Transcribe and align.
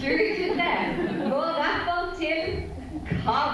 2023 0.00 1.30
går 1.30 1.48
derfor 1.60 2.02
til 2.20 2.40
KAB. 3.24 3.52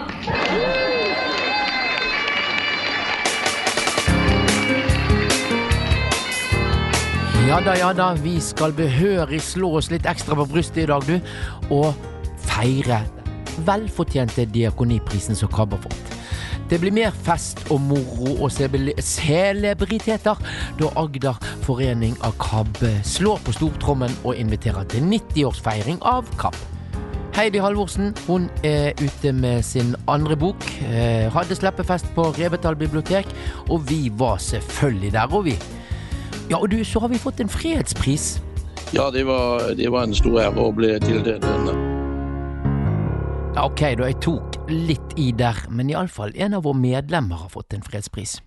Ja 7.48 7.60
da, 7.62 7.74
ja 7.78 7.92
da, 7.94 8.12
vi 8.22 8.40
skal 8.40 8.72
behørig 8.78 9.40
slå 9.42 9.76
oss 9.80 9.90
litt 9.90 10.06
ekstra 10.06 10.38
på 10.38 10.46
brystet 10.50 10.84
i 10.84 10.86
dag, 10.90 11.02
du, 11.06 11.18
og 11.74 11.94
feire 12.46 13.00
velfortjente 13.66 14.46
Diakoniprisen 14.54 15.34
som 15.38 15.50
KAB 15.50 15.74
har 15.74 15.82
fått. 15.88 16.06
Det 16.70 16.78
blir 16.82 16.94
mer 16.94 17.14
fest 17.26 17.58
og 17.70 17.80
moro 17.86 18.36
og 18.42 18.50
celebriteter 18.54 20.36
da 20.78 20.86
Agder 20.98 21.38
forening 21.66 22.14
av 22.26 22.36
KAB 22.38 22.78
slår 23.06 23.42
på 23.44 23.54
stortrommen 23.56 24.12
og 24.24 24.38
inviterer 24.38 24.86
til 24.90 25.04
90-årsfeiring 25.10 25.98
av 26.06 26.28
KAB. 26.40 26.56
Heidi 27.36 27.60
Halvorsen 27.60 28.14
hun 28.24 28.46
er 28.64 28.94
ute 28.96 29.32
med 29.36 29.64
sin 29.66 29.92
andre 30.08 30.38
bok. 30.40 30.62
Eh, 30.86 31.26
hadde 31.32 31.58
sleppefest 31.58 32.08
på 32.16 32.30
Revetal 32.38 32.78
bibliotek, 32.80 33.28
og 33.68 33.84
vi 33.90 34.06
var 34.08 34.38
selvfølgelig 34.40 35.12
der, 35.12 35.34
og 35.34 35.44
vi. 35.44 35.56
Ja, 36.48 36.56
og 36.62 36.70
du, 36.70 36.78
så 36.84 37.02
har 37.04 37.12
vi 37.12 37.20
fått 37.20 37.42
en 37.44 37.52
fredspris. 37.52 38.38
Ja, 38.94 39.10
det 39.12 39.26
var, 39.26 39.74
det 39.76 39.92
var 39.92 40.06
en 40.06 40.16
stor 40.16 40.40
ære 40.46 40.64
å 40.64 40.72
bli 40.72 40.94
tildelt 41.02 41.44
denne. 41.44 41.76
Ja, 43.56 43.66
ok, 43.66 43.82
da 43.98 44.08
jeg 44.08 44.20
tok 44.24 44.60
litt 44.70 45.16
i 45.20 45.32
der, 45.36 45.66
men 45.68 45.90
iallfall 45.92 46.32
en 46.36 46.56
av 46.56 46.64
våre 46.64 46.78
medlemmer 46.78 47.44
har 47.44 47.52
fått 47.52 47.76
en 47.76 47.84
fredspris. 47.84 48.38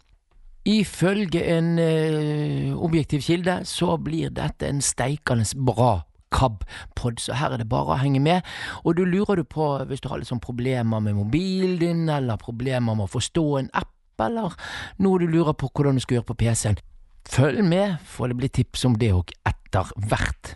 Ifølge 0.69 1.41
en 1.55 1.79
eh, 1.81 2.75
objektiv 2.77 3.23
kilde 3.25 3.61
så 3.65 3.95
blir 3.97 4.29
dette 4.35 4.67
en 4.69 4.83
steikende 4.85 5.47
bra 5.65 6.03
KAB-pod, 6.29 7.19
så 7.23 7.37
her 7.39 7.55
er 7.55 7.63
det 7.63 7.69
bare 7.71 7.95
å 7.95 8.01
henge 8.03 8.21
med. 8.21 8.45
Og 8.83 8.97
du 8.99 9.05
lurer 9.07 9.39
du 9.39 9.47
på, 9.49 9.71
hvis 9.89 10.03
du 10.03 10.09
har 10.11 10.21
litt 10.21 10.29
sånn 10.29 10.43
problemer 10.43 11.01
med 11.01 11.17
mobilen 11.17 11.79
din, 11.81 12.05
eller 12.09 12.37
problemer 12.41 12.93
med 12.93 13.07
å 13.07 13.13
forstå 13.15 13.47
en 13.63 13.71
app, 13.73 13.95
eller 14.21 14.53
noe 15.01 15.21
du 15.21 15.25
lurer 15.31 15.55
på 15.57 15.71
hvordan 15.71 15.97
du 15.97 16.03
skal 16.03 16.19
gjøre 16.19 16.29
på 16.33 16.39
PC-en, 16.43 16.81
følg 17.29 17.65
med, 17.65 17.97
for 18.05 18.29
det 18.29 18.37
blir 18.37 18.53
tips 18.53 18.85
om 18.89 18.99
det 18.99 19.13
òg 19.15 19.33
etter 19.49 19.89
hvert. 20.09 20.53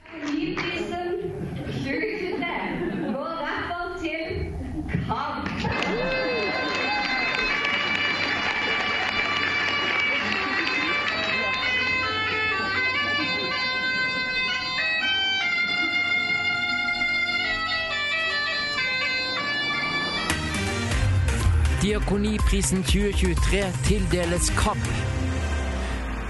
Diakoniprisen 21.83 22.79
2023 22.83 23.63
tildeles 23.83 24.45
KAB. 24.55 24.77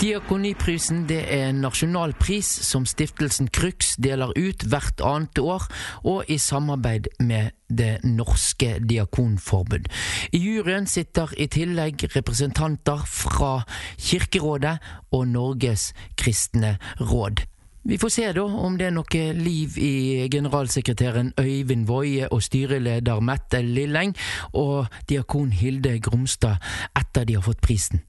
Diakoniprisen 0.02 1.04
det 1.06 1.20
er 1.30 1.52
en 1.52 1.60
nasjonalpris 1.62 2.50
som 2.66 2.88
stiftelsen 2.90 3.52
Krux 3.54 3.92
deler 4.02 4.34
ut 4.34 4.66
hvert 4.66 5.04
annet 5.06 5.38
år, 5.38 5.68
og 6.02 6.26
i 6.26 6.40
samarbeid 6.42 7.12
med 7.20 7.54
Det 7.70 8.02
norske 8.02 8.80
diakonforbund. 8.82 9.86
I 10.34 10.42
juryen 10.42 10.90
sitter 10.90 11.30
i 11.38 11.46
tillegg 11.46 12.10
representanter 12.16 13.06
fra 13.06 13.64
Kirkerådet 13.98 14.80
og 15.12 15.28
Norges 15.28 15.92
kristne 16.18 16.80
råd. 16.98 17.46
Vi 17.86 17.98
får 17.98 18.10
se 18.10 18.32
da 18.32 18.44
om 18.48 18.78
det 18.80 18.86
er 18.88 18.94
noe 18.96 19.24
liv 19.36 19.76
i 19.76 20.28
generalsekretæren 20.32 21.34
Øyvind 21.40 21.84
Woie 21.90 22.30
og 22.32 22.44
styreleder 22.44 23.20
Mette 23.20 23.60
Lilleng 23.62 24.16
og 24.54 24.88
diakon 25.10 25.52
Hilde 25.52 25.98
Gromstad 26.00 26.64
etter 26.96 27.28
de 27.28 27.36
har 27.36 27.44
fått 27.44 27.60
prisen. 27.62 28.00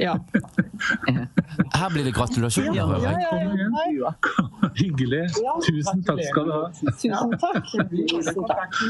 Ja. 0.00 0.14
Her 1.74 1.90
blir 1.92 2.04
det 2.06 2.12
gratulasjoner. 2.16 2.74
Ja, 2.76 2.86
ja, 3.02 3.12
ja, 3.20 3.84
ja. 3.92 4.12
Hyggelig. 4.78 5.22
Tusen 5.66 6.02
takk 6.06 6.22
skal 6.26 6.46
du 6.48 6.52
ha. 6.54 6.62
Tusen 6.72 7.34
takk. 7.42 7.72
Tusen 7.92 8.46
takk. 8.48 8.80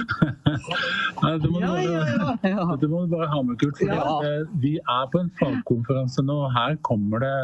Nei, 1.22 1.32
Det 1.42 1.50
må 1.50 1.60
du 1.60 1.66
Ja, 1.66 1.74
ja, 1.82 2.56
bare, 2.62 2.76
det 2.82 2.90
må 2.92 3.02
du 3.04 3.10
bare 3.14 3.28
ha 3.32 3.40
med, 3.46 3.58
Kurt. 3.62 3.80
For 3.80 4.26
eh, 4.28 4.44
Vi 4.62 4.74
er 4.80 5.06
på 5.12 5.22
en 5.22 5.30
fagkonferanse 5.40 6.24
nå. 6.26 6.38
og 6.46 6.52
Her 6.56 6.76
kommer 6.86 7.22
det 7.24 7.34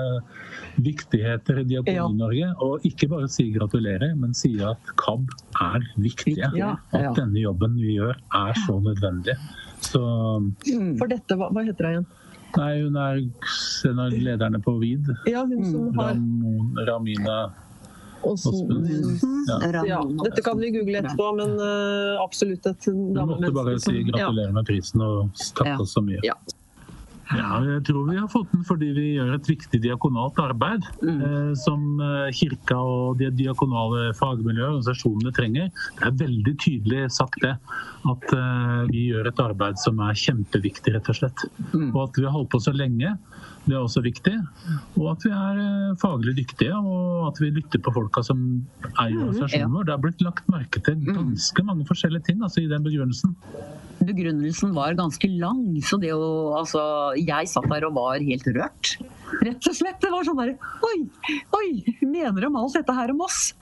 viktigheter 0.88 1.62
i 1.62 1.66
Diakoni-Norge. 1.72 2.52
Og 2.64 2.86
ikke 2.88 3.08
bare 3.10 3.28
si 3.32 3.48
gratulerer, 3.54 4.14
men 4.18 4.34
si 4.38 4.54
at 4.64 4.92
KAB 5.00 5.28
er 5.64 5.88
viktige. 5.96 6.52
At 6.92 7.18
denne 7.18 7.42
jobben 7.42 7.76
vi 7.80 7.96
gjør 7.98 8.16
er 8.34 8.62
så 8.66 8.78
nødvendig. 8.84 9.36
Så 9.84 10.00
For 10.98 11.06
dette, 11.10 11.36
hva, 11.38 11.50
hva 11.54 11.62
heter 11.66 11.86
det 11.86 11.92
igjen? 11.96 12.08
Nei, 12.56 12.72
hun 12.82 12.96
er 12.96 13.22
en 13.90 14.02
av 14.02 14.12
lederne 14.12 14.60
på 14.64 14.78
VID. 14.80 15.10
Ja, 15.28 15.44
hun 15.44 15.64
som 15.66 15.98
har 15.98 16.14
Ramon, 16.14 16.78
Ramina. 16.88 17.38
Ja. 19.48 19.84
Ja, 19.86 19.98
dette 20.24 20.42
kan 20.42 20.58
vi 20.58 20.70
google 20.74 20.98
etterpå, 20.98 21.28
men 21.38 21.52
uh, 21.60 22.18
absolutt 22.22 22.66
et 22.66 22.88
Du 22.88 23.20
måtte 23.22 23.52
bare 23.54 23.76
si 23.80 24.02
gratulerer 24.08 24.52
med 24.52 24.66
prisen 24.66 25.04
og 25.04 25.30
takke 25.54 25.78
oss 25.84 25.94
så 25.94 26.02
mye. 26.04 26.18
Ja. 26.26 26.34
Ja, 27.36 27.58
jeg 27.60 27.82
tror 27.84 28.06
vi 28.08 28.16
har 28.16 28.28
fått 28.32 28.52
den 28.54 28.62
fordi 28.64 28.88
vi 28.96 29.06
gjør 29.18 29.34
et 29.34 29.48
viktig 29.50 29.80
diakonalt 29.84 30.38
arbeid 30.40 30.86
eh, 31.04 31.50
som 31.60 32.00
eh, 32.00 32.30
kirka 32.32 32.78
og 32.80 33.18
de 33.20 33.28
diakonale 33.36 34.14
fagmiljøene 34.16 34.64
og 34.64 34.78
organisasjonene 34.78 35.34
trenger. 35.36 35.68
Det 35.98 36.06
er 36.08 36.16
veldig 36.22 36.54
tydelig 36.64 37.02
sagt 37.12 37.36
det, 37.44 37.52
at 38.08 38.32
eh, 38.38 38.80
vi 38.88 39.10
gjør 39.10 39.28
et 39.28 39.44
arbeid 39.44 39.80
som 39.82 40.00
er 40.06 40.16
kjempeviktig, 40.16 40.96
rett 40.96 41.12
og 41.12 41.20
slett. 41.20 41.44
Og 41.76 42.00
at 42.06 42.16
vi 42.16 42.24
har 42.24 42.36
holdt 42.36 42.52
på 42.54 42.62
så 42.64 42.72
lenge, 42.76 43.12
det 43.66 43.74
er 43.74 43.82
også 43.82 44.02
viktig. 44.04 44.34
Og 44.96 45.10
at 45.12 45.24
vi 45.26 45.32
er 45.34 45.58
eh, 45.62 45.96
faglig 46.00 46.34
dyktige, 46.38 46.76
og 46.76 47.28
at 47.30 47.40
vi 47.42 47.50
lytter 47.56 47.82
på 47.84 47.92
folka 47.94 48.22
som 48.24 48.44
er 48.94 49.10
i 49.10 49.18
organisasjonen 49.18 49.74
vår. 49.74 49.88
Det 49.88 49.94
har 49.94 50.02
blitt 50.04 50.24
lagt 50.24 50.48
merke 50.52 50.82
til 50.84 51.02
ganske 51.08 51.64
mange 51.66 51.86
forskjellige 51.88 52.30
ting 52.30 52.40
altså, 52.44 52.62
i 52.62 52.70
den 52.70 52.86
begrunnelsen. 52.86 53.34
begrunnelsen 54.00 54.72
var 54.76 54.96
ganske 54.98 55.28
lang, 55.34 55.64
så 55.84 56.00
det 56.00 56.14
å 56.14 56.30
Altså, 56.58 56.80
jeg 57.18 57.48
satt 57.50 57.68
der 57.70 57.86
og 57.86 57.94
var 57.98 58.24
helt 58.24 58.46
rørt. 58.56 58.94
Rett 59.44 59.68
og 59.68 59.76
slett. 59.76 60.00
Det 60.02 60.10
var 60.10 60.24
sånn 60.26 60.38
derre 60.40 60.56
Oi, 60.88 60.98
oi! 61.54 61.68
Mener 62.02 62.46
de 62.46 62.50
alt 62.50 62.78
dette 62.80 62.96
her 62.96 63.12
om 63.12 63.22
oss? 63.26 63.52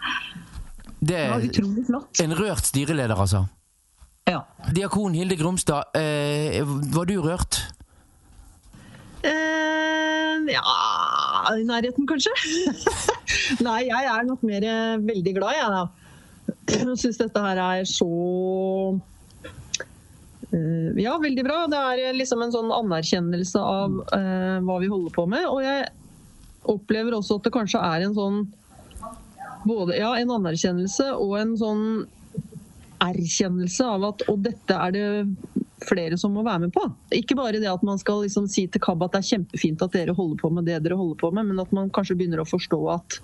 Det 1.07 1.19
er 1.27 2.25
en 2.25 2.37
rørt 2.39 2.67
styreleder, 2.67 3.19
altså. 3.19 3.45
Ja. 4.27 4.41
Diakon 4.75 5.15
Hilde 5.15 5.37
Gromstad, 5.39 5.93
eh, 5.95 6.63
var 6.95 7.07
du 7.07 7.19
rørt? 7.23 7.61
Eh, 9.27 10.53
ja 10.53 10.63
I 11.57 11.65
nærheten, 11.67 12.07
kanskje? 12.09 12.33
Nei, 13.67 13.83
jeg 13.89 14.11
er 14.13 14.27
nok 14.29 14.43
mer 14.47 14.67
eh, 14.67 14.97
veldig 15.03 15.35
glad, 15.39 15.57
jeg, 15.59 15.69
da. 15.75 15.85
Jeg 16.71 16.99
syns 17.01 17.21
dette 17.21 17.43
her 17.43 17.61
er 17.63 17.87
så 17.89 18.09
eh, 20.51 20.91
Ja, 21.03 21.17
veldig 21.23 21.47
bra. 21.47 21.63
Det 21.71 21.81
er 21.93 22.19
liksom 22.19 22.45
en 22.45 22.55
sånn 22.55 22.75
anerkjennelse 22.75 23.63
av 23.63 24.01
eh, 24.17 24.59
hva 24.67 24.79
vi 24.83 24.91
holder 24.93 25.15
på 25.15 25.27
med. 25.31 25.47
Og 25.51 25.63
jeg 25.65 25.89
opplever 26.67 27.19
også 27.19 27.39
at 27.39 27.47
det 27.47 27.55
kanskje 27.55 27.83
er 27.83 28.07
en 28.07 28.17
sånn 28.17 28.45
både 29.67 29.97
ja, 29.99 30.13
en 30.19 30.31
anerkjennelse 30.37 31.13
og 31.19 31.39
en 31.41 31.57
sånn 31.59 31.85
erkjennelse 33.03 33.87
av 33.87 34.05
at 34.09 34.25
og 34.31 34.41
dette 34.47 34.77
er 34.77 34.95
det 34.95 35.07
flere 35.85 36.17
som 36.19 36.33
må 36.33 36.45
være 36.47 36.67
med 36.67 36.73
på. 36.75 36.85
Ikke 37.15 37.37
bare 37.37 37.61
det 37.61 37.69
at 37.71 37.85
man 37.87 38.01
skal 38.01 38.23
liksom 38.25 38.49
si 38.49 38.67
til 38.71 38.83
KAB 38.83 39.05
at 39.07 39.17
det 39.17 39.23
er 39.23 39.31
kjempefint 39.35 39.85
at 39.85 39.95
dere 39.97 40.17
holder 40.17 40.41
på 40.41 40.51
med 40.55 40.69
det 40.69 40.81
dere 40.85 40.99
holder 40.99 41.21
på 41.21 41.31
med, 41.37 41.51
men 41.51 41.63
at 41.63 41.73
man 41.77 41.93
kanskje 41.93 42.17
begynner 42.17 42.43
å 42.43 42.49
forstå 42.49 42.81
at 42.97 43.21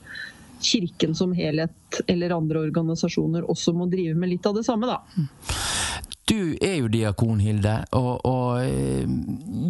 Kirken 0.63 1.15
som 1.19 1.33
helhet 1.35 2.03
eller 2.07 2.31
andre 2.37 2.61
organisasjoner 2.69 3.49
også 3.51 3.73
må 3.75 3.89
drive 3.91 4.15
med 4.15 4.31
litt 4.31 4.47
av 4.47 4.55
det 4.55 4.63
samme, 4.63 4.87
da. 4.87 5.01
Du 6.25 6.55
er 6.63 6.77
jo 6.79 6.89
diakon, 6.89 7.41
Hilde, 7.43 7.73
og, 7.99 8.23
og 8.31 8.63
eh, 8.63 9.11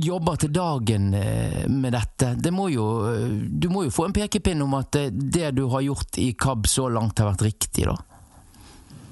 jobber 0.04 0.36
til 0.38 0.52
dagen 0.52 1.08
eh, 1.16 1.64
med 1.72 1.96
dette. 1.96 2.34
Det 2.36 2.52
må 2.54 2.68
jo, 2.70 2.84
eh, 3.08 3.32
du 3.48 3.70
må 3.72 3.86
jo 3.86 3.94
få 3.94 4.10
en 4.10 4.14
pekepinn 4.14 4.60
om 4.62 4.76
at 4.76 5.00
det 5.10 5.54
du 5.56 5.64
har 5.72 5.82
gjort 5.88 6.20
i 6.20 6.34
KAB 6.38 6.68
så 6.68 6.90
langt, 6.92 7.18
har 7.18 7.32
vært 7.32 7.46
riktig, 7.48 7.88
da? 7.88 7.96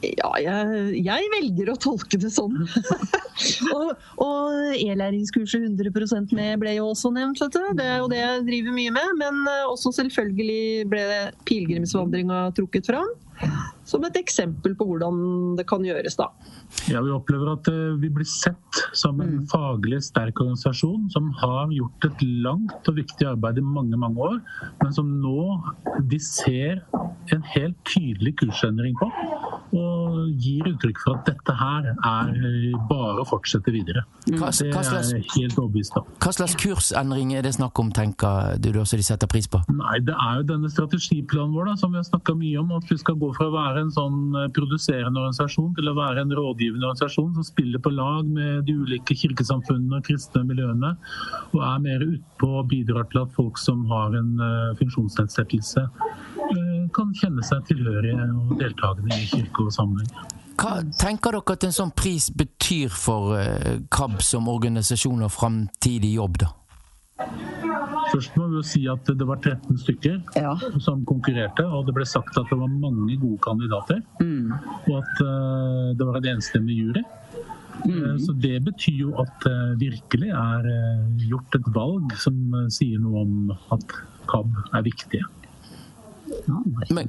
Ja, 0.00 0.30
jeg, 0.40 1.00
jeg 1.04 1.30
velger 1.34 1.72
å 1.72 1.78
tolke 1.80 2.18
det 2.20 2.30
sånn. 2.32 2.56
og 3.76 3.90
og 4.20 4.76
e-læringskurset 4.76 5.64
100 5.66 6.34
med 6.36 6.60
ble 6.60 6.74
jo 6.76 6.90
også 6.92 7.12
nevnt. 7.14 7.40
Det 7.76 7.84
er 7.84 8.00
jo 8.00 8.08
det 8.10 8.20
jeg 8.20 8.46
driver 8.48 8.76
mye 8.76 8.94
med. 8.96 9.12
Men 9.20 9.42
eh, 9.50 9.66
også 9.68 9.92
selvfølgelig 10.00 10.88
ble 10.92 11.04
pilegrimsvandringa 11.48 12.46
trukket 12.56 12.90
fram. 12.90 13.10
Som 13.90 14.04
et 14.06 14.16
eksempel 14.20 14.76
på 14.78 14.86
hvordan 14.86 15.56
det 15.58 15.66
kan 15.70 15.84
gjøres, 15.86 16.16
da. 16.20 16.28
Ja, 16.90 17.02
Vi 17.02 17.10
opplever 17.14 17.52
at 17.56 17.68
eh, 17.72 17.96
vi 18.00 18.10
blir 18.14 18.28
sett 18.28 18.82
som 18.96 19.20
en 19.24 19.42
faglig 19.50 20.00
sterk 20.06 20.40
organisasjon 20.44 21.08
som 21.12 21.30
har 21.42 21.72
gjort 21.74 22.06
et 22.10 22.24
langt 22.44 22.90
og 22.90 22.98
viktig 23.00 23.26
arbeid 23.32 23.58
i 23.58 23.66
mange 23.66 23.98
mange 24.00 24.20
år, 24.30 24.38
men 24.82 24.94
som 24.94 25.10
nå 25.20 25.42
de 26.10 26.18
ser 26.22 26.84
en 27.34 27.42
helt 27.54 27.76
tydelig 27.88 28.36
kursendring 28.40 28.94
på. 29.00 29.10
Og 29.70 30.32
gir 30.42 30.66
uttrykk 30.66 30.98
for 30.98 31.18
at 31.20 31.28
dette 31.28 31.54
her 31.54 31.84
er 31.94 32.30
bare 32.90 33.22
å 33.22 33.26
fortsette 33.28 33.70
videre. 33.70 34.02
Hva, 34.26 34.48
Det 34.50 34.66
er 34.66 35.12
jeg 35.12 35.26
helt 35.36 35.58
overbevist 35.60 35.94
om. 36.00 36.08
hva 36.18 36.32
slags 36.34 36.56
kursendring 36.58 37.34
er 37.38 37.46
det 37.46 37.52
snakk 37.54 37.78
om, 37.78 37.92
tenker 37.94 38.58
du 38.58 38.72
også 38.80 38.98
de 38.98 39.06
setter 39.06 39.30
pris 39.30 39.46
på? 39.46 39.62
Nei, 39.70 40.00
Det 40.02 40.14
er 40.16 40.40
jo 40.40 40.48
denne 40.48 40.70
strategiplanen 40.74 41.54
vår 41.54 41.70
da, 41.70 41.76
som 41.76 41.92
vi 41.92 42.00
har 42.02 42.08
snakka 42.08 42.34
mye 42.34 42.58
om. 42.58 42.72
At 42.80 42.90
vi 42.90 42.98
skal 42.98 43.14
gå 43.14 43.30
fra 43.36 43.46
å 43.46 43.54
være 43.54 43.79
en 43.80 43.92
sånn 43.94 44.36
eh, 44.38 44.48
produserende 44.56 45.20
organisasjon 45.20 45.72
til 45.76 45.90
å 45.90 45.96
være 45.96 46.24
en 46.24 46.34
rådgivende 46.36 46.86
organisasjon 46.88 47.32
som 47.36 47.46
spiller 47.46 47.82
på 47.82 47.92
lag 47.94 48.28
med 48.28 48.64
de 48.68 48.76
ulike 48.78 49.16
kirkesamfunnene 49.18 50.00
og 50.00 50.06
kristne 50.06 50.44
miljøene. 50.48 50.92
Og 51.54 51.64
er 51.66 51.80
mer 51.84 52.04
utpå 52.06 52.50
og 52.60 52.68
bidrar 52.72 53.08
til 53.12 53.22
at 53.24 53.32
folk 53.36 53.60
som 53.60 53.86
har 53.90 54.16
en 54.18 54.34
eh, 54.46 54.74
funksjonsnedsettelse, 54.80 55.86
eh, 56.50 56.76
kan 56.96 57.16
kjenne 57.22 57.46
seg 57.46 57.64
tilhørige 57.70 58.28
og 58.28 58.54
deltakende 58.60 59.16
i 59.16 59.26
kirke 59.32 59.66
og 59.66 59.74
sammenheng. 59.74 60.12
Hva 60.60 60.76
tenker 61.00 61.32
dere 61.32 61.56
at 61.56 61.64
en 61.64 61.72
sånn 61.72 61.92
pris 61.96 62.26
betyr 62.36 62.92
for 62.92 63.32
KAB 63.88 64.18
som 64.20 64.50
organisasjon 64.52 65.24
og 65.24 65.32
framtidig 65.32 66.12
jobb, 66.18 66.42
da? 66.42 66.50
Først 68.10 68.36
må 68.38 68.48
vi 68.50 68.58
jo 68.58 68.64
si 68.66 68.82
at 68.90 69.06
det 69.06 69.26
var 69.26 69.38
13 69.38 69.78
stykker 69.78 70.18
Ja. 70.36 70.54
som 70.82 71.04
konkurrerte, 71.06 71.64
og 71.66 71.86
det 71.86 71.94
ble 71.94 72.06
sagt 72.08 72.36
at 72.38 72.50
det 72.50 72.58
var 72.58 72.70
mange 72.72 73.16
gode 73.20 73.38
kandidater. 73.44 74.02
Mm. 74.20 74.52
Og 74.90 74.94
at 74.98 75.22
uh, 75.22 75.90
det 75.96 76.06
var 76.06 76.20
en 76.20 76.30
enstemmig 76.36 76.78
jury. 76.80 77.04
Mm. 77.86 78.18
Så 78.20 78.34
det 78.36 78.58
betyr 78.66 78.98
jo 79.06 79.12
at 79.22 79.46
det 79.46 79.78
virkelig 79.80 80.28
er 80.36 80.66
eh, 80.68 81.04
gjort 81.30 81.54
et 81.56 81.68
valg 81.72 82.12
som 82.20 82.36
eh, 82.58 82.66
sier 82.68 83.00
noe 83.00 83.22
om 83.24 83.54
at 83.72 83.94
KAB 84.28 84.58
er 84.76 84.84
viktige. 84.84 85.24
Men, 86.90 87.08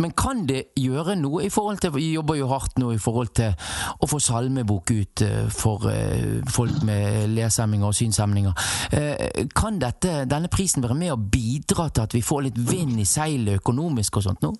men 0.00 0.12
kan 0.16 0.42
det 0.48 0.62
gjøre 0.78 1.16
noe 1.20 1.44
i 1.46 1.50
forhold 1.52 1.80
til 1.82 1.92
Vi 1.94 2.12
jobber 2.14 2.38
jo 2.38 2.48
hardt 2.50 2.78
nå 2.80 2.92
i 2.94 3.00
forhold 3.00 3.32
til 3.36 3.52
å 4.00 4.08
få 4.10 4.20
salmebok 4.22 4.92
ut 4.92 5.24
eh, 5.26 5.46
for 5.52 5.88
eh, 5.90 6.40
folk 6.52 6.82
med 6.86 7.32
leshemminger 7.36 7.90
og 7.90 7.96
synshemninger. 7.96 8.66
Eh, 8.96 9.46
Kan 9.56 9.80
dette, 9.82 10.22
denne 10.30 10.50
prisen 10.52 10.84
være 10.84 10.98
med 10.98 11.14
å 11.14 11.20
bidra 11.20 11.88
til 11.90 12.06
at 12.06 12.16
vi 12.16 12.24
får 12.24 12.46
litt 12.48 12.60
vind 12.70 13.00
i 13.00 13.08
seilet 13.08 13.60
økonomisk 13.62 14.20
og 14.20 14.28
sånt 14.28 14.44
nå? 14.44 14.52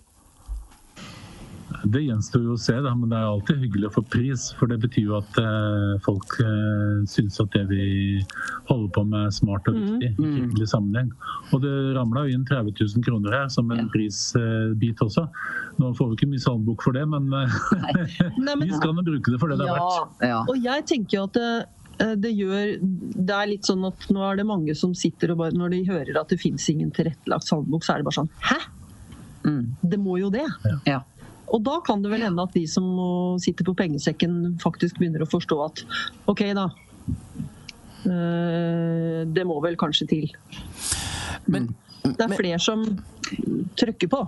Det 1.82 2.00
gjenstår 2.04 2.42
jo 2.46 2.54
å 2.54 2.60
se, 2.60 2.74
da, 2.84 2.92
men 2.94 3.10
det 3.10 3.16
er 3.18 3.26
alltid 3.26 3.58
hyggelig 3.64 3.88
å 3.88 3.94
få 3.96 4.02
pris. 4.12 4.44
For 4.58 4.70
det 4.70 4.76
betyr 4.84 5.08
jo 5.08 5.16
at 5.18 5.38
eh, 5.40 5.94
folk 6.04 6.36
eh, 6.44 7.02
syns 7.10 7.40
at 7.42 7.50
det 7.56 7.64
vi 7.70 7.86
holder 8.68 8.90
på 8.94 9.02
med 9.08 9.26
er 9.26 9.34
smart 9.34 9.66
og 9.72 9.78
viktig 9.80 10.12
i 10.12 10.30
hyggelig 10.36 10.68
sammenheng. 10.70 11.10
Og 11.50 11.64
det 11.64 11.72
ramla 11.96 12.24
inn 12.30 12.44
30 12.48 12.76
000 12.78 13.06
kroner 13.06 13.34
her 13.34 13.50
som 13.52 13.70
en 13.74 13.90
prisbit 13.92 15.02
også. 15.02 15.26
Nå 15.82 15.90
får 15.98 16.12
vi 16.12 16.18
ikke 16.20 16.30
mye 16.32 16.44
salmbok 16.44 16.84
for 16.86 16.94
det, 16.96 17.02
men 17.10 17.26
eh, 17.34 17.60
Nei, 18.38 18.54
men- 18.54 18.66
vi 18.68 18.72
skal 18.78 18.94
nå 18.94 19.04
bruke 19.06 19.34
det 19.34 19.40
for 19.42 19.50
det 19.50 19.58
det 19.62 19.68
er 19.68 19.78
verdt. 19.80 20.26
Ja. 20.30 20.42
Og 20.46 20.58
jeg 20.62 20.86
tenker 20.88 21.18
jo 21.18 21.24
at 21.26 21.36
det, 21.38 21.48
eh, 21.98 22.14
det 22.22 22.30
gjør 22.38 22.76
Det 22.80 23.34
er 23.40 23.50
litt 23.50 23.66
sånn 23.68 23.82
at 23.90 24.06
nå 24.14 24.22
er 24.30 24.38
det 24.38 24.46
mange 24.48 24.74
som 24.78 24.94
sitter 24.96 25.34
og 25.34 25.42
bare 25.42 25.56
Når 25.58 25.74
de 25.74 25.80
hører 25.90 26.18
at 26.20 26.30
det 26.32 26.38
fins 26.40 26.64
ingen 26.72 26.90
tilrettelagt 26.94 27.48
salmebok, 27.50 27.82
så 27.84 27.96
er 27.96 28.02
det 28.02 28.08
bare 28.08 28.20
sånn 28.22 28.30
Hæ? 28.52 28.60
Mm. 29.42 29.64
Det 29.82 29.98
må 29.98 30.20
jo 30.20 30.28
det. 30.30 30.44
Ja. 30.86 31.00
Og 31.52 31.62
da 31.66 31.78
kan 31.84 32.02
det 32.02 32.10
vel 32.12 32.24
hende 32.24 32.42
at 32.46 32.54
de 32.56 32.64
som 32.70 32.86
sitter 33.42 33.66
på 33.68 33.74
pengesekken, 33.76 34.58
faktisk 34.62 34.98
begynner 35.00 35.24
å 35.24 35.30
forstå 35.30 35.58
at 35.66 35.82
OK, 36.32 36.44
da. 36.56 36.68
eh, 38.08 39.22
Det 39.28 39.44
må 39.48 39.58
vel 39.64 39.76
kanskje 39.80 40.08
til. 40.14 40.30
Men, 41.46 41.74
Det 42.02 42.20
er 42.24 42.36
flere 42.36 42.58
som 42.58 42.84
trykker 43.78 44.08
på. 44.08 44.22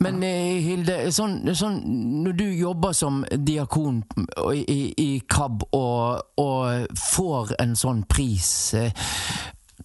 men 0.00 0.22
eh, 0.26 0.58
Hilde, 0.62 0.96
sånn, 1.14 1.40
sånn, 1.54 1.78
når 2.24 2.36
du 2.38 2.44
jobber 2.52 2.92
som 2.94 3.24
diakon 3.30 4.02
i, 4.52 4.62
i, 4.62 4.80
i 4.98 5.08
KAB 5.26 5.64
og, 5.72 6.20
og 6.38 6.98
får 7.14 7.54
en 7.62 7.76
sånn 7.78 8.04
pris, 8.10 8.74
eh, 8.74 8.92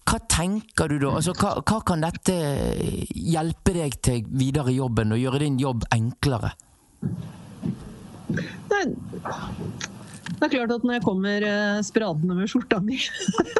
hva 0.04 0.20
tenker 0.30 0.92
du 0.92 0.98
da? 1.02 1.14
Altså, 1.18 1.34
hva, 1.38 1.56
hva 1.64 1.80
kan 1.86 2.04
dette 2.04 2.36
hjelpe 3.14 3.74
deg 3.76 3.98
til 4.04 4.22
videre 4.30 4.72
i 4.72 4.78
jobben 4.78 5.14
og 5.16 5.22
gjøre 5.22 5.42
din 5.44 5.58
jobb 5.62 5.86
enklere? 5.94 6.54
Nei, 8.34 8.84
det 10.34 10.46
er 10.46 10.52
klart 10.52 10.72
at 10.74 10.84
når 10.84 10.96
jeg 10.98 11.04
kommer 11.04 11.44
eh, 11.46 11.80
spradende 11.86 12.36
med 12.36 12.50
skjorta 12.50 12.80
mi, 12.84 12.98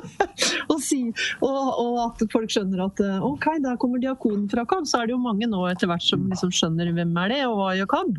og, 0.72 0.78
si, 0.82 1.00
og, 1.44 1.58
og 1.80 1.98
at 2.06 2.24
folk 2.32 2.52
skjønner 2.52 2.84
at 2.86 3.02
eh, 3.04 3.24
OK, 3.24 3.46
der 3.64 3.78
kommer 3.80 4.02
diakonen 4.02 4.46
fra 4.52 4.66
KAB, 4.68 4.88
så 4.90 5.00
er 5.00 5.08
det 5.08 5.14
jo 5.14 5.22
mange 5.22 5.48
nå 5.50 5.62
etter 5.70 5.90
hvert 5.90 6.04
som 6.04 6.26
liksom 6.32 6.52
skjønner 6.54 6.92
hvem 6.96 7.14
er 7.24 7.34
det, 7.34 7.42
og 7.48 7.58
hva 7.60 7.72
gjør 7.78 7.90
KAB, 7.94 8.14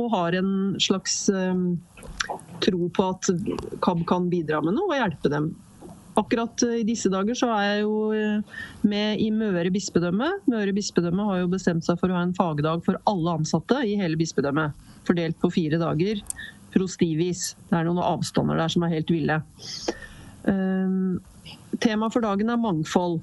og 0.00 0.08
har 0.16 0.38
en 0.40 0.52
slags 0.82 1.18
um, 1.32 1.66
tro 2.64 2.88
på 2.96 3.10
at 3.14 3.32
KAB 3.84 4.06
kan 4.08 4.28
bidra 4.32 4.62
med 4.64 4.76
noe 4.78 4.90
og 4.90 4.98
hjelpe 4.98 5.32
dem. 5.32 5.52
Akkurat 6.20 6.62
eh, 6.66 6.80
i 6.82 6.86
disse 6.86 7.10
dager 7.12 7.36
så 7.38 7.48
er 7.56 7.66
jeg 7.68 7.84
jo 7.84 7.96
eh, 8.16 8.62
med 8.84 9.20
i 9.22 9.30
Møre 9.34 9.72
bispedømme. 9.72 10.28
Møre 10.50 10.74
bispedømme 10.76 11.26
har 11.28 11.42
jo 11.42 11.52
bestemt 11.52 11.86
seg 11.86 12.00
for 12.00 12.12
å 12.12 12.18
ha 12.18 12.24
en 12.26 12.36
fagdag 12.36 12.84
for 12.86 13.00
alle 13.08 13.38
ansatte 13.40 13.80
i 13.88 13.96
hele 14.00 14.18
bispedømmet. 14.20 14.76
Fordelt 15.08 15.38
på 15.42 15.50
fire 15.54 15.80
dager 15.80 16.20
prostivis. 16.72 17.52
Det 17.68 17.76
er 17.76 17.88
noen 17.88 18.00
avstander 18.02 18.60
der 18.60 18.72
som 18.72 18.84
er 18.86 18.94
helt 18.94 19.12
ville. 19.12 19.38
Um, 20.48 21.20
Temaet 21.82 22.14
for 22.14 22.24
dagen 22.24 22.50
er 22.52 22.60
mangfold. 22.60 23.20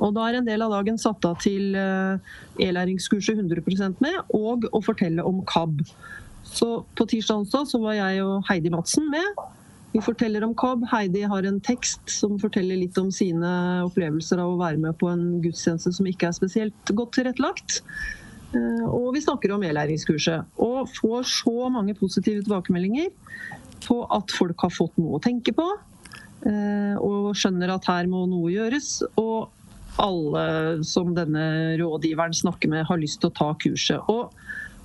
Og 0.00 0.14
da 0.16 0.26
er 0.28 0.38
en 0.38 0.48
del 0.48 0.64
av 0.64 0.72
dagen 0.72 0.96
satt 1.00 1.24
av 1.28 1.36
til 1.42 1.76
eh, 1.76 2.32
e-læringskurset 2.64 3.36
100% 3.36 4.00
med, 4.00 4.22
og 4.32 4.64
å 4.72 4.80
fortelle 4.84 5.24
om 5.28 5.42
KAB. 5.48 5.82
Så 6.48 6.68
på 6.96 7.06
tirsdag 7.10 7.42
onsdag 7.42 7.68
så 7.68 7.80
var 7.82 7.98
jeg 7.98 8.22
og 8.24 8.46
Heidi 8.48 8.72
Madsen 8.72 9.10
med. 9.12 9.42
Vi 9.92 10.00
forteller 10.00 10.44
om 10.46 10.54
KAB. 10.56 10.86
Heidi 10.88 11.22
har 11.28 11.44
en 11.44 11.60
tekst 11.60 12.08
som 12.08 12.38
forteller 12.40 12.78
litt 12.80 12.96
om 13.00 13.10
sine 13.12 13.52
opplevelser 13.84 14.40
av 14.40 14.54
å 14.54 14.60
være 14.60 14.80
med 14.80 14.96
på 15.00 15.10
en 15.12 15.42
gudstjeneste 15.44 15.92
som 15.92 16.08
ikke 16.08 16.30
er 16.30 16.36
spesielt 16.36 16.92
godt 16.96 17.12
tilrettelagt. 17.18 17.82
Eh, 18.56 18.84
Og 18.88 19.12
vi 19.16 19.20
snakker 19.20 19.52
om 19.52 19.62
e-læringskurset. 19.62 20.48
Og 20.56 20.88
får 20.96 21.28
så 21.28 21.68
mange 21.72 21.94
positive 21.98 22.40
tilbakemeldinger 22.40 23.10
på 23.84 23.98
at 24.16 24.32
folk 24.32 24.64
har 24.64 24.72
fått 24.72 24.96
noe 24.96 25.18
å 25.18 25.22
tenke 25.22 25.52
på. 25.52 25.68
eh, 26.46 26.96
Og 26.96 27.36
skjønner 27.36 27.74
at 27.74 27.84
her 27.84 28.06
må 28.06 28.24
noe 28.26 28.48
gjøres. 28.50 29.02
Og 29.20 29.50
alle 30.00 30.82
som 30.88 31.12
denne 31.14 31.76
rådgiveren 31.76 32.32
snakker 32.32 32.68
med, 32.68 32.86
har 32.88 32.96
lyst 32.96 33.20
til 33.20 33.28
å 33.28 33.36
ta 33.36 33.54
kurset. 33.60 34.00
Og, 34.08 34.32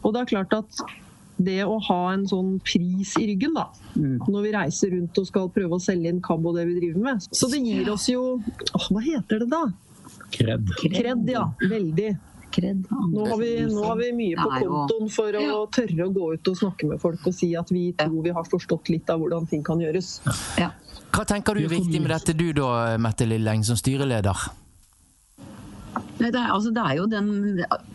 og 0.03 0.13
det 0.13 0.20
er 0.22 0.34
klart 0.36 0.53
at 0.53 0.84
det 1.38 1.60
å 1.65 1.77
ha 1.88 2.00
en 2.13 2.24
sånn 2.29 2.56
pris 2.65 3.13
i 3.22 3.27
ryggen, 3.29 3.58
da, 3.58 3.67
når 3.96 4.46
vi 4.46 4.53
reiser 4.56 4.94
rundt 4.96 5.20
og 5.22 5.27
skal 5.29 5.51
prøve 5.53 5.77
å 5.77 5.84
selge 5.84 6.10
inn 6.10 6.22
KAB 6.25 6.48
og 6.50 6.58
det 6.58 6.65
vi 6.70 6.79
driver 6.79 7.03
med 7.06 7.27
Så 7.29 7.50
det 7.51 7.62
gir 7.62 7.91
oss 7.94 8.08
jo 8.10 8.24
åh, 8.39 8.88
Hva 8.89 9.03
heter 9.06 9.44
det 9.44 9.51
da? 9.51 9.67
Kred. 10.34 10.74
Kred, 10.82 11.29
ja. 11.29 11.46
Veldig. 11.62 12.10
Kred. 12.51 12.84
Nå 12.89 13.27
har, 13.27 13.38
vi, 13.38 13.51
nå 13.70 13.84
har 13.86 13.98
vi 14.00 14.10
mye 14.15 14.36
på 14.39 14.50
kontoen 14.63 15.10
for 15.13 15.36
å 15.39 15.65
tørre 15.74 16.08
å 16.08 16.13
gå 16.15 16.29
ut 16.34 16.50
og 16.51 16.58
snakke 16.58 16.89
med 16.89 17.01
folk 17.03 17.27
og 17.29 17.36
si 17.36 17.51
at 17.60 17.72
vi 17.74 17.89
tror 18.00 18.22
vi 18.25 18.34
har 18.34 18.48
forstått 18.50 18.91
litt 18.94 19.12
av 19.13 19.22
hvordan 19.22 19.48
ting 19.51 19.63
kan 19.67 19.84
gjøres. 19.84 20.17
Ja. 20.60 20.72
Hva 21.13 21.25
tenker 21.27 21.58
du 21.58 21.65
er 21.65 21.72
viktig 21.72 22.01
med 22.01 22.12
dette 22.12 22.36
du 22.38 22.50
da, 22.56 22.98
Mette 23.01 23.27
Lilleng, 23.29 23.63
som 23.67 23.77
styreleder? 23.79 24.48
Nei, 26.17 26.32
Det 26.32 26.39
er, 26.39 26.50
altså, 26.53 26.72
det 26.74 26.84
er 26.84 26.98
jo 26.98 27.08
den 27.12 27.29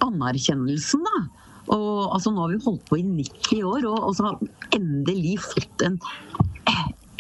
anerkjennelsen, 0.05 1.07
da. 1.09 1.42
Og 1.71 2.15
altså, 2.15 2.33
Nå 2.33 2.43
har 2.43 2.53
vi 2.53 2.65
holdt 2.65 2.89
på 2.89 2.99
i 2.99 3.05
90 3.07 3.63
år 3.69 3.87
og, 3.91 3.99
og 4.09 4.17
så 4.17 4.27
har 4.27 4.41
vi 4.41 4.49
endelig 4.79 5.37
fått 5.45 5.85
en, 5.87 6.01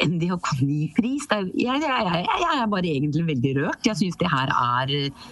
en 0.03 0.19
diakonipris. 0.19 1.29
Jeg, 1.31 1.53
jeg, 1.61 1.85
jeg, 1.87 2.27
jeg 2.27 2.59
er 2.59 2.73
bare 2.73 2.91
egentlig 2.91 3.27
veldig 3.29 3.55
rørt. 3.61 3.87
Jeg 3.87 4.01
syns 4.01 4.19
det 4.21 4.33
her 4.33 4.53
er 4.57 4.93
eh, 4.99 5.31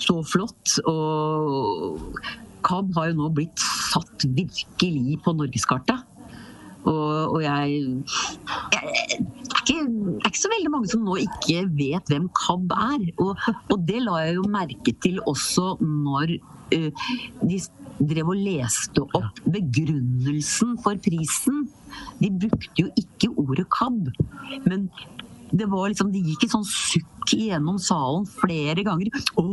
så 0.00 0.20
flott. 0.26 0.76
Og 0.90 2.20
KAB 2.66 2.94
har 2.98 3.10
jo 3.10 3.18
nå 3.22 3.32
blitt 3.36 3.64
satt 3.64 4.28
virkelig 4.36 5.20
på 5.24 5.34
norgeskartet. 5.36 6.06
Og, 6.88 7.36
og 7.36 7.42
jeg 7.44 7.80
det, 8.72 8.78
er 8.80 9.18
ikke, 9.60 9.82
det 9.84 10.22
er 10.24 10.30
ikke 10.30 10.40
så 10.40 10.52
veldig 10.54 10.70
mange 10.72 10.88
som 10.88 11.02
nå 11.04 11.18
ikke 11.26 11.66
vet 11.76 12.12
hvem 12.12 12.30
KAB 12.36 12.72
er. 12.76 13.04
Og, 13.20 13.34
og 13.68 13.84
det 13.88 14.00
la 14.06 14.22
jeg 14.24 14.38
jo 14.38 14.46
merke 14.52 14.96
til 15.04 15.20
også 15.28 15.74
når 15.84 16.38
uh, 16.40 17.04
de 17.44 17.60
drev 18.00 18.32
og 18.32 18.40
leste 18.40 19.04
opp 19.16 19.40
begrunnelsen 19.44 20.76
for 20.84 21.00
prisen. 21.04 21.66
De 22.20 22.30
brukte 22.32 22.84
jo 22.84 22.88
ikke 23.00 23.32
ordet 23.42 23.66
KAB, 23.74 24.10
men 24.66 24.88
det 25.52 25.66
var 25.70 25.88
liksom, 25.90 26.12
det 26.14 26.22
gikk 26.24 26.46
et 26.46 26.54
sånn 26.54 26.66
sukk 26.66 27.34
gjennom 27.34 27.78
salen 27.82 28.26
flere 28.40 28.84
ganger. 28.86 29.10
Å, 29.40 29.46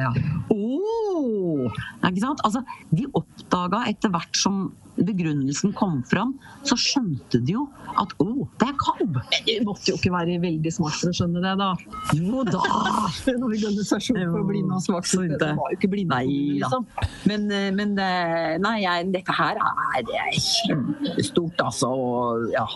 ja. 0.00 0.12
Å! 0.54 1.70
Ikke 2.08 2.22
sant? 2.22 2.44
Altså, 2.46 2.62
de 2.94 3.08
oppdaga 3.18 3.84
etter 3.90 4.12
hvert 4.12 4.38
som 4.38 4.68
begrunnelsen 4.98 5.72
kom 5.78 6.00
fram, 6.10 6.32
så 6.66 6.76
skjønte 6.78 7.40
de 7.46 7.54
jo 7.54 7.64
at 8.00 8.12
å, 8.22 8.48
det 8.58 8.68
er 8.68 8.76
KAB. 8.80 9.18
Du 9.46 9.68
måtte 9.68 9.92
jo 9.92 9.98
ikke 9.98 10.12
være 10.14 10.38
veldig 10.42 10.72
smart 10.74 10.98
for 10.98 11.12
å 11.12 11.16
skjønne 11.20 11.42
det, 11.44 11.54
da. 11.60 11.70
Jo 12.18 12.44
da! 12.48 12.62
En 13.32 13.44
organisasjon 13.46 14.18
for 14.32 14.46
blinde 14.48 14.74
og 14.74 14.84
svakstilte. 14.84 15.38
Det 15.42 15.52
var 15.58 15.72
jo 15.72 15.78
ikke 15.78 15.92
blinde, 15.92 16.18
Nei 16.18 16.58
liksom. 16.58 16.86
Men, 17.28 17.46
eh, 17.52 17.68
men 17.74 17.94
eh, 18.00 18.54
nei, 18.62 18.78
jeg, 18.82 19.10
dette 19.14 19.34
her 19.36 19.60
er, 19.60 19.98
det 20.08 20.16
er 20.18 20.38
kjempestort, 20.42 21.66
altså. 21.68 21.92
Og, 21.92 22.48
ja. 22.54 22.66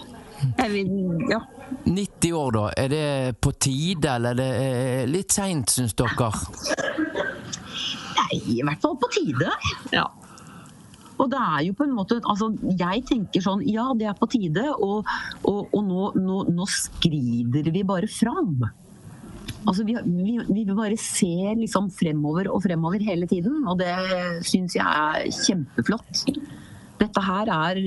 Jeg 0.42 0.70
vil, 0.72 0.88
ja. 1.30 1.40
90 1.86 2.32
år, 2.38 2.56
da. 2.56 2.64
Er 2.78 2.88
det 2.92 3.04
på 3.42 3.52
tide, 3.58 4.16
eller 4.16 4.34
er 4.34 4.40
det 4.40 4.50
eh, 4.62 5.04
litt 5.10 5.34
seint, 5.34 5.70
syns 5.72 5.94
dere? 5.98 6.30
Nei, 8.18 8.42
i 8.56 8.60
hvert 8.64 8.82
fall 8.82 8.98
på 9.00 9.10
tide. 9.14 9.50
Ja. 9.94 10.08
Og 11.20 11.30
det 11.30 11.38
er 11.38 11.64
jo 11.68 11.74
på 11.78 11.84
en 11.86 11.92
måte 11.94 12.16
altså 12.18 12.48
Jeg 12.80 13.02
tenker 13.06 13.42
sånn 13.44 13.60
Ja, 13.68 13.84
det 13.94 14.08
er 14.10 14.16
på 14.18 14.26
tide, 14.32 14.64
og, 14.72 15.08
og, 15.46 15.68
og 15.70 15.82
nå, 15.86 16.06
nå, 16.18 16.38
nå 16.50 16.66
skrider 16.70 17.68
vi 17.70 17.84
bare 17.86 18.08
fram. 18.10 18.64
Altså, 19.62 19.84
vi, 19.86 19.94
vi, 20.02 20.38
vi 20.48 20.64
bare 20.74 20.96
ser 20.98 21.54
liksom 21.60 21.90
fremover 21.94 22.50
og 22.50 22.64
fremover 22.64 23.02
hele 23.06 23.28
tiden, 23.30 23.60
og 23.70 23.78
det 23.78 23.92
syns 24.48 24.74
jeg 24.74 24.82
er 24.82 25.28
kjempeflott. 25.44 26.24
Dette 27.02 27.22
her 27.26 27.50
er 27.50 27.80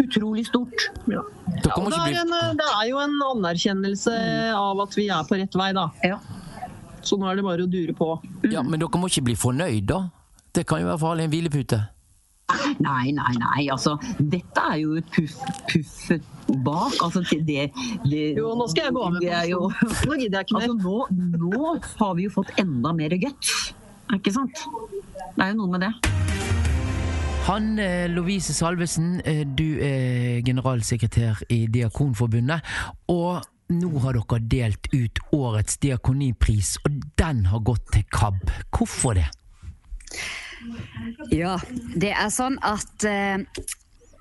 utrolig 0.00 0.46
stort. 0.48 0.88
Ja. 1.10 1.22
Dere 1.60 1.76
Og 1.78 1.90
det, 1.92 2.00
er 2.00 2.20
en, 2.22 2.34
det 2.58 2.68
er 2.70 2.88
jo 2.88 3.00
en 3.02 3.16
anerkjennelse 3.30 4.14
av 4.56 4.84
at 4.86 4.96
vi 4.98 5.08
er 5.12 5.26
på 5.28 5.38
rett 5.40 5.58
vei, 5.60 5.70
da. 5.76 5.88
Ja. 6.06 6.18
Så 7.04 7.18
nå 7.20 7.28
er 7.28 7.36
det 7.38 7.44
bare 7.44 7.66
å 7.66 7.70
dure 7.70 7.92
på. 7.96 8.14
Ja, 8.48 8.64
men 8.64 8.80
dere 8.80 9.00
må 9.00 9.10
ikke 9.12 9.26
bli 9.28 9.36
fornøyd, 9.38 9.84
da. 9.90 10.06
Det 10.54 10.64
kan 10.70 10.80
jo 10.80 10.88
være 10.88 11.02
farlig 11.02 11.26
en 11.26 11.34
hvilepute. 11.34 11.80
Nei, 12.84 13.12
nei, 13.16 13.32
nei. 13.40 13.64
Altså, 13.72 13.96
dette 14.18 14.64
er 14.70 14.80
jo 14.82 14.98
et 15.00 15.08
puff, 15.12 15.36
puff 15.70 15.94
bak. 16.64 16.98
Altså, 17.02 17.22
det, 17.30 17.70
det 18.04 18.24
Jo, 18.36 18.52
nå 18.58 18.68
skal 18.72 18.90
jeg 18.90 18.96
gå 18.96 19.04
av 19.06 19.16
med 19.16 19.24
det 19.24 19.40
jo, 19.50 19.62
pensjon. 19.80 20.10
Nå 20.10 20.18
gidder 20.20 20.38
jeg 20.42 20.48
ikke 20.48 20.60
mer. 20.60 20.68
altså, 20.68 20.98
nå, 21.40 21.54
nå 21.56 21.74
har 22.04 22.14
vi 22.18 22.28
jo 22.28 22.34
fått 22.36 22.52
enda 22.60 22.92
mer 22.96 23.16
guts. 23.24 23.54
Ikke 24.14 24.34
sant? 24.36 24.66
Det 25.34 25.40
er 25.40 25.54
jo 25.54 25.62
noe 25.64 25.72
med 25.76 25.88
det. 25.88 26.33
Hanne 27.44 28.08
Lovise 28.08 28.54
Salvesen, 28.56 29.20
eh, 29.20 29.42
du 29.44 29.76
er 29.84 30.40
generalsekretær 30.46 31.42
i 31.52 31.66
Diakonforbundet. 31.68 32.64
Og 33.12 33.42
nå 33.68 33.90
har 34.00 34.16
dere 34.16 34.38
delt 34.48 34.86
ut 34.94 35.18
årets 35.36 35.76
diakonipris, 35.82 36.78
og 36.88 37.02
den 37.20 37.42
har 37.50 37.60
gått 37.60 37.84
til 37.92 38.06
KAB. 38.08 38.48
Hvorfor 38.72 39.18
det? 39.18 39.26
Ja, 41.36 41.58
det 41.92 42.14
er 42.16 42.30
sånn 42.32 42.56
at 42.64 43.04
eh, 43.04 43.44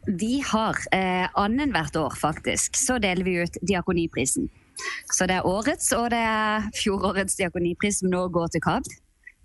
vi 0.08 0.42
har 0.44 0.82
eh, 0.92 1.30
annethvert 1.39 1.96
år, 2.01 2.18
faktisk, 2.20 2.75
så 2.75 2.98
deler 3.00 3.24
vi 3.24 3.38
ut 3.39 3.62
Diakoniprisen. 3.63 4.50
Så 5.13 5.30
det 5.32 5.38
er 5.39 5.48
årets 5.48 5.94
og 5.96 6.10
det 6.12 6.20
er 6.20 6.68
fjorårets 6.75 7.39
diakonipris 7.39 8.01
som 8.01 8.12
nå 8.12 8.25
går 8.36 8.51
til 8.51 8.65
KAB. 8.68 8.92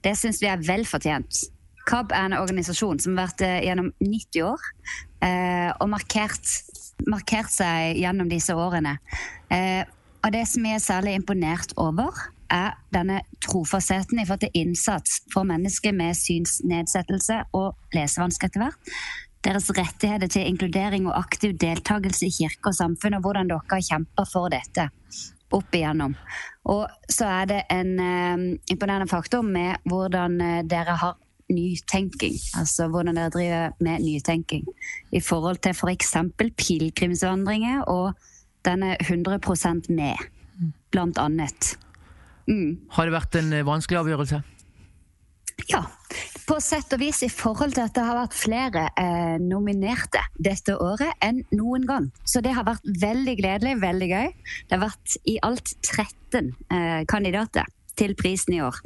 Det 0.03 0.17
syns 0.19 0.43
vi 0.43 0.51
er 0.51 0.67
vel 0.67 0.83
fortjent. 0.89 1.45
KAB 1.89 2.13
er 2.13 2.27
en 2.29 2.37
organisasjon 2.37 3.01
som 3.01 3.17
har 3.17 3.29
vært 3.29 3.45
eh, 3.47 3.61
gjennom 3.65 3.93
90 4.03 4.43
år 4.45 4.65
eh, 5.25 5.71
og 5.81 5.89
markert, 5.93 6.51
markert 7.09 7.53
seg 7.53 8.01
gjennom 8.03 8.29
disse 8.31 8.57
årene. 8.57 8.99
Eh, 9.55 9.85
og 10.19 10.35
det 10.35 10.45
som 10.51 10.67
jeg 10.67 10.77
er 10.77 10.85
særlig 10.85 11.15
imponert 11.17 11.73
over, 11.81 12.17
er 12.53 12.77
denne 12.93 13.21
trofastheten 13.45 14.21
i 14.21 14.27
forhold 14.27 14.47
til 14.47 14.61
innsats 14.63 15.21
for 15.33 15.47
mennesker 15.49 15.93
med 15.97 16.17
synsnedsettelse 16.17 17.43
og 17.57 17.77
lesevansker 17.97 18.49
etter 18.49 18.65
hvert. 18.65 18.93
Deres 19.45 19.69
rettigheter 19.71 20.33
til 20.33 20.49
inkludering 20.49 21.07
og 21.07 21.17
aktiv 21.21 21.55
deltakelse 21.61 22.27
i 22.27 22.35
kirke 22.35 22.73
og 22.73 22.77
samfunn, 22.77 23.17
og 23.17 23.25
hvordan 23.25 23.53
dere 23.53 23.65
har 23.71 23.85
kjempa 23.85 24.25
for 24.29 24.51
dette 24.53 24.89
opp 25.55 25.77
igjennom. 25.77 26.17
Og 26.69 26.85
så 27.09 27.29
er 27.39 27.49
det 27.49 27.63
en 27.73 27.95
eh, 28.03 28.45
imponerende 28.75 29.09
faktor 29.09 29.47
med 29.47 29.89
hvordan 29.89 30.37
dere 30.69 30.99
har 31.01 31.17
nytenking. 31.53 32.37
Altså 32.59 32.89
hvordan 32.93 33.17
dere 33.17 33.33
driver 33.35 33.77
med 33.81 34.05
nytenking 34.05 34.67
i 35.13 35.21
forhold 35.21 35.63
til 35.65 35.77
f.eks. 35.77 36.17
pilegrimsvandringer 36.57 37.87
og 37.89 38.13
den 38.67 38.83
er 38.83 38.97
100% 39.03 39.93
med, 39.95 40.29
blant 40.91 41.19
annet. 41.19 41.77
Mm. 42.49 42.79
Har 42.91 43.07
det 43.07 43.15
vært 43.15 43.37
en 43.39 43.53
eh, 43.53 43.67
vanskelig 43.67 44.01
avgjørelse? 44.03 44.41
Ja, 45.69 45.83
på 46.49 46.57
sett 46.65 46.93
og 46.95 47.01
vis 47.03 47.21
i 47.27 47.31
forhold 47.33 47.75
til 47.77 47.85
at 47.85 47.95
det 47.97 48.05
har 48.07 48.17
vært 48.17 48.37
flere 48.37 48.85
eh, 48.97 49.37
nominerte 49.43 50.23
dette 50.41 50.77
året 50.81 51.13
enn 51.25 51.43
noen 51.53 51.85
gang. 51.89 52.07
Så 52.25 52.41
det 52.45 52.55
har 52.57 52.67
vært 52.69 52.87
veldig 53.03 53.35
gledelig, 53.41 53.75
veldig 53.83 54.09
gøy. 54.13 54.31
Det 54.69 54.77
har 54.77 54.85
vært 54.87 55.19
i 55.29 55.37
alt 55.45 55.75
13 55.85 56.55
eh, 56.73 57.03
kandidater 57.11 57.69
til 57.99 58.15
prisen 58.17 58.57
i 58.57 58.63
år. 58.65 58.79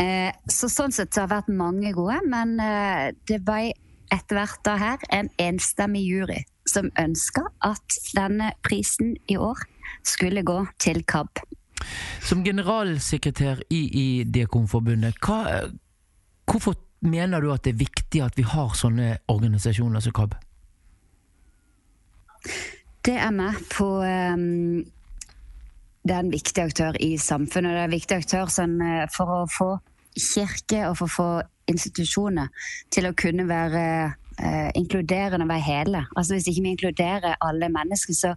Eh, 0.00 0.32
så 0.48 0.70
sånn 0.72 0.94
sett 0.94 1.12
så 1.12 1.24
har 1.24 1.28
det 1.28 1.36
vært 1.36 1.54
mange 1.60 1.92
gode, 1.96 2.20
men 2.30 2.56
eh, 2.62 3.10
det 3.28 3.42
var 3.46 3.68
etter 4.10 4.38
hvert 4.38 4.62
da 4.66 4.76
her 4.80 5.04
en 5.14 5.28
enstemmig 5.38 6.02
jury 6.08 6.40
som 6.68 6.90
ønska 6.98 7.44
at 7.66 7.98
denne 8.16 8.52
prisen 8.66 9.14
i 9.30 9.36
år 9.38 9.60
skulle 10.06 10.44
gå 10.46 10.58
til 10.82 11.02
KAB. 11.08 11.42
Som 12.24 12.44
generalsekretær 12.44 13.62
i, 13.72 13.80
i 13.80 14.06
Diakonforbundet, 14.28 15.18
hva, 15.24 15.66
hvorfor 16.48 16.76
mener 17.00 17.40
du 17.40 17.50
at 17.52 17.64
det 17.64 17.74
er 17.74 17.82
viktig 17.82 18.22
at 18.24 18.38
vi 18.38 18.44
har 18.46 18.74
sånne 18.76 19.14
organisasjoner 19.32 20.04
som 20.04 20.16
KAB? 20.16 20.36
Det 23.04 23.16
er 23.16 23.32
med 23.32 23.56
på 23.72 23.86
um, 24.00 24.84
Det 26.04 26.14
er 26.14 26.20
en 26.20 26.32
viktig 26.32 26.62
aktør 26.62 26.96
i 27.00 27.14
samfunnet. 27.20 27.72
Det 27.72 27.80
er 27.80 27.88
en 27.88 27.96
viktig 27.96 28.16
aktør 28.16 28.52
sånn, 28.52 28.76
eh, 28.84 29.06
for 29.12 29.32
å 29.32 29.40
få 29.52 29.70
kirke 30.16 30.86
og 30.88 30.96
for 30.98 31.06
å 31.06 31.14
få 31.14 31.28
institusjoner 31.70 32.50
til 32.90 33.06
å 33.06 33.14
kunne 33.18 33.46
være 33.48 33.84
eh, 34.40 34.70
inkluderende 34.78 35.46
og 35.46 35.52
være 35.52 35.66
hele. 35.66 36.02
Altså 36.16 36.34
Hvis 36.34 36.50
ikke 36.50 36.64
vi 36.64 36.74
inkluderer 36.74 37.38
alle 37.40 37.70
mennesker, 37.70 38.16
så 38.16 38.34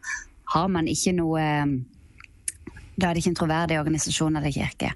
har 0.53 0.70
man 0.70 0.88
ikke 0.88 1.15
noe 1.18 1.42
eh, 1.42 1.75
da 2.94 3.10
er 3.10 3.15
det 3.15 3.24
ikke 3.24 3.32
en 3.32 3.39
troverdig 3.39 3.80
organisasjon 3.82 4.36
eller 4.38 4.53
kirke. 4.53 4.92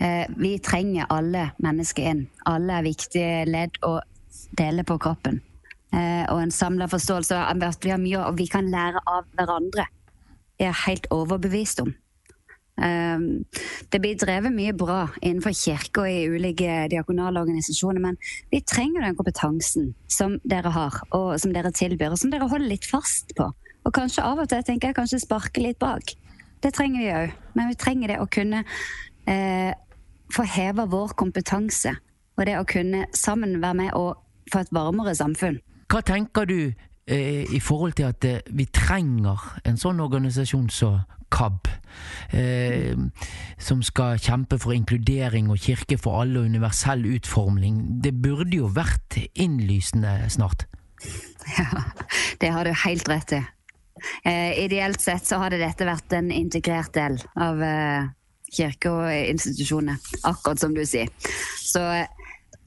Eh, 0.00 0.26
vi 0.36 0.58
trenger 0.60 1.08
alle 1.12 1.50
mennesker 1.64 2.10
inn. 2.10 2.26
Alle 2.48 2.76
er 2.76 2.84
viktige 2.84 3.46
ledd 3.48 3.80
å 3.86 3.96
dele 4.58 4.84
på 4.84 4.98
kroppen. 5.00 5.40
Eh, 5.90 6.26
og 6.28 6.42
en 6.42 6.52
samla 6.54 6.86
forståelse 6.90 7.38
av 7.40 7.64
at 7.66 7.84
vi 7.84 7.94
har 7.94 8.02
mye 8.02 8.26
og 8.28 8.36
vi 8.38 8.46
kan 8.50 8.68
lære 8.70 9.00
av 9.08 9.24
hverandre. 9.38 9.88
Jeg 10.60 10.68
er 10.68 10.84
helt 10.84 11.08
overbevist 11.14 11.80
om. 11.80 11.94
Eh, 12.80 13.18
det 13.92 14.00
blir 14.00 14.18
drevet 14.20 14.54
mye 14.54 14.74
bra 14.76 15.02
innenfor 15.20 15.54
kirke 15.56 16.04
og 16.04 16.10
i 16.10 16.28
ulike 16.30 16.86
diakonale 16.92 17.42
organisasjoner, 17.42 18.00
men 18.02 18.18
vi 18.52 18.62
trenger 18.64 19.04
den 19.04 19.18
kompetansen 19.18 19.92
som 20.10 20.38
dere 20.48 20.72
har, 20.74 21.00
og 21.16 21.34
som 21.42 21.52
dere 21.54 21.72
tilbyr, 21.74 22.14
og 22.14 22.20
som 22.20 22.32
dere 22.32 22.48
holder 22.50 22.70
litt 22.72 22.88
fast 22.88 23.34
på. 23.38 23.50
Og 23.84 23.94
kanskje 23.96 24.24
av 24.24 24.40
og 24.42 24.50
til 24.50 24.64
tenker 24.66 24.90
jeg 24.90 24.98
kanskje 24.98 25.22
sparke 25.22 25.62
litt 25.62 25.80
bak. 25.80 26.14
Det 26.60 26.74
trenger 26.76 27.00
vi 27.00 27.12
òg, 27.14 27.38
men 27.56 27.70
vi 27.70 27.78
trenger 27.80 28.12
det 28.12 28.18
å 28.20 28.28
kunne 28.28 28.64
eh, 29.30 29.72
få 30.34 30.44
heva 30.56 30.86
vår 30.90 31.16
kompetanse. 31.20 31.94
Og 32.38 32.46
det 32.48 32.56
å 32.56 32.68
kunne 32.68 33.06
sammen 33.16 33.58
være 33.62 33.78
med 33.82 33.96
og 33.96 34.20
få 34.52 34.62
et 34.64 34.72
varmere 34.74 35.14
samfunn. 35.16 35.58
Hva 35.90 36.02
tenker 36.06 36.46
du 36.48 36.72
i 37.10 37.60
forhold 37.60 37.96
til 37.98 38.10
at 38.10 38.24
eh, 38.24 38.42
vi 38.54 38.68
trenger 38.70 39.60
en 39.66 39.80
sånn 39.80 40.00
organisasjon 40.02 40.68
som 40.70 41.00
KAB? 41.30 41.68
Eh, 42.32 42.96
som 43.58 43.82
skal 43.82 44.18
kjempe 44.22 44.58
for 44.62 44.74
inkludering 44.74 45.50
og 45.50 45.62
kirke 45.62 45.98
for 45.98 46.22
alle 46.22 46.42
og 46.42 46.50
universell 46.50 47.06
utforming. 47.16 48.02
Det 48.04 48.14
burde 48.22 48.62
jo 48.62 48.70
vært 48.74 49.18
innlysende 49.34 50.18
snart. 50.32 50.66
Ja, 51.50 51.80
det 52.38 52.50
har 52.52 52.68
du 52.68 52.70
helt 52.84 53.08
rett 53.08 53.32
i. 53.34 53.38
Eh, 54.28 54.64
ideelt 54.64 55.00
sett 55.00 55.26
så 55.26 55.40
hadde 55.40 55.58
dette 55.58 55.88
vært 55.88 56.12
en 56.14 56.28
integrert 56.30 56.92
del 56.94 57.16
av 57.40 57.62
eh, 57.64 58.04
kirke 58.54 58.92
og 58.92 59.08
institusjoner, 59.10 59.98
akkurat 60.28 60.60
som 60.62 60.76
du 60.76 60.84
sier. 60.86 61.10
Så, 61.58 61.82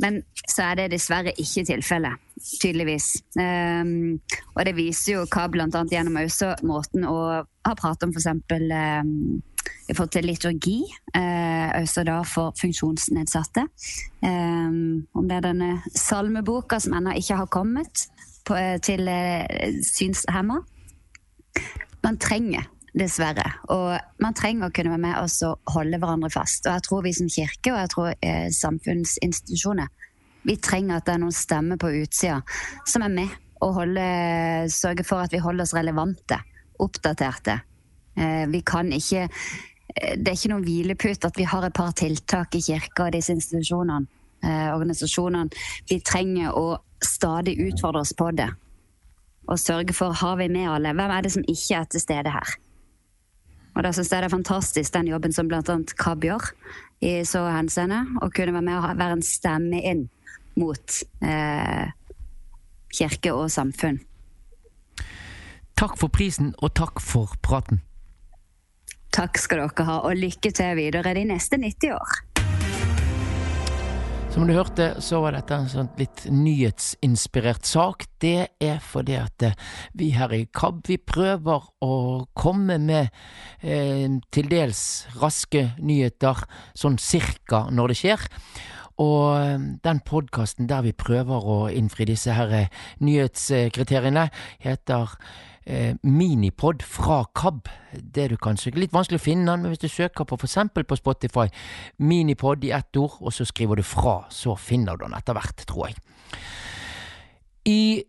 men 0.03 0.19
så 0.43 0.67
er 0.67 0.81
det 0.81 0.91
dessverre 0.91 1.31
ikke 1.39 1.63
tilfellet, 1.69 2.19
tydeligvis. 2.61 3.07
Um, 3.39 4.19
og 4.53 4.65
det 4.67 4.75
viser 4.75 5.13
jo 5.15 5.25
hva 5.31 5.47
bl.a. 5.51 5.67
gjennom 5.71 6.19
også 6.19 6.53
måten 6.67 7.07
å 7.07 7.17
ha 7.39 7.75
pratet 7.79 8.09
om 8.09 8.13
f.eks. 8.13 8.29
Um, 8.51 9.41
i 9.87 9.93
forhold 9.95 10.11
til 10.15 10.25
liturgi, 10.27 10.77
eh, 11.15 11.69
også 11.75 12.03
da 12.07 12.17
for 12.27 12.55
funksjonsnedsatte. 12.59 13.65
Um, 14.23 15.05
om 15.15 15.27
det 15.27 15.37
er 15.37 15.45
denne 15.47 15.71
salmeboka 15.95 16.79
som 16.83 16.95
ennå 16.99 17.15
ikke 17.19 17.39
har 17.39 17.51
kommet 17.51 18.05
på, 18.47 18.59
til 18.83 19.07
eh, 19.11 19.79
synshemma 19.87 20.59
man 22.03 22.19
trenger 22.19 22.67
dessverre. 22.93 23.45
Og 23.73 23.97
man 24.21 24.35
trenger 24.37 24.69
å 24.69 24.73
kunne 24.73 24.93
være 24.93 25.03
med 25.03 25.17
og 25.17 25.73
holde 25.73 25.99
hverandre 25.99 26.29
fast. 26.33 26.67
Og 26.67 26.75
jeg 26.75 26.85
tror 26.87 27.05
vi 27.05 27.13
som 27.17 27.31
kirke 27.31 27.73
og 27.73 27.79
jeg 27.81 27.93
tror 27.93 28.11
eh, 28.21 28.49
samfunnsinstitusjoner 28.53 29.89
vi 30.43 30.57
trenger 30.59 30.99
at 30.99 31.07
det 31.07 31.15
er 31.15 31.21
noen 31.23 31.35
stemmer 31.35 31.79
på 31.79 31.91
utsida 32.01 32.41
som 32.89 33.05
er 33.05 33.13
med 33.13 33.35
og 33.63 33.77
holde, 33.77 34.07
sørger 34.75 35.07
for 35.07 35.23
at 35.23 35.31
vi 35.31 35.39
holder 35.39 35.63
oss 35.63 35.75
relevante, 35.75 36.35
oppdaterte. 36.83 37.61
Eh, 38.19 38.43
vi 38.51 38.59
kan 38.67 38.91
ikke 38.93 39.21
eh, 39.23 40.17
Det 40.19 40.27
er 40.27 40.35
ikke 40.35 40.51
noen 40.51 40.65
hvilepute 40.65 41.29
at 41.29 41.39
vi 41.39 41.47
har 41.47 41.63
et 41.63 41.75
par 41.75 41.93
tiltak 41.95 42.57
i 42.57 42.61
kirka 42.65 43.07
og 43.07 43.15
disse 43.15 43.31
institusjonene, 43.31 44.09
eh, 44.43 44.67
organisasjonene. 44.73 45.63
Vi 45.89 46.01
trenger 46.03 46.51
å 46.59 46.75
stadig 47.03 47.55
utfordre 47.69 48.03
oss 48.03 48.13
på 48.17 48.33
det. 48.35 48.49
Og 49.47 49.59
sørge 49.59 49.95
for 49.95 50.11
har 50.11 50.37
vi 50.39 50.49
med 50.51 50.69
alle. 50.69 50.93
Hvem 50.93 51.15
er 51.15 51.23
det 51.23 51.31
som 51.31 51.47
ikke 51.47 51.79
er 51.79 51.87
til 51.87 52.03
stede 52.03 52.35
her? 52.35 52.57
Og 53.73 53.83
da 53.85 53.91
syns 53.93 54.11
jeg 54.13 54.21
det 54.21 54.29
er 54.29 54.35
fantastisk 54.35 54.93
den 54.93 55.09
jobben 55.09 55.33
som 55.33 55.49
bl.a. 55.49 55.77
KAB 55.97 56.27
gjør 56.29 56.49
i 57.03 57.13
så 57.27 57.43
henseende. 57.49 58.03
Å 58.21 58.29
kunne 58.29 58.55
være 58.55 58.67
med 58.67 58.79
og 58.79 58.99
være 58.99 59.17
en 59.17 59.25
stemme 59.25 59.81
inn 59.81 60.07
mot 60.59 60.99
eh, 61.25 61.87
kirke 62.93 63.33
og 63.33 63.49
samfunn. 63.51 63.97
Takk 65.73 65.97
for 65.97 66.13
prisen, 66.13 66.53
og 66.61 66.75
takk 66.77 67.01
for 67.01 67.33
praten. 67.41 67.81
Takk 69.13 69.37
skal 69.41 69.65
dere 69.65 69.87
ha, 69.89 69.97
og 70.05 70.17
lykke 70.17 70.53
til 70.53 70.77
videre 70.77 71.15
de 71.17 71.25
neste 71.29 71.57
90 71.61 71.97
år. 71.97 72.21
Som 74.33 74.47
du 74.47 74.55
hørte, 74.55 74.95
så 74.97 75.19
var 75.21 75.35
dette 75.35 75.53
en 75.53 75.67
sånn 75.69 75.91
litt 75.99 76.23
nyhetsinspirert 76.33 77.67
sak. 77.69 78.07
Det 78.17 78.47
er 78.65 78.79
fordi 78.81 79.19
at 79.19 79.45
eh, 79.45 79.53
vi 79.93 80.07
her 80.15 80.33
i 80.33 80.47
KAB 80.49 80.79
vi 80.89 80.97
prøver 80.97 81.67
å 81.85 81.97
komme 82.33 82.79
med 82.81 83.11
eh, 83.61 84.09
til 84.33 84.49
dels 84.49 84.81
raske 85.21 85.67
nyheter, 85.77 86.41
sånn 86.73 86.97
cirka 86.97 87.67
når 87.69 87.93
det 87.93 87.99
skjer. 88.01 88.25
Og 89.05 89.37
eh, 89.37 89.69
den 89.85 90.01
podkasten 90.09 90.65
der 90.71 90.81
vi 90.87 90.97
prøver 90.97 91.45
å 91.53 91.59
innfri 91.69 92.09
disse 92.09 92.33
her 92.33 92.57
eh, 92.57 92.83
nyhetskriteriene, 93.05 94.31
heter 94.65 95.13
eh, 95.65 95.95
minipod 96.03 96.83
fra 96.85 97.23
KAB. 97.35 97.69
Det 97.93 98.29
du 98.31 98.37
kanskje. 98.37 98.73
Litt 98.77 98.93
vanskelig 98.93 99.21
å 99.21 99.25
finne 99.25 99.51
den, 99.51 99.65
men 99.65 99.73
hvis 99.73 99.83
du 99.83 99.89
søker 99.91 100.27
på 100.27 100.37
f.eks. 100.39 100.57
på 100.73 100.99
Spotify 100.99 101.47
minipod 101.97 102.63
i 102.63 102.73
ett 102.75 102.97
ord, 102.97 103.19
og 103.21 103.33
så 103.33 103.45
skriver 103.45 103.79
du 103.79 103.83
fra, 103.83 104.23
så 104.29 104.55
finner 104.55 104.97
du 104.97 105.05
den 105.05 105.17
etter 105.17 105.37
hvert, 105.37 105.65
tror 105.67 105.89
jeg. 105.89 105.99
I 107.69 108.03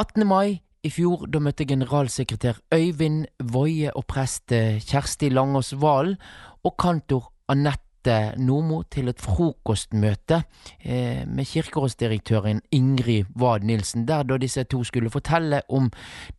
18. 0.00 0.26
mai 0.28 0.60
i 0.84 0.90
fjor, 0.92 1.26
da 1.28 1.40
møtte 1.44 1.66
generalsekretær 1.68 2.60
Øyvind 2.72 3.26
Woie 3.52 3.92
og 3.92 4.06
prest 4.08 4.52
eh, 4.56 4.80
Kjersti 4.80 5.28
Langås 5.32 5.74
Valen 5.80 6.16
og 6.64 6.76
kantor 6.80 7.30
Anette 7.52 7.89
Nordmo 8.36 8.82
til 8.90 9.08
et 9.08 9.20
frokostmøte 9.20 10.42
eh, 10.80 11.26
med 11.28 11.44
kirkerådsdirektøren 11.44 12.62
Ingrid 12.72 13.24
Wad 13.36 13.60
Nilsen, 13.60 14.06
der 14.08 14.22
da 14.22 14.38
disse 14.40 14.64
to 14.64 14.84
skulle 14.84 15.10
fortelle 15.10 15.62
om 15.68 15.90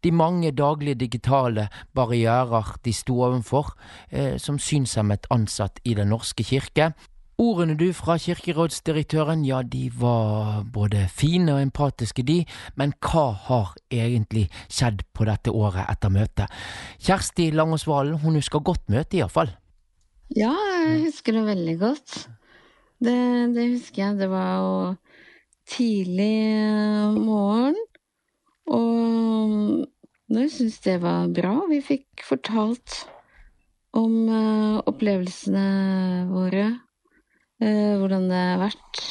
de 0.04 0.12
mange 0.12 0.52
daglige 0.52 0.96
digitale 0.96 1.68
barrierer 1.94 2.76
de 2.86 2.94
sto 2.94 3.22
overfor 3.22 3.76
eh, 4.12 4.38
som 4.38 4.60
synshemmet 4.60 5.28
ansatt 5.30 5.80
i 5.86 5.94
Den 5.94 6.08
norske 6.08 6.44
kirke. 6.44 6.94
Ordene 7.42 7.74
du 7.74 7.88
fra 7.94 8.18
kirkerådsdirektøren, 8.22 9.46
ja, 9.46 9.64
de 9.66 9.88
var 9.98 10.62
både 10.74 11.08
fine 11.10 11.56
og 11.56 11.62
empatiske, 11.64 12.22
de, 12.28 12.44
men 12.78 12.94
hva 13.02 13.32
har 13.48 13.72
egentlig 13.90 14.44
skjedd 14.70 15.02
på 15.18 15.26
dette 15.26 15.50
året 15.50 15.90
etter 15.90 16.14
møtet? 16.14 16.54
Kjersti 17.02 17.50
Langås 17.56 17.88
Valen, 17.90 18.20
hun 18.22 18.38
husker 18.38 18.62
godt 18.62 18.86
møtet, 18.94 19.18
iallfall. 19.18 19.56
Ja, 20.32 20.52
jeg 20.88 21.10
husker 21.10 21.36
det 21.36 21.42
veldig 21.44 21.74
godt. 21.82 22.14
Det, 23.04 23.16
det 23.52 23.66
husker 23.74 24.00
jeg. 24.00 24.20
Det 24.22 24.30
var 24.32 24.52
jo 24.62 24.76
tidlig 25.68 27.18
morgen. 27.20 27.76
Og 28.72 29.82
jeg 30.32 30.54
syns 30.54 30.78
det 30.86 31.02
var 31.04 31.28
bra. 31.36 31.52
Vi 31.68 31.82
fikk 31.84 32.24
fortalt 32.24 33.02
om 33.98 34.14
uh, 34.32 34.80
opplevelsene 34.88 35.66
våre. 36.32 36.70
Uh, 37.60 38.00
hvordan 38.00 38.30
det 38.32 38.40
har 38.54 38.64
vært. 38.64 39.04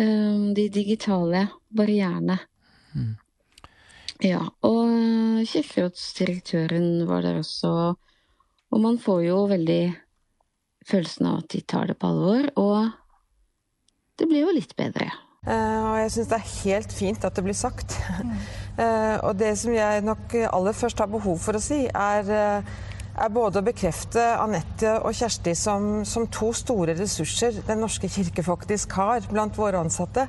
De 0.00 0.62
digitale 0.72 1.42
barrierene. 1.76 2.38
Mm. 2.96 3.16
Ja. 4.24 4.44
Og 4.64 5.42
kirkerådsdirektøren 5.48 7.02
var 7.08 7.26
der 7.26 7.40
også. 7.42 7.72
Og 8.70 8.80
man 8.80 8.96
får 9.02 9.26
jo 9.26 9.42
veldig 9.50 9.82
følelsen 10.90 11.28
av 11.30 11.42
at 11.42 11.50
de 11.54 11.62
tar 11.64 11.90
det 11.90 11.98
på 12.00 12.10
alvor, 12.10 12.50
og 12.60 14.20
det 14.20 14.28
blir 14.28 14.44
jo 14.44 14.54
litt 14.54 14.74
bedre. 14.78 15.08
Uh, 15.40 15.94
og 15.94 15.94
jeg 16.02 16.10
syns 16.12 16.28
det 16.28 16.36
er 16.36 16.50
helt 16.50 16.90
fint 16.92 17.22
at 17.24 17.36
det 17.36 17.44
blir 17.46 17.56
sagt. 17.56 17.98
Mm. 18.20 18.40
Uh, 18.80 19.18
og 19.26 19.34
det 19.36 19.50
som 19.60 19.74
jeg 19.74 20.00
nok 20.06 20.32
aller 20.46 20.72
først 20.72 21.02
har 21.02 21.08
behov 21.10 21.34
for 21.42 21.58
å 21.58 21.60
si, 21.60 21.82
er, 21.90 22.28
uh, 22.30 23.10
er 23.12 23.32
både 23.34 23.60
å 23.60 23.66
bekrefte 23.66 24.22
Anette 24.40 24.94
og 25.02 25.12
Kjersti 25.18 25.52
som, 25.58 25.88
som, 26.08 26.24
to 26.32 26.48
store 26.56 26.94
ressurser 26.96 27.58
Den 27.66 27.82
norske 27.82 28.08
kirke 28.08 28.44
faktisk 28.46 28.94
har 28.96 29.26
blant 29.28 29.58
våre 29.58 29.82
ansatte. 29.82 30.24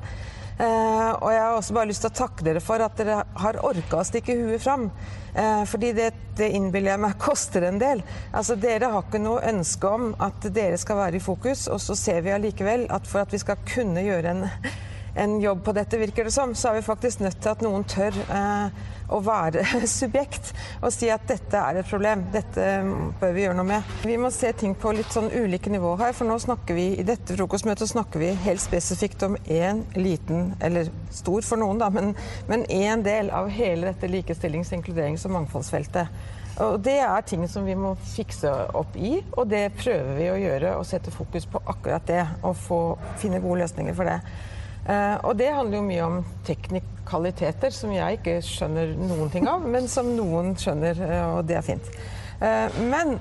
Uh, 0.62 1.15
og 1.24 1.32
jeg 1.34 1.41
har 1.41 1.56
også 1.58 1.74
bare 1.74 1.89
lyst 1.89 2.04
til 2.06 2.12
å 2.12 2.17
takke 2.21 2.45
dere 2.45 2.62
for 2.62 2.84
at 2.86 3.00
dere 3.00 3.24
har 3.41 3.58
orka 3.65 4.02
å 4.02 4.06
stikke 4.06 4.36
huet 4.38 4.62
fram. 4.62 4.91
Eh, 5.34 5.63
fordi 5.65 5.93
det, 5.95 6.10
det 6.36 6.50
innbiller 6.52 6.91
jeg 6.91 7.02
meg 7.06 7.17
koster 7.26 7.65
en 7.67 7.80
del. 7.82 8.04
Altså 8.36 8.58
Dere 8.60 8.91
har 8.91 9.06
ikke 9.06 9.21
noe 9.24 9.43
ønske 9.47 9.88
om 9.88 10.10
at 10.19 10.47
dere 10.54 10.80
skal 10.82 11.00
være 11.00 11.19
i 11.21 11.24
fokus, 11.24 11.67
og 11.71 11.80
så 11.84 11.95
ser 11.95 12.24
vi 12.26 12.34
allikevel 12.36 12.88
at 12.91 13.08
for 13.08 13.24
at 13.24 13.34
vi 13.34 13.39
skal 13.41 13.62
kunne 13.67 14.04
gjøre 14.04 14.36
en, 14.36 14.43
en 15.24 15.38
jobb 15.43 15.63
på 15.65 15.76
dette, 15.78 16.02
virker 16.02 16.28
det 16.28 16.36
som, 16.36 16.56
så 16.56 16.71
er 16.71 16.82
vi 16.82 16.89
faktisk 16.89 17.24
nødt 17.24 17.39
til 17.39 17.54
at 17.54 17.63
noen 17.63 17.88
tør 17.88 18.17
uh, 18.28 18.84
å 19.12 19.19
være 19.24 19.63
subjekt 20.00 20.52
og 20.82 20.91
si 20.93 21.10
at 21.13 21.28
dette 21.30 21.60
er 21.60 21.82
et 21.82 21.89
problem, 21.89 22.26
dette 22.34 22.67
bør 23.21 23.36
vi 23.36 23.45
gjøre 23.45 23.58
noe 23.60 23.69
med. 23.69 23.93
Vi 24.08 24.17
må 24.21 24.32
se 24.34 24.52
ting 24.58 24.76
på 24.80 24.93
litt 24.95 25.13
sånn 25.13 25.32
ulike 25.32 25.71
nivå 25.74 25.93
her, 26.02 26.15
for 26.17 26.30
nå 26.30 26.39
snakker 26.41 26.78
vi 26.78 26.88
i 27.02 27.08
dette 27.08 27.36
frokostmøtet 27.38 27.91
snakker 27.91 28.24
vi 28.24 28.34
helt 28.45 28.63
spesifikt 28.63 29.28
om 29.28 29.38
én 29.45 29.84
liten, 30.00 30.54
eller 30.63 30.91
stor 31.13 31.45
for 31.45 31.62
noen, 31.62 31.82
da, 31.82 31.89
men 31.91 32.67
én 32.67 33.06
del 33.06 33.32
av 33.36 33.52
hele 33.52 33.91
dette 33.91 34.12
likestillings-, 34.12 34.74
inkluderings- 34.78 35.28
og 35.28 35.36
mangfoldsfeltet. 35.39 36.39
Og 36.60 36.80
Det 36.84 36.97
er 37.00 37.21
ting 37.26 37.47
som 37.50 37.65
vi 37.65 37.76
må 37.80 37.93
fikse 38.13 38.50
opp 38.78 38.95
i, 39.00 39.15
og 39.38 39.47
det 39.50 39.71
prøver 39.80 40.17
vi 40.17 40.28
å 40.30 40.39
gjøre. 40.39 40.74
Og 40.78 40.88
sette 40.88 41.13
fokus 41.13 41.47
på 41.50 41.62
akkurat 41.74 42.08
det, 42.08 42.26
og 42.43 42.58
få, 42.60 42.82
finne 43.21 43.41
gode 43.41 43.63
løsninger 43.63 43.95
for 43.97 44.10
det. 44.10 44.19
Uh, 44.82 45.17
og 45.30 45.36
det 45.38 45.52
handler 45.54 45.78
jo 45.78 45.86
mye 45.86 46.06
om 46.08 46.15
teknikaliteter 46.48 47.74
som 47.76 47.91
jeg 47.94 48.17
ikke 48.17 48.39
skjønner 48.46 48.96
noen 48.98 49.30
ting 49.30 49.46
av, 49.50 49.62
men 49.62 49.86
som 49.91 50.10
noen 50.17 50.56
skjønner, 50.58 50.98
uh, 51.06 51.28
og 51.36 51.44
det 51.50 51.60
er 51.60 51.67
fint. 51.67 51.91
Uh, 52.41 52.65
men 52.89 53.20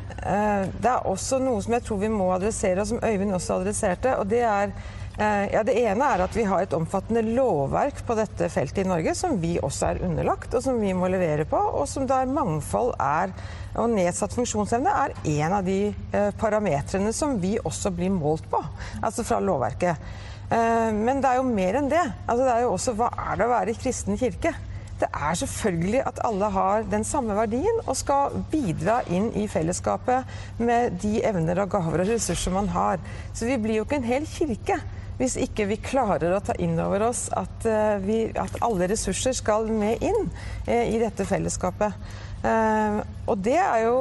det 0.81 0.89
er 0.89 1.05
også 1.09 1.37
noe 1.43 1.61
som 1.61 1.75
jeg 1.77 1.85
tror 1.85 1.99
vi 2.01 2.09
må 2.13 2.31
adressere, 2.33 2.81
og 2.81 2.89
som 2.89 3.03
Øyvind 3.05 3.37
også 3.37 3.59
adresserte. 3.61 4.17
og 4.17 4.31
det 4.31 4.41
er 4.47 4.73
ja, 5.21 5.61
Det 5.67 5.75
ene 5.77 6.07
er 6.15 6.23
at 6.25 6.33
vi 6.33 6.47
har 6.49 6.63
et 6.63 6.73
omfattende 6.73 7.21
lovverk 7.27 7.99
på 8.09 8.15
dette 8.17 8.47
feltet 8.49 8.87
i 8.87 8.89
Norge 8.89 9.13
som 9.19 9.35
vi 9.43 9.59
også 9.61 9.91
er 9.91 10.01
underlagt, 10.07 10.55
og 10.55 10.63
som 10.65 10.79
vi 10.81 10.95
må 10.97 11.11
levere 11.13 11.45
på. 11.45 11.59
Og 11.59 11.85
som 11.91 12.07
der 12.09 12.31
mangfold 12.31 12.95
er, 12.97 13.35
og 13.75 13.91
nedsatt 13.93 14.33
funksjonsevne 14.33 14.95
er 15.03 15.13
en 15.35 15.57
av 15.59 15.69
de 15.69 15.93
parametrene 16.41 17.13
som 17.13 17.37
vi 17.43 17.59
også 17.61 17.93
blir 17.93 18.15
målt 18.15 18.49
på, 18.49 18.63
altså 19.03 19.27
fra 19.29 19.43
lovverket. 19.45 20.01
Eh, 20.51 20.91
men 20.95 21.23
det 21.23 21.31
er 21.31 21.39
jo 21.39 21.47
mer 21.47 21.79
enn 21.79 21.91
det. 21.91 22.03
Altså, 22.27 22.43
det 22.43 22.53
er 22.57 22.65
jo 22.65 22.75
også 22.75 22.97
hva 22.99 23.11
er 23.15 23.39
det 23.39 23.47
å 23.47 23.53
være 23.53 23.73
i 23.73 23.79
kristen 23.79 24.19
kirke? 24.19 24.53
Det 25.01 25.09
er 25.09 25.37
selvfølgelig 25.39 26.01
at 26.05 26.19
alle 26.27 26.49
har 26.53 26.89
den 26.91 27.07
samme 27.09 27.37
verdien 27.39 27.79
og 27.87 27.97
skal 27.97 28.35
bidra 28.53 28.99
inn 29.09 29.31
i 29.39 29.47
fellesskapet 29.49 30.61
med 30.61 30.99
de 31.01 31.23
evner 31.25 31.63
og 31.63 31.71
gaver 31.73 32.03
og 32.05 32.11
ressurser 32.11 32.53
man 32.53 32.69
har. 32.75 33.01
Så 33.33 33.49
vi 33.49 33.57
blir 33.63 33.79
jo 33.79 33.87
ikke 33.87 34.01
en 34.03 34.11
hel 34.11 34.27
kirke 34.29 34.77
hvis 35.21 35.39
ikke 35.41 35.67
vi 35.69 35.77
klarer 35.85 36.33
å 36.33 36.43
ta 36.45 36.55
inn 36.61 36.79
over 36.81 37.07
oss 37.11 37.27
at, 37.37 37.65
uh, 37.69 37.97
vi, 38.01 38.23
at 38.33 38.55
alle 38.65 38.89
ressurser 38.89 39.35
skal 39.37 39.69
med 39.69 40.01
inn 40.05 40.29
uh, 40.69 40.85
i 40.85 40.97
dette 41.01 41.27
fellesskapet. 41.29 41.97
Og 42.41 43.35
det 43.45 43.59
er 43.61 43.83
jo 43.85 43.97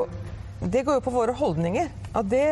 Det 0.60 0.86
går 0.88 0.98
jo 0.98 1.04
på 1.04 1.12
våre 1.12 1.34
holdninger. 1.36 1.90
Og 2.18 2.26
det 2.26 2.48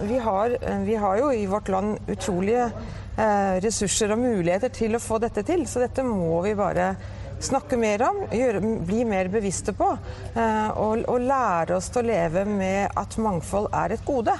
vi 0.00 0.18
har, 0.18 0.56
vi 0.84 0.96
har, 0.96 1.18
jo 1.20 1.30
i 1.32 1.46
vårt 1.46 1.68
land 1.68 2.10
utrolige 2.10 2.66
eh, 2.66 3.56
ressurser 3.62 4.14
og 4.14 4.22
muligheter 4.22 4.72
til 4.74 4.96
å 4.96 5.02
få 5.02 5.20
dette 5.22 5.44
til, 5.46 5.66
så 5.68 5.82
dette 5.84 6.04
må 6.06 6.40
vi 6.46 6.54
bare 6.58 6.94
snakke 7.40 7.78
mer 7.80 8.04
om, 8.04 8.22
gjøre, 8.32 8.60
bli 8.86 9.04
mer 9.08 9.30
bevisste 9.32 9.74
på. 9.76 9.88
Eh, 10.34 10.70
og, 10.70 11.04
og, 11.06 11.20
lære 11.24 11.76
oss 11.76 11.90
til 11.92 12.04
å 12.04 12.10
leve 12.10 12.44
med 12.48 12.96
at 13.00 13.18
mangfold 13.20 13.70
er 13.76 13.96
et 13.96 14.06
gode. 14.06 14.36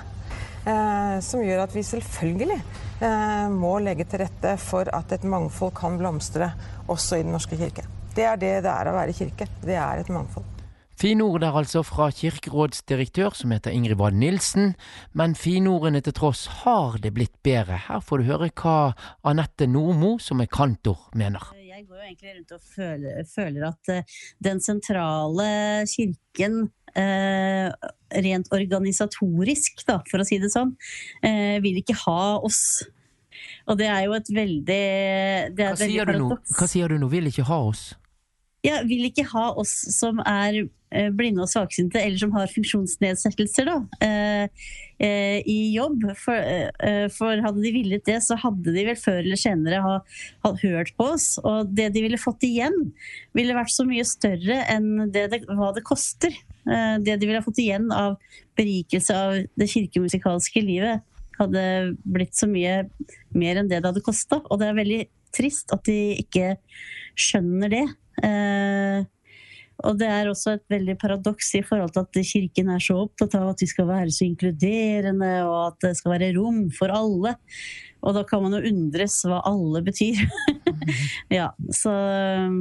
Eh, 0.61 1.17
som 1.25 1.41
gjør 1.45 1.65
at 1.65 1.75
vi 1.75 1.85
selvfølgelig 1.87 2.59
eh, 3.01 3.47
må 3.53 3.79
legge 3.81 4.05
til 4.05 4.25
rette 4.27 4.57
for 4.61 4.91
at 4.93 5.17
et 5.17 5.25
mangfold 5.25 5.73
kan 5.77 5.97
blomstre 6.01 6.53
også 6.93 7.21
i 7.21 7.25
Den 7.25 7.37
norske 7.37 7.57
kirke. 7.61 7.87
Det 8.15 8.27
er 8.27 8.41
det 8.41 8.57
det 8.67 8.73
er 8.73 8.91
å 8.91 8.97
være 8.97 9.17
kirke. 9.17 9.49
Det 9.65 9.79
er 9.79 10.03
et 10.03 10.13
mangfold. 10.13 10.60
Fine 11.01 11.25
ord 11.25 11.41
der 11.41 11.55
altså 11.57 11.81
fra 11.81 12.11
kirkerådsdirektør 12.13 13.33
som 13.33 13.55
heter 13.55 13.73
Ingrid 13.73 13.97
Wad 13.97 14.19
Nilsen, 14.21 14.75
men 15.17 15.33
finordene 15.33 16.03
til 16.05 16.13
tross 16.13 16.43
har 16.61 16.99
det 17.01 17.15
blitt 17.17 17.39
bedre. 17.41 17.79
Her 17.87 18.03
får 18.05 18.21
du 18.21 18.27
høre 18.29 18.51
hva 18.61 18.75
Anette 19.25 19.65
Nordmo, 19.65 20.19
som 20.21 20.43
er 20.45 20.51
kantor, 20.53 21.07
mener. 21.17 21.47
Jeg 21.57 21.87
går 21.89 22.03
jo 22.03 22.05
egentlig 22.05 22.35
rundt 22.35 22.53
og 22.53 22.67
føler, 22.75 23.23
føler 23.31 23.65
at 23.71 23.93
uh, 23.95 24.19
den 24.45 24.61
sentrale 24.61 25.47
kirken 25.89 26.67
eh, 26.93 27.71
rent 28.27 28.51
organisatorisk, 28.53 29.81
da, 29.89 30.03
for 30.11 30.21
å 30.21 30.27
si 30.29 30.37
det 30.43 30.51
sånn, 30.53 30.75
eh, 31.25 31.57
vil 31.65 31.79
ikke 31.81 31.97
ha 32.03 32.37
oss. 32.45 32.83
Og 33.71 33.79
det 33.81 33.89
er 33.89 34.03
jo 34.05 34.19
et 34.19 34.29
veldig 34.29 34.83
det 35.57 35.65
er 35.65 35.73
Hva 35.73 35.81
sier, 35.81 36.13
du 36.13 36.27
nå? 36.27 36.37
Hva 36.59 36.69
sier 36.69 36.93
du 36.93 37.01
nå? 37.01 37.09
Vil 37.09 37.31
ikke 37.31 37.47
ha 37.49 37.63
oss? 37.71 37.87
Ja, 38.67 38.83
vil 38.85 39.07
ikke 39.09 39.25
ha 39.31 39.47
oss 39.57 39.73
som 39.97 40.21
er 40.29 40.61
eh, 40.61 40.69
blinde 41.15 41.45
og 41.45 41.51
svaksynte, 41.51 42.01
eller 42.03 42.19
som 42.19 42.33
har 42.35 42.51
funksjonsnedsettelser, 42.51 43.69
da, 43.69 43.77
eh, 44.03 44.71
eh, 44.99 45.39
i 45.47 45.59
jobb. 45.75 46.09
For, 46.19 46.51
for, 47.15 47.43
hadde 47.45 47.63
de 47.63 47.75
villet 47.75 48.07
det, 48.09 48.19
så 48.27 48.39
hadde 48.41 48.75
de 48.75 48.87
vel 48.89 48.99
før 48.99 49.21
eller 49.23 49.41
senere 49.41 49.83
ha, 49.85 49.97
ha, 50.47 50.55
hørt 50.65 50.95
på 50.99 51.11
oss. 51.15 51.33
Og 51.45 51.71
det 51.77 51.91
de 51.95 52.05
ville 52.07 52.21
fått 52.21 52.47
igjen, 52.49 52.91
ville 53.37 53.57
vært 53.57 53.75
så 53.75 53.87
mye 53.89 54.07
større 54.09 54.65
enn 54.73 55.13
det 55.15 55.29
det, 55.35 55.45
hva 55.49 55.71
det 55.77 55.87
koster. 55.87 56.35
Det 56.61 57.15
de 57.17 57.27
ville 57.27 57.43
fått 57.43 57.63
igjen 57.63 57.89
av 57.95 58.19
berikelse 58.59 59.15
av 59.17 59.39
det 59.59 59.71
kirkemusikalske 59.71 60.63
livet, 60.65 61.07
hadde 61.41 61.63
blitt 62.05 62.37
så 62.37 62.49
mye 62.51 62.83
mer 63.33 63.61
enn 63.61 63.71
det 63.71 63.81
det 63.81 63.89
hadde 63.89 64.05
kosta. 64.05 64.43
Og 64.51 64.61
det 64.61 64.69
er 64.69 64.79
veldig 64.79 65.01
trist 65.35 65.73
at 65.75 65.87
de 65.89 66.19
ikke 66.21 66.55
skjønner 67.19 67.73
det. 67.73 67.87
Eh, 68.27 69.07
og 69.87 70.01
det 70.01 70.09
er 70.11 70.31
også 70.31 70.57
et 70.57 70.65
veldig 70.73 70.97
paradoks 71.01 71.55
i 71.59 71.63
forhold 71.67 71.95
til 71.95 72.05
at 72.05 72.21
Kirken 72.33 72.73
er 72.75 72.83
så 72.85 72.99
opptatt 73.05 73.37
av 73.39 73.53
at 73.53 73.63
vi 73.63 73.69
skal 73.71 73.89
være 73.89 74.13
så 74.15 74.27
inkluderende, 74.27 75.33
og 75.47 75.59
at 75.71 75.81
det 75.87 75.95
skal 75.99 76.17
være 76.17 76.35
rom 76.37 76.67
for 76.77 76.93
alle. 76.95 77.35
Og 78.01 78.17
da 78.17 78.25
kan 78.29 78.45
man 78.45 78.57
jo 78.57 78.63
undres 78.71 79.19
hva 79.29 79.43
alle 79.49 79.83
betyr. 79.85 80.23
ja, 81.39 81.51
så 81.77 81.93
eh, 81.93 82.61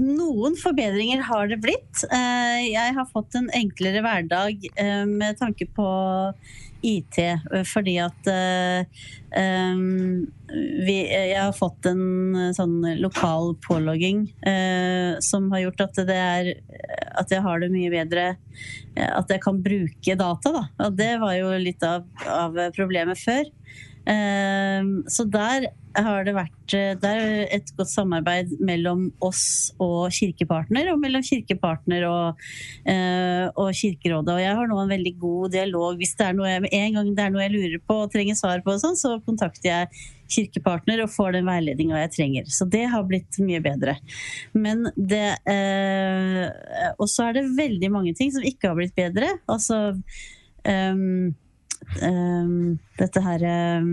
noen 0.00 0.56
forbedringer 0.60 1.24
har 1.28 1.52
det 1.52 1.60
blitt. 1.64 2.04
Eh, 2.08 2.70
jeg 2.70 2.96
har 2.96 3.12
fått 3.12 3.38
en 3.40 3.48
enklere 3.56 4.04
hverdag 4.04 4.66
med 5.10 5.40
tanke 5.40 5.68
på 5.76 5.88
IT, 6.86 7.16
fordi 7.68 7.96
at 8.02 8.28
um, 9.36 10.26
vi, 10.50 10.96
jeg 11.04 11.36
har 11.36 11.52
fått 11.56 11.86
en 11.90 12.52
sånn 12.56 12.78
lokal 13.00 13.54
pålogging 13.66 14.24
uh, 14.46 15.18
som 15.24 15.50
har 15.54 15.66
gjort 15.66 15.84
at 15.86 16.02
det 16.08 16.18
er 16.18 16.52
at 17.20 17.32
jeg 17.32 17.42
har 17.44 17.60
det 17.62 17.70
mye 17.72 17.90
bedre 17.92 18.24
At 18.96 19.30
jeg 19.30 19.42
kan 19.44 19.60
bruke 19.62 20.16
data, 20.18 20.52
da. 20.54 20.64
Og 20.86 20.96
det 20.98 21.12
var 21.22 21.36
jo 21.38 21.52
litt 21.60 21.84
av, 21.86 22.06
av 22.26 22.58
problemet 22.76 23.20
før. 23.20 23.48
Uh, 24.08 25.04
så 25.12 25.26
der 25.28 25.70
har 25.98 26.24
det 26.24 26.32
vært 26.36 26.70
det 26.70 27.08
er 27.08 27.48
et 27.50 27.72
godt 27.74 27.90
samarbeid 27.90 28.52
mellom 28.62 29.08
oss 29.26 29.72
og 29.82 30.12
kirkepartner, 30.14 30.92
og 30.92 31.00
mellom 31.02 31.24
kirkepartner 31.26 32.06
og, 32.06 32.44
uh, 32.86 33.46
og 33.58 33.74
Kirkerådet. 33.74 34.36
Og 34.36 34.42
jeg 34.42 34.54
har 34.60 34.70
nå 34.70 34.78
en 34.82 34.94
veldig 34.94 35.14
god 35.20 35.56
dialog. 35.56 35.98
Hvis 35.98 36.14
det 36.18 36.28
er 36.28 36.38
noe 36.38 36.52
jeg, 36.52 36.70
en 36.78 36.96
gang 36.98 37.12
det 37.16 37.26
er 37.26 37.34
noe 37.34 37.44
jeg 37.44 37.54
lurer 37.56 37.82
på 37.82 37.98
og 38.04 38.14
trenger 38.14 38.38
svar 38.38 38.62
på, 38.64 38.78
sånn, 38.80 38.98
så 38.98 39.16
kontakter 39.26 39.70
jeg 39.70 40.06
kirkepartner 40.30 41.02
og 41.02 41.10
får 41.10 41.34
den 41.38 41.48
veiledninga 41.50 42.04
jeg 42.04 42.14
trenger. 42.14 42.50
Så 42.54 42.68
det 42.70 42.86
har 42.92 43.06
blitt 43.08 43.40
mye 43.42 43.62
bedre. 43.64 43.96
Men 44.54 44.86
det 44.94 45.26
uh, 45.50 46.46
Og 47.00 47.08
så 47.10 47.28
er 47.28 47.40
det 47.40 47.48
veldig 47.58 47.90
mange 47.92 48.14
ting 48.18 48.30
som 48.34 48.46
ikke 48.46 48.70
har 48.70 48.78
blitt 48.78 48.96
bedre. 48.98 49.34
Altså 49.50 49.90
um, 50.64 51.32
dette 53.00 53.22
her 53.24 53.44
um, 53.80 53.92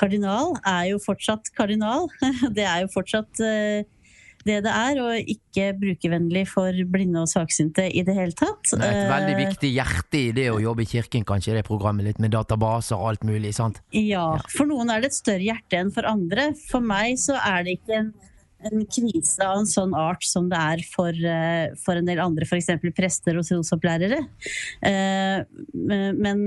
kardinal 0.00 0.54
er 0.66 0.92
jo 0.92 1.00
fortsatt 1.02 1.50
kardinal. 1.56 2.08
Det 2.56 2.64
er 2.66 2.84
jo 2.84 2.92
fortsatt 2.94 3.42
eh, 3.44 3.90
det 4.44 4.58
det 4.66 4.72
er, 4.72 4.98
og 5.00 5.30
ikke 5.32 5.70
brukervennlig 5.80 6.42
for 6.50 6.76
blinde 6.92 7.22
og 7.22 7.30
svaksynte 7.30 7.86
i 7.88 8.02
det 8.04 8.12
hele 8.12 8.34
tatt. 8.36 8.60
Det 8.74 8.84
er 8.84 8.98
et 8.98 9.08
veldig 9.08 9.32
eh, 9.32 9.40
viktig 9.40 9.70
hjerte 9.72 10.20
i 10.20 10.34
det 10.36 10.50
å 10.52 10.58
jobbe 10.60 10.84
i 10.84 10.90
kirken, 10.90 11.24
kanskje, 11.24 11.54
det 11.56 11.64
programmet 11.64 12.04
litt 12.10 12.20
med 12.20 12.34
databaser 12.34 12.98
og 12.98 13.14
alt 13.14 13.24
mulig, 13.24 13.54
sant? 13.56 13.80
Ja, 13.96 14.26
for 14.52 14.68
noen 14.68 14.92
er 14.92 15.00
det 15.00 15.14
et 15.14 15.16
større 15.16 15.46
hjerte 15.46 15.80
enn 15.80 15.94
for 15.96 16.04
andre. 16.10 16.50
For 16.68 16.84
meg 16.84 17.16
så 17.22 17.38
er 17.40 17.64
det 17.64 17.78
ikke 17.78 18.02
en, 18.02 18.12
en 18.70 18.84
krise 18.86 19.44
av 19.44 19.62
en 19.62 19.70
sånn 19.70 19.94
art 19.98 20.24
som 20.26 20.48
det 20.50 20.60
er 20.60 20.84
for, 20.90 21.12
eh, 21.12 21.74
for 21.84 22.00
en 22.00 22.08
del 22.08 22.22
andre, 22.24 22.48
f.eks. 22.48 22.72
prester 22.96 23.40
og 23.40 23.48
trosopplærere. 23.48 24.22
Men 25.84 26.44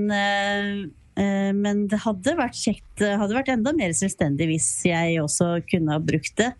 Eh, 1.18 1.50
men 1.56 1.86
det 1.90 2.00
hadde 2.04 2.34
vært 2.38 2.58
kjekt, 2.58 3.02
hadde 3.02 3.34
vært 3.34 3.50
enda 3.52 3.72
mer 3.76 3.94
selvstendig 3.96 4.48
hvis 4.52 4.68
jeg 4.86 5.18
også 5.22 5.50
kunne 5.70 5.96
ha 5.96 6.02
brukt 6.02 6.34
det. 6.38 6.52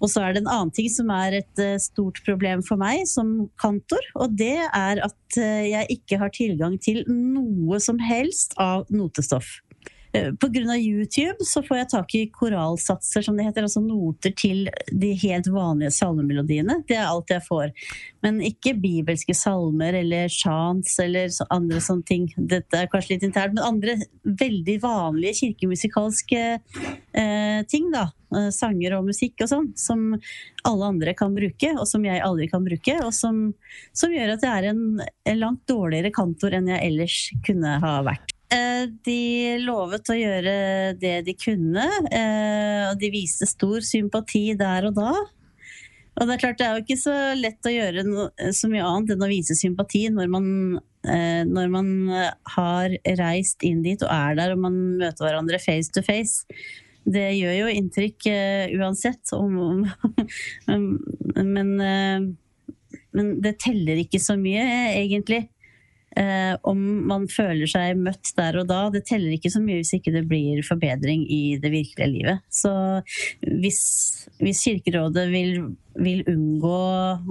Og 0.00 0.08
så 0.12 0.24
er 0.24 0.34
det 0.34 0.44
en 0.44 0.52
annen 0.52 0.74
ting 0.74 0.88
som 0.92 1.10
er 1.14 1.40
et 1.42 1.62
eh, 1.62 1.76
stort 1.82 2.22
problem 2.26 2.64
for 2.66 2.80
meg 2.80 3.04
som 3.10 3.50
kantor, 3.60 4.04
og 4.16 4.36
det 4.40 4.56
er 4.64 5.02
at 5.04 5.40
eh, 5.40 5.72
jeg 5.74 5.98
ikke 5.98 6.20
har 6.22 6.32
tilgang 6.36 6.78
til 6.80 7.02
noe 7.08 7.80
som 7.82 8.00
helst 8.00 8.56
av 8.60 8.88
notestoff. 8.94 9.58
Eh, 10.12 10.32
Pga. 10.34 10.76
YouTube 10.76 11.44
så 11.46 11.62
får 11.62 11.76
jeg 11.76 11.88
tak 11.90 12.14
i 12.14 12.22
koralsatser, 12.34 13.22
som 13.22 13.36
det 13.36 13.46
heter. 13.46 13.66
Altså 13.66 13.82
noter 13.84 14.34
til 14.36 14.68
de 14.90 15.12
helt 15.22 15.48
vanlige 15.52 15.92
salmemelodiene. 15.94 16.80
Det 16.88 16.96
er 16.98 17.08
alt 17.08 17.30
jeg 17.30 17.44
får. 17.46 17.70
Men 18.24 18.40
ikke 18.44 18.74
bibelske 18.80 19.34
salmer 19.36 19.96
eller 20.00 20.30
chants 20.32 20.98
eller 21.02 21.30
andre 21.50 21.82
sånne 21.84 22.06
ting. 22.08 22.28
Dette 22.36 22.82
er 22.82 22.90
kanskje 22.90 23.16
litt 23.16 23.28
internt, 23.28 23.54
men 23.56 23.66
andre 23.66 23.98
veldig 24.24 24.78
vanlige 24.82 25.38
kirkemusikalske 25.44 26.42
eh, 26.58 27.60
ting, 27.70 27.90
da. 27.94 28.08
Eh, 28.34 28.50
sanger 28.54 28.98
og 28.98 29.06
musikk 29.10 29.46
og 29.46 29.52
sånn. 29.52 29.70
Som 29.78 30.10
alle 30.66 30.90
andre 30.90 31.14
kan 31.18 31.34
bruke, 31.36 31.72
og 31.76 31.86
som 31.88 32.04
jeg 32.06 32.22
aldri 32.26 32.50
kan 32.50 32.66
bruke. 32.66 32.98
Og 33.06 33.14
som, 33.14 33.46
som 33.94 34.12
gjør 34.14 34.34
at 34.34 34.44
jeg 34.46 34.50
er 34.50 34.72
en, 34.74 34.84
en 35.06 35.40
langt 35.40 35.64
dårligere 35.70 36.12
kantor 36.14 36.58
enn 36.58 36.70
jeg 36.74 36.90
ellers 36.90 37.22
kunne 37.46 37.78
ha 37.82 37.96
vært. 38.06 38.39
Eh, 38.50 38.86
de 39.06 39.58
lovet 39.62 40.10
å 40.10 40.16
gjøre 40.18 40.52
det 40.98 41.20
de 41.28 41.34
kunne, 41.38 41.84
eh, 42.10 42.88
og 42.88 42.98
de 42.98 43.10
viste 43.14 43.46
stor 43.46 43.84
sympati 43.86 44.56
der 44.58 44.88
og 44.88 44.96
da. 44.96 45.12
Og 46.18 46.26
det 46.26 46.34
er 46.34 46.42
klart 46.42 46.58
det 46.58 46.66
er 46.66 46.74
jo 46.74 46.82
ikke 46.82 46.98
så 46.98 47.14
lett 47.38 47.68
å 47.68 47.72
gjøre 47.72 48.02
så 48.52 48.68
mye 48.68 48.82
annet 48.88 49.14
enn 49.14 49.22
å 49.22 49.30
vise 49.30 49.54
sympati 49.54 50.02
når 50.10 50.32
man, 50.34 50.48
eh, 51.06 51.46
når 51.46 51.70
man 51.70 51.92
har 52.56 52.96
reist 53.22 53.62
inn 53.64 53.84
dit 53.86 54.02
og 54.02 54.10
er 54.10 54.34
der 54.40 54.56
og 54.56 54.64
man 54.66 54.80
møter 54.98 55.28
hverandre 55.28 55.62
face 55.62 55.94
to 55.94 56.02
face. 56.02 56.42
Det 57.06 57.30
gjør 57.38 57.54
jo 57.60 57.70
inntrykk 57.70 58.26
uansett. 58.82 59.30
men, 61.54 61.70
men 63.14 63.32
det 63.40 63.54
teller 63.62 64.02
ikke 64.02 64.20
så 64.20 64.36
mye, 64.36 64.66
egentlig. 64.98 65.46
Eh, 66.18 66.56
om 66.66 66.78
man 67.06 67.28
føler 67.30 67.70
seg 67.70 67.98
møtt 68.02 68.32
der 68.38 68.58
og 68.58 68.66
da. 68.70 68.80
Det 68.90 69.04
teller 69.06 69.36
ikke 69.36 69.52
så 69.52 69.62
mye 69.62 69.78
hvis 69.78 69.94
ikke 69.94 70.14
det 70.14 70.24
blir 70.30 70.62
forbedring 70.66 71.22
i 71.30 71.56
det 71.62 71.70
virkelige 71.70 72.10
livet. 72.10 72.42
Så 72.50 72.72
hvis, 73.46 73.82
hvis 74.42 74.64
Kirkerådet 74.66 75.28
vil, 75.30 75.70
vil, 75.94 76.24
unngå 76.30 76.82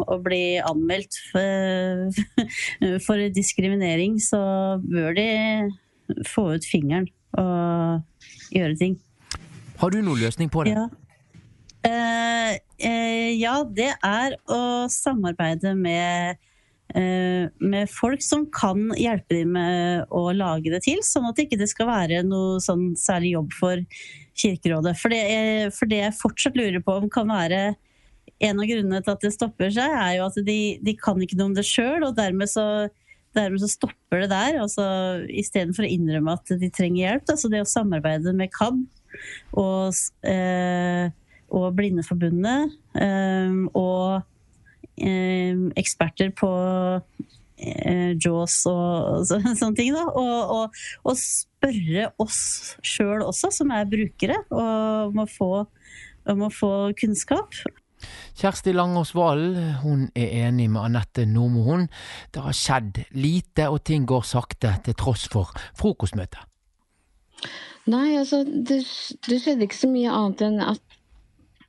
å 0.08 0.20
bli 0.24 0.44
anmeldt 0.64 1.20
for, 1.34 2.24
for, 3.08 3.28
diskriminering, 3.36 4.16
så 4.24 4.42
bør 4.86 5.12
de 5.18 5.30
få 6.30 6.54
ut 6.56 6.66
fingeren 6.66 7.10
og 7.38 8.56
gjøre 8.56 8.80
ting. 8.80 8.98
Har 9.80 9.92
du 9.92 10.00
noen 10.02 10.24
løsning 10.24 10.50
på 10.52 10.64
det? 10.68 10.76
Ja. 10.80 10.88
Eh, 11.88 12.56
eh, 12.84 13.30
ja, 13.40 13.60
det 13.64 13.92
er 14.04 14.36
å 14.52 14.88
samarbeide 14.92 15.76
med 15.80 16.40
med 16.90 17.90
folk 17.94 18.24
som 18.26 18.48
kan 18.50 18.88
hjelpe 18.98 19.36
dem 19.36 19.52
med 19.54 20.08
å 20.10 20.32
lage 20.34 20.72
det 20.74 20.80
til, 20.88 21.04
sånn 21.06 21.28
at 21.30 21.38
det 21.38 21.46
ikke 21.46 21.68
skal 21.70 21.86
være 21.86 22.24
noe 22.26 22.58
sånn 22.64 22.96
særlig 22.98 23.36
jobb 23.36 23.54
for 23.54 23.84
Kirkerådet. 24.40 24.96
For 24.98 25.14
det, 25.14 25.20
jeg, 25.30 25.70
for 25.76 25.92
det 25.92 26.00
jeg 26.02 26.18
fortsatt 26.18 26.58
lurer 26.58 26.82
på 26.82 26.96
om 26.98 27.06
kan 27.12 27.30
være 27.30 27.62
en 28.40 28.62
av 28.62 28.70
grunnene 28.70 29.02
til 29.04 29.14
at 29.14 29.26
det 29.26 29.34
stopper 29.36 29.72
seg, 29.76 29.94
er 30.00 30.16
jo 30.18 30.26
at 30.30 30.40
de, 30.48 30.60
de 30.86 30.96
kan 30.98 31.20
ikke 31.22 31.38
noe 31.40 31.52
om 31.52 31.58
det 31.58 31.68
sjøl, 31.68 32.06
og 32.08 32.16
dermed 32.18 32.50
så, 32.52 32.66
dermed 33.38 33.62
så, 33.64 33.70
stopper 33.72 34.24
det 34.24 34.32
der. 34.32 34.60
Altså, 34.64 34.86
Istedenfor 35.30 35.86
å 35.86 35.92
innrømme 35.92 36.38
at 36.40 36.56
de 36.62 36.72
trenger 36.74 37.04
hjelp. 37.04 37.28
Altså 37.36 37.52
det 37.52 37.64
å 37.66 37.70
samarbeide 37.70 38.34
med 38.38 38.54
KAB 38.56 38.82
og, 39.60 40.02
eh, 40.30 41.10
og 41.50 41.72
Blindeforbundet 41.76 42.76
eh, 43.02 43.64
og 43.74 44.22
Eh, 44.22 44.39
eksperter 45.80 46.32
på 46.36 46.50
eh, 47.60 48.16
Jaws 48.20 48.62
og, 48.70 49.26
så, 49.30 49.40
sånne 49.60 49.76
ting. 49.78 49.94
Da. 49.96 50.06
Og, 50.10 50.56
og, 50.56 50.80
og 51.06 51.20
spørre 51.20 52.10
oss 52.22 52.42
sjøl 52.86 53.26
også, 53.26 53.52
som 53.62 53.74
er 53.76 53.90
brukere, 53.90 54.40
og 54.54 55.16
må 55.18 55.28
få, 55.30 55.52
om 56.30 56.48
å 56.48 56.54
få 56.54 56.74
kunnskap. 57.00 57.62
Kjersti 58.40 58.72
Langås 58.72 59.12
Valen 59.16 59.74
hun 59.84 60.06
er 60.16 60.46
enig 60.46 60.70
med 60.72 60.86
Anette 60.86 61.26
Nordmo. 61.28 61.82
Det 62.32 62.44
har 62.46 62.56
skjedd 62.56 63.02
lite, 63.20 63.68
og 63.68 63.84
ting 63.84 64.06
går 64.08 64.24
sakte 64.28 64.78
til 64.86 64.96
tross 65.00 65.28
for 65.32 65.52
frokostmøtet. 65.80 66.46
Nei, 67.90 68.20
altså, 68.20 68.44
det, 68.46 68.84
det 69.26 69.40
skjedde 69.42 69.66
ikke 69.66 69.82
så 69.82 69.90
mye 69.92 70.14
annet 70.14 70.44
enn 70.46 70.60
at 70.64 70.84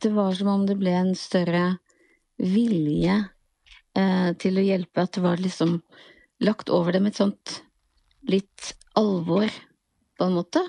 det 0.01 0.13
var 0.15 0.35
som 0.37 0.51
om 0.53 0.67
det 0.69 0.77
ble 0.81 0.93
en 0.97 1.15
større 1.19 1.79
vilje 2.41 3.17
eh, 3.97 4.31
til 4.41 4.61
å 4.61 4.65
hjelpe. 4.65 5.05
At 5.05 5.17
det 5.17 5.25
var 5.25 5.43
liksom 5.43 5.79
lagt 6.45 6.73
over 6.73 6.97
dem 6.97 7.09
et 7.11 7.19
sånt 7.21 7.61
litt 8.29 8.73
alvor, 8.99 9.49
på 10.19 10.27
en 10.27 10.37
måte. 10.37 10.65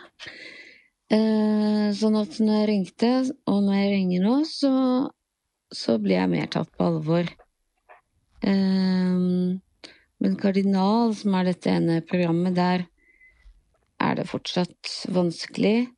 Eh, 1.11 1.87
sånn 1.97 2.19
at 2.19 2.37
når 2.39 2.59
jeg 2.59 2.69
ringte, 2.69 3.11
og 3.49 3.63
når 3.65 3.79
jeg 3.79 3.95
ringer 3.95 4.27
nå, 4.27 4.35
så, 4.47 4.73
så 5.71 5.97
blir 5.99 6.21
jeg 6.21 6.31
mer 6.31 6.51
tatt 6.53 6.71
på 6.77 6.87
alvor. 6.87 7.27
Eh, 8.41 9.19
men 10.21 10.37
Kardinal, 10.37 11.15
som 11.17 11.35
er 11.39 11.49
dette 11.49 11.73
ene 11.73 12.01
programmet, 12.05 12.53
der 12.55 12.85
er 14.01 14.17
det 14.17 14.29
fortsatt 14.29 14.93
vanskelig. 15.13 15.89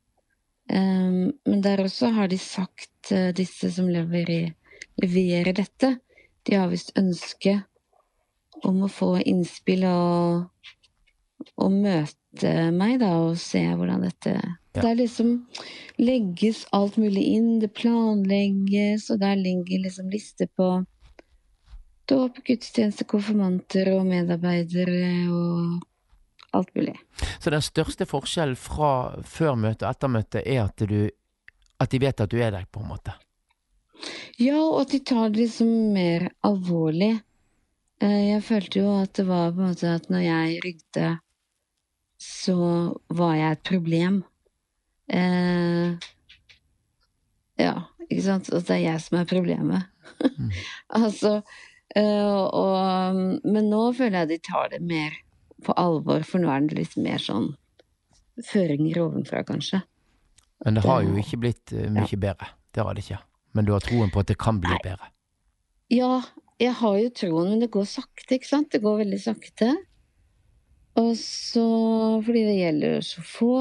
Um, 0.72 1.34
men 1.44 1.60
der 1.64 1.82
også 1.84 2.08
har 2.16 2.30
de 2.32 2.38
sagt, 2.40 3.12
uh, 3.12 3.32
disse 3.36 3.68
som 3.74 3.90
leverer, 3.92 4.54
leverer 5.02 5.56
dette, 5.56 5.96
de 6.44 6.58
har 6.58 6.68
visst 6.72 6.92
ønske 6.98 7.62
om 8.64 8.84
å 8.84 8.90
få 8.92 9.16
innspill 9.24 9.84
og, 9.88 10.68
og 11.56 11.72
møte 11.72 12.52
meg, 12.74 12.98
da, 13.02 13.14
og 13.24 13.38
se 13.40 13.64
hvordan 13.74 14.06
dette 14.06 14.36
ja. 14.74 14.82
Der 14.82 14.96
liksom 14.98 15.46
legges 16.02 16.64
alt 16.74 16.96
mulig 16.98 17.22
inn, 17.36 17.60
det 17.62 17.68
planlegges, 17.78 19.06
og 19.14 19.20
der 19.22 19.36
ligger 19.38 19.84
liksom 19.84 20.08
liste 20.10 20.48
på 20.50 20.66
dåp, 22.10 22.40
gudstjeneste, 22.42 23.06
konfirmanter 23.06 23.92
og 23.94 24.08
medarbeidere 24.08 25.12
og 25.30 25.84
alt 26.58 26.74
mulig. 26.74 26.96
Så 27.38 27.54
den 27.54 27.62
største 27.62 28.06
forskjellen 28.10 28.58
fra 28.58 28.90
før 29.22 29.54
møtet 29.54 29.86
og 29.86 29.94
etter 29.94 30.12
møtet 30.16 30.42
er 30.42 30.64
at, 30.64 30.84
du, 30.90 31.06
at 31.78 31.94
de 31.94 32.02
vet 32.02 32.26
at 32.26 32.34
du 32.34 32.40
er 32.42 32.50
der, 32.56 32.66
på 32.66 32.82
en 32.82 32.90
måte? 32.90 33.14
Ja, 34.40 34.58
og 34.58 34.80
at 34.84 34.94
de 34.94 35.00
tar 35.06 35.30
det 35.30 35.44
liksom 35.44 35.70
mer 35.94 36.28
alvorlig. 36.46 37.12
Eh, 38.02 38.20
jeg 38.30 38.44
følte 38.46 38.82
jo 38.82 38.94
at 38.98 39.14
det 39.18 39.26
var 39.28 39.52
på 39.54 39.62
en 39.62 39.70
måte 39.72 39.94
at 39.96 40.08
når 40.12 40.24
jeg 40.24 40.60
rygde, 40.64 41.10
så 42.20 42.58
var 43.08 43.34
jeg 43.38 43.56
et 43.56 43.66
problem. 43.68 44.22
Eh, 45.12 45.94
ja, 47.60 47.74
ikke 48.08 48.24
sant? 48.24 48.50
At 48.52 48.68
det 48.68 48.78
er 48.78 48.86
jeg 48.88 49.04
som 49.04 49.20
er 49.20 49.28
problemet. 49.30 49.90
Mm. 50.20 50.50
altså 51.02 51.34
eh, 51.96 52.34
og, 52.44 53.20
Men 53.44 53.68
nå 53.70 53.86
føler 53.96 54.24
jeg 54.24 54.32
de 54.34 54.40
tar 54.50 54.72
det 54.74 54.82
mer 54.84 55.16
på 55.64 55.76
alvor, 55.80 56.24
for 56.26 56.42
nå 56.42 56.50
er 56.52 56.66
det 56.68 56.80
litt 56.80 56.96
mer 57.00 57.22
sånn 57.22 57.54
føringer 58.44 58.98
ovenfra, 59.04 59.44
kanskje. 59.46 59.80
Men 60.64 60.76
det 60.76 60.84
har 60.84 61.04
jo 61.04 61.14
ikke 61.20 61.38
blitt 61.40 61.72
uh, 61.74 61.86
mye 61.92 62.08
ja. 62.10 62.18
bedre. 62.20 62.48
Det 62.74 62.82
har 62.82 62.96
det 62.96 63.04
ikke. 63.04 63.20
Men 63.54 63.66
du 63.66 63.72
har 63.74 63.84
troen 63.84 64.10
på 64.12 64.22
at 64.22 64.30
det 64.30 64.38
kan 64.40 64.58
bli 64.62 64.72
Nei. 64.72 64.80
bedre? 64.82 65.10
Ja, 65.92 66.22
jeg 66.62 66.74
har 66.80 66.98
jo 66.98 67.10
troen, 67.14 67.50
men 67.52 67.62
det 67.62 67.72
går 67.74 67.86
sakte, 67.88 68.36
ikke 68.36 68.50
sant? 68.50 68.72
Det 68.74 68.82
går 68.82 69.02
veldig 69.04 69.20
sakte. 69.22 69.70
Og 71.00 71.14
så 71.18 71.64
fordi 72.22 72.44
det 72.46 72.58
gjelder 72.58 73.00
så 73.06 73.24
få. 73.26 73.54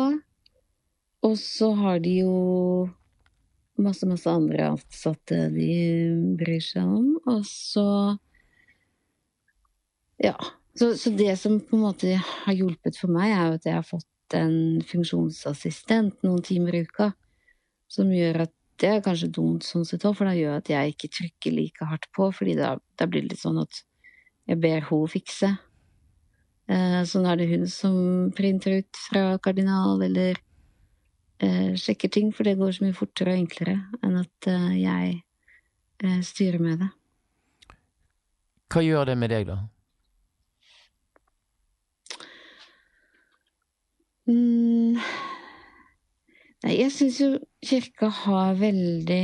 Og 1.24 1.38
så 1.40 1.72
har 1.80 2.02
de 2.04 2.18
jo 2.22 2.34
masse, 3.82 4.06
masse 4.06 4.30
andre 4.30 4.68
ansatte 4.74 5.48
de 5.54 5.70
bryr 6.40 6.62
seg 6.64 6.84
om. 7.00 7.16
Og 7.26 7.46
så 7.48 7.88
Ja. 10.24 10.36
Så, 10.76 10.96
så, 10.98 11.12
det 11.14 11.36
som 11.38 11.60
på 11.62 11.76
en 11.78 11.84
måte 11.86 12.16
har 12.18 12.54
hjulpet 12.58 12.98
for 12.98 13.12
meg, 13.14 13.30
er 13.30 13.52
jo 13.52 13.58
at 13.60 13.66
jeg 13.68 13.76
har 13.76 13.86
fått 13.86 14.34
en 14.34 14.82
funksjonsassistent 14.90 16.24
noen 16.26 16.42
timer 16.42 16.74
i 16.74 16.82
uka. 16.88 17.12
Som 17.94 18.10
gjør 18.10 18.48
at 18.48 18.54
det 18.84 18.90
er 18.92 19.04
kanskje 19.04 19.32
dumt 19.32 19.64
sånn 19.64 19.86
sett 19.88 20.04
òg, 20.04 20.18
for 20.18 20.28
det 20.28 20.42
gjør 20.42 20.58
at 20.60 20.70
jeg 20.74 20.92
ikke 20.92 21.10
trykker 21.18 21.56
like 21.56 21.86
hardt 21.88 22.10
på. 22.16 22.28
fordi 22.36 22.58
da, 22.60 22.76
da 23.00 23.08
blir 23.08 23.24
det 23.24 23.34
litt 23.34 23.44
sånn 23.44 23.62
at 23.62 23.84
jeg 24.50 24.60
ber 24.60 24.84
henne 24.84 25.12
fikse. 25.12 25.54
Eh, 26.68 27.00
så 27.08 27.22
nå 27.22 27.32
er 27.32 27.40
det 27.40 27.52
hun 27.54 27.64
som 27.72 27.96
printer 28.36 28.82
ut 28.82 29.00
fra 29.08 29.38
Kardinal, 29.44 30.04
eller 30.04 30.36
eh, 31.40 31.72
sjekker 31.80 32.12
ting, 32.12 32.34
for 32.36 32.44
det 32.44 32.58
går 32.60 32.76
så 32.76 32.84
mye 32.84 32.98
fortere 32.98 33.38
og 33.38 33.46
enklere 33.46 33.78
enn 34.04 34.20
at 34.20 34.52
eh, 34.52 34.72
jeg 34.82 35.16
eh, 36.04 36.20
styrer 36.28 36.60
med 36.64 36.84
det. 36.84 36.92
Hva 38.74 38.84
gjør 38.84 39.14
det 39.14 39.20
med 39.22 39.32
deg, 39.32 39.48
da? 39.48 39.62
Mm. 44.28 45.00
Nei, 46.64 46.78
jeg 46.80 46.94
syns 46.96 47.20
jo 47.20 47.30
kirka 47.66 48.08
har 48.24 48.54
veldig, 48.56 49.24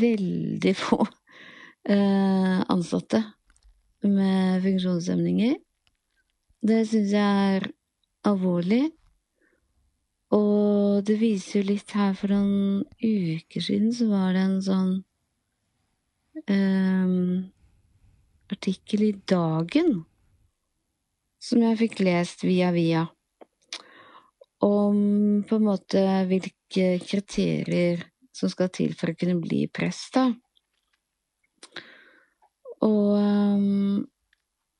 veldig 0.00 0.72
få 0.80 1.00
uh, 1.04 2.60
ansatte 2.72 3.20
med 4.04 4.64
funksjonshemninger. 4.64 5.58
Det 6.64 6.78
syns 6.88 7.12
jeg 7.12 7.56
er 7.56 7.68
alvorlig. 8.24 8.86
Og 10.34 11.04
det 11.06 11.18
viser 11.20 11.60
jo 11.60 11.68
litt 11.68 11.92
her 11.94 12.14
for 12.16 12.32
noen 12.32 12.86
uker 13.04 13.62
siden 13.62 13.92
så 13.94 14.08
var 14.08 14.32
det 14.34 14.42
en 14.42 14.56
sånn 14.64 14.94
um, 16.48 17.44
artikkel 18.50 19.04
i 19.10 19.12
Dagen 19.30 20.00
som 21.44 21.60
jeg 21.62 21.78
fikk 21.84 22.00
lest 22.02 22.42
via 22.46 22.72
via 22.74 23.04
om 24.64 25.44
på 25.48 25.58
en 25.58 25.66
måte 25.66 26.02
hvilke 26.28 26.96
kriterier 27.04 28.04
som 28.34 28.50
skal 28.50 28.70
til 28.74 28.94
for 28.98 29.12
å 29.12 29.18
kunne 29.18 29.38
bli 29.42 29.66
prest, 29.72 30.16
da. 30.16 30.30
Og, 32.84 33.10
um, 33.16 34.00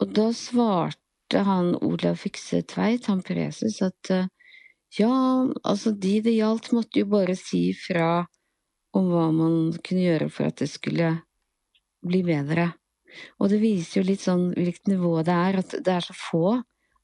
og 0.03 0.15
da 0.17 0.29
svarte 0.37 1.45
han 1.47 1.73
Olav 1.85 2.19
Fikse 2.21 2.63
Tveit, 2.69 3.09
han 3.09 3.23
preses, 3.25 3.81
at 3.85 4.13
uh, 4.13 4.27
ja, 4.99 5.13
altså 5.65 5.95
de 5.95 6.19
det 6.25 6.37
gjaldt, 6.37 6.73
måtte 6.77 7.03
jo 7.03 7.11
bare 7.15 7.37
si 7.39 7.69
fra 7.79 8.25
om 8.95 9.09
hva 9.11 9.29
man 9.35 9.73
kunne 9.83 10.05
gjøre 10.05 10.29
for 10.31 10.51
at 10.51 10.61
det 10.63 10.71
skulle 10.71 11.11
bli 12.05 12.21
bedre. 12.27 12.69
Og 13.41 13.51
det 13.51 13.61
viser 13.63 14.01
jo 14.01 14.09
litt 14.11 14.23
sånn 14.23 14.51
hvilket 14.55 14.91
nivå 14.91 15.17
det 15.27 15.35
er, 15.35 15.59
at 15.63 15.75
det 15.87 15.97
er 15.97 16.05
så 16.05 16.15
få 16.19 16.47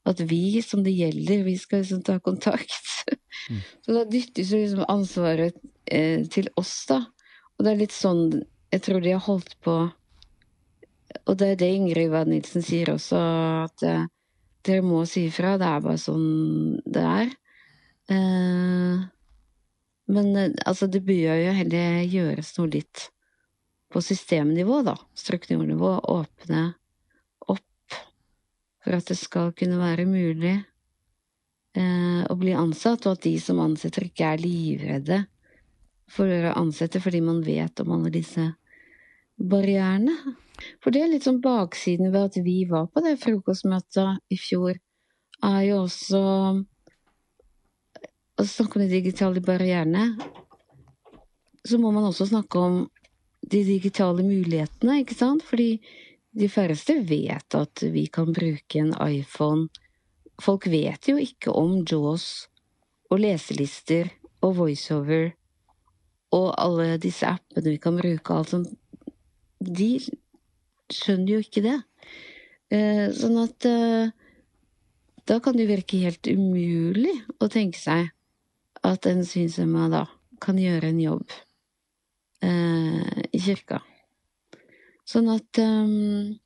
at 0.07 0.21
vi 0.25 0.61
som 0.65 0.81
det 0.83 0.93
gjelder, 0.95 1.43
vi 1.45 1.57
skal 1.61 1.83
liksom 1.83 2.01
ta 2.05 2.17
kontakt. 2.19 3.05
Mm. 3.49 3.59
Så 3.85 3.97
da 3.97 4.05
dyttes 4.09 4.53
jo 4.53 4.61
liksom 4.61 4.85
ansvaret 4.89 5.57
eh, 5.85 6.25
til 6.31 6.49
oss, 6.57 6.73
da. 6.89 7.03
Og 7.57 7.65
det 7.65 7.73
er 7.73 7.83
litt 7.83 7.95
sånn 7.95 8.25
jeg 8.71 8.83
tror 8.85 9.03
de 9.03 9.11
har 9.11 9.23
holdt 9.25 9.57
på 9.65 9.75
Og 11.27 11.33
det 11.37 11.53
er 11.53 11.57
det 11.59 11.71
Ingrid 11.75 12.07
Ivad 12.07 12.29
Nilsen 12.31 12.63
sier 12.63 12.93
også, 12.93 13.19
at 13.67 13.83
eh, 13.83 14.05
dere 14.65 14.83
må 14.85 15.03
si 15.09 15.25
ifra. 15.27 15.57
Det 15.59 15.67
er 15.67 15.83
bare 15.83 15.99
sånn 15.99 16.79
det 16.87 17.03
er. 17.03 17.33
Eh, 18.15 19.01
men 20.15 20.29
eh, 20.39 20.53
altså, 20.65 20.87
det 20.87 21.03
bør 21.05 21.35
jo 21.35 21.55
heller 21.59 21.99
gjøres 22.07 22.53
noe 22.57 22.71
litt 22.77 23.09
på 23.91 24.01
systemnivå, 24.01 24.81
da. 24.87 24.95
Strukturnivå. 25.19 25.97
Åpne 26.15 26.63
for 28.81 28.97
at 28.97 29.11
det 29.11 29.17
skal 29.19 29.51
kunne 29.57 29.79
være 29.79 30.07
mulig 30.09 30.55
eh, 31.77 32.21
å 32.25 32.37
bli 32.39 32.55
ansatt, 32.57 33.05
og 33.05 33.17
at 33.17 33.27
de 33.27 33.35
som 33.41 33.61
ansetter, 33.63 34.07
ikke 34.09 34.33
er 34.33 34.41
livredde 34.41 35.19
for 36.11 36.27
å 36.27 36.55
ansette 36.59 36.99
fordi 37.03 37.21
man 37.23 37.43
vet 37.45 37.79
om 37.83 37.93
alle 37.95 38.11
disse 38.13 38.49
barrierene. 39.41 40.15
For 40.83 40.93
det 40.93 41.03
er 41.03 41.11
litt 41.13 41.25
sånn 41.25 41.41
baksiden 41.41 42.11
ved 42.13 42.29
at 42.29 42.39
vi 42.45 42.61
var 42.69 42.89
på 42.91 43.03
det 43.05 43.17
frokostmøtet 43.21 44.21
i 44.33 44.37
fjor, 44.37 44.75
er 45.41 45.61
jo 45.65 45.83
også 45.87 46.21
å 48.41 48.45
snakke 48.45 48.77
om 48.77 48.83
de 48.85 48.91
digitale 48.91 49.41
barrierene. 49.45 50.11
Så 51.65 51.77
må 51.81 51.91
man 51.93 52.07
også 52.09 52.27
snakke 52.29 52.61
om 52.61 52.77
de 53.41 53.63
digitale 53.65 54.23
mulighetene, 54.25 55.01
ikke 55.01 55.17
sant? 55.17 55.45
Fordi 55.45 55.75
de 56.31 56.47
færreste 56.51 56.95
vet 57.07 57.57
at 57.57 57.83
vi 57.91 58.05
kan 58.07 58.31
bruke 58.33 58.79
en 58.79 58.93
iPhone. 59.03 59.67
Folk 60.41 60.67
vet 60.71 61.09
jo 61.11 61.17
ikke 61.19 61.53
om 61.53 61.81
JAWS 61.83 62.27
og 63.11 63.19
leselister 63.19 64.09
og 64.41 64.55
voiceover 64.61 65.31
og 66.31 66.47
alle 66.55 66.95
disse 67.03 67.27
appene 67.27 67.73
vi 67.73 67.81
kan 67.83 67.99
bruke. 67.99 68.37
Altså, 68.37 68.63
de 69.59 69.91
skjønner 70.91 71.35
jo 71.35 71.43
ikke 71.43 71.65
det. 71.65 71.77
Eh, 72.71 73.07
sånn 73.15 73.37
at 73.41 73.67
eh, 73.67 74.11
da 75.27 75.39
kan 75.43 75.57
det 75.59 75.67
virke 75.69 75.99
helt 76.01 76.27
umulig 76.31 77.17
å 77.43 77.51
tenke 77.51 77.79
seg 77.79 78.09
at 78.87 79.05
en 79.09 79.25
synshemma 79.27 79.89
da 79.91 80.05
kan 80.41 80.57
gjøre 80.57 80.89
en 80.89 81.01
jobb 81.03 81.35
eh, 82.47 83.19
i 83.29 83.41
kirka. 83.43 83.81
Sånn 85.07 85.29
at 85.33 85.59
um, 85.59 86.37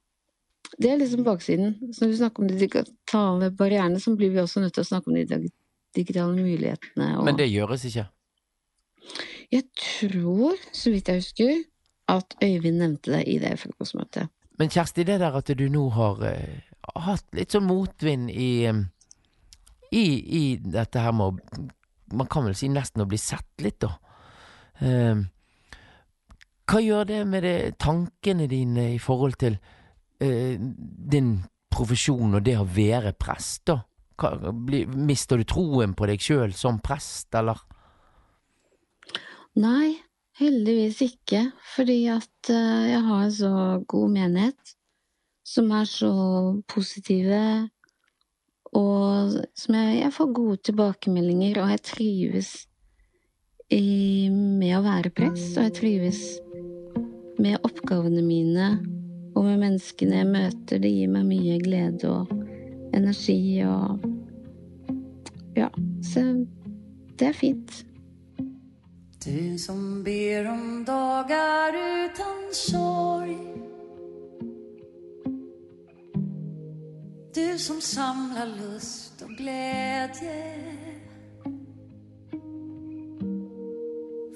Det 0.81 0.89
er 0.91 0.97
liksom 0.99 1.23
baksiden. 1.23 1.75
Så 1.93 2.03
når 2.05 2.11
vi 2.11 2.17
snakker 2.19 2.43
om 2.43 2.49
de 2.49 2.57
digitale 2.59 3.51
barrierene, 3.55 3.99
så 4.01 4.15
blir 4.17 4.33
vi 4.33 4.41
også 4.41 4.63
nødt 4.63 4.73
til 4.75 4.83
å 4.83 4.89
snakke 4.89 5.11
om 5.11 5.15
de 5.15 5.49
digitale 5.95 6.33
mulighetene. 6.35 7.11
Og 7.19 7.25
Men 7.27 7.37
det 7.39 7.47
gjøres 7.51 7.85
ikke. 7.87 8.07
jeg 9.51 9.63
tror, 9.77 10.57
så 10.73 10.91
vidt 10.91 11.07
jeg 11.07 11.21
husker, 11.21 11.63
at 12.07 12.35
Øyvind 12.43 12.77
nevnte 12.81 13.11
det 13.11 13.23
i 13.27 13.37
det 13.39 13.55
frokostmøtet. 13.59 14.27
Men 14.59 14.69
Kjersti, 14.69 15.03
det 15.03 15.19
der 15.19 15.35
at 15.35 15.49
du 15.57 15.65
nå 15.69 15.89
har 15.95 16.19
uh, 16.21 16.99
hatt 17.05 17.25
litt 17.35 17.51
sånn 17.55 17.65
motvind 17.67 18.29
i, 18.31 18.65
eh, 18.69 18.83
i 19.91 20.03
I 20.39 20.43
dette 20.59 21.01
her 21.01 21.11
med 21.15 21.25
å 21.25 21.65
Man 22.15 22.27
kan 22.29 22.45
vel 22.45 22.53
si 22.55 22.67
nesten 22.69 23.01
å 23.01 23.07
bli 23.09 23.17
sett 23.17 23.63
litt, 23.65 23.79
da. 23.81 23.95
Eh, 24.79 25.23
hva 26.65 26.81
gjør 26.81 27.09
det 27.09 27.21
med 27.29 27.45
det, 27.45 27.57
tankene 27.81 28.47
dine 28.49 28.89
i 28.95 29.01
forhold 29.01 29.37
til 29.41 29.57
eh, 30.23 30.55
din 30.57 31.37
profesjon 31.71 32.37
og 32.37 32.45
det 32.45 32.55
å 32.57 32.65
være 32.65 33.13
prest, 33.19 33.67
da? 33.69 33.81
Hva, 34.15 34.31
bli, 34.51 34.85
mister 34.87 35.37
du 35.37 35.45
troen 35.47 35.93
på 35.97 36.07
deg 36.09 36.23
sjøl 36.23 36.55
som 36.55 36.79
prest, 36.83 37.27
eller? 37.35 37.59
Nei, 39.59 39.95
heldigvis 40.39 41.01
ikke, 41.05 41.45
fordi 41.75 41.99
at 42.11 42.51
eh, 42.51 42.89
jeg 42.93 43.03
har 43.09 43.25
en 43.27 43.35
så 43.35 43.53
god 43.87 44.15
menighet 44.15 44.75
som 45.45 45.69
er 45.77 45.85
så 45.85 46.11
positive, 46.71 47.41
og 48.75 49.35
som 49.53 49.77
jeg, 49.77 49.99
jeg 50.01 50.13
får 50.15 50.31
gode 50.39 50.63
tilbakemeldinger, 50.65 51.61
og 51.61 51.75
jeg 51.75 51.83
trives 51.91 52.55
i, 53.73 54.29
med 54.29 54.75
å 54.77 54.83
være 54.85 55.11
prest, 55.15 55.55
og 55.57 55.67
jeg 55.67 55.75
trives 55.79 56.21
med 57.41 57.57
oppgavene 57.65 58.21
mine 58.25 58.67
og 59.35 59.47
med 59.47 59.61
menneskene 59.63 60.21
jeg 60.21 60.29
møter. 60.29 60.81
Det 60.83 60.91
gir 60.91 61.11
meg 61.11 61.25
mye 61.29 61.57
glede 61.63 62.11
og 62.11 62.31
energi 62.95 63.39
og 63.67 64.11
Ja, 65.55 65.69
så 66.03 66.21
det 67.15 67.29
er 67.29 67.37
fint. 67.37 67.85
Du 69.23 69.57
som 69.57 70.03
ber 70.03 70.49
om 70.51 70.83
dager 70.85 71.77
uten 71.79 72.41
sorg 72.53 73.55
Du 77.35 77.57
som 77.59 77.81
samler 77.81 78.51
lust 78.59 79.23
og 79.25 79.31
glädje 79.39 80.74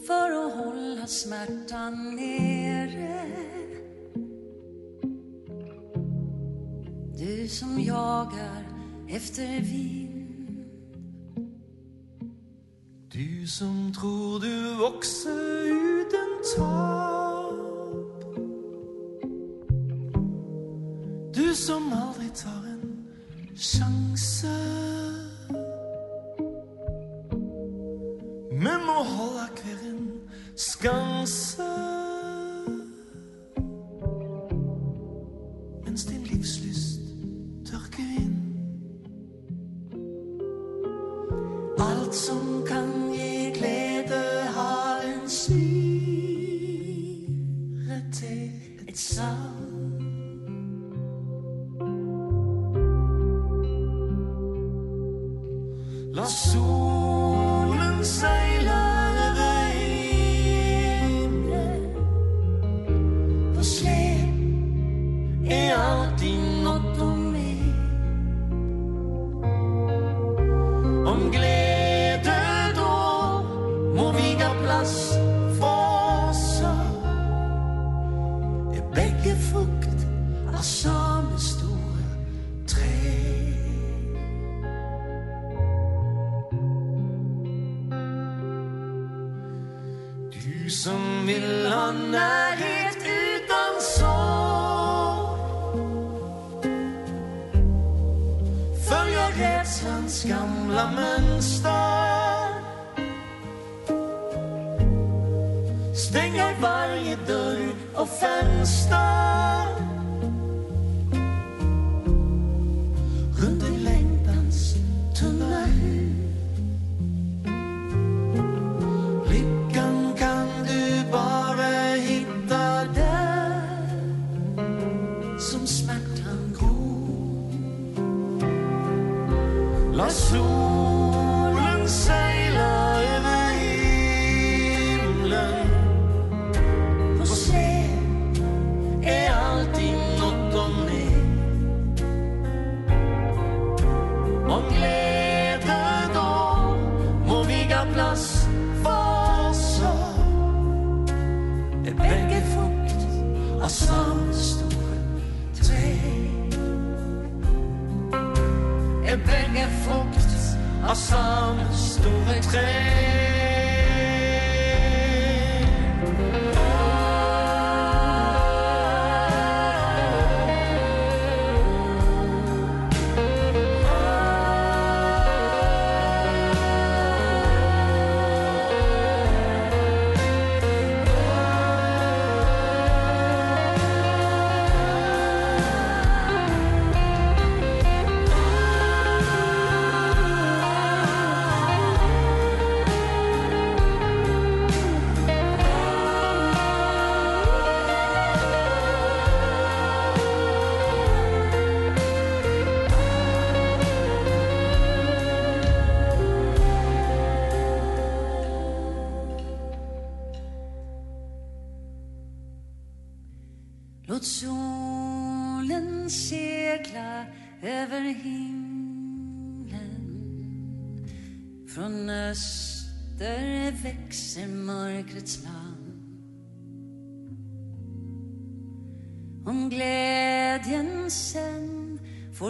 För 0.09 0.45
att 0.45 0.53
hålla 0.53 1.07
smärtan 1.07 2.15
nere 2.15 3.25
Du 7.17 7.47
som 7.47 7.81
jagar 7.81 8.67
efter 9.07 9.61
vind 9.61 10.65
Du 13.11 13.47
som 13.47 13.93
tror 13.93 14.39
du 14.39 14.75
vokser 14.75 15.65
uten 15.65 16.41
tap. 16.57 17.55
Du 21.33 21.55
som 21.55 21.93
aldri 21.93 22.29
tar 22.29 22.67
en 22.67 23.07
sjanse. 23.55 25.18
Holde 28.67 29.49
hver 29.63 29.89
en 29.89 30.11
skanse. 30.55 31.63
Mens 35.85 36.05
din 36.05 36.23
livslyst 36.23 36.99
tørker 37.71 38.03
inn. 38.19 38.35
Alt 41.79 42.15
som 42.15 42.63
kan 42.67 42.98
us. 74.89 75.18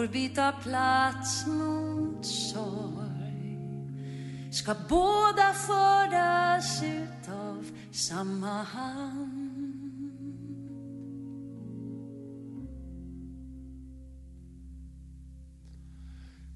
Får 0.00 0.06
byta 0.06 0.52
plats 0.52 1.46
mot 1.46 2.26
sorg. 2.26 3.58
Ska 4.52 4.74
båda 4.88 5.52
föras 5.52 6.82
ut 6.82 7.28
av 7.32 7.64
samma 7.92 8.62
hand. 8.62 9.40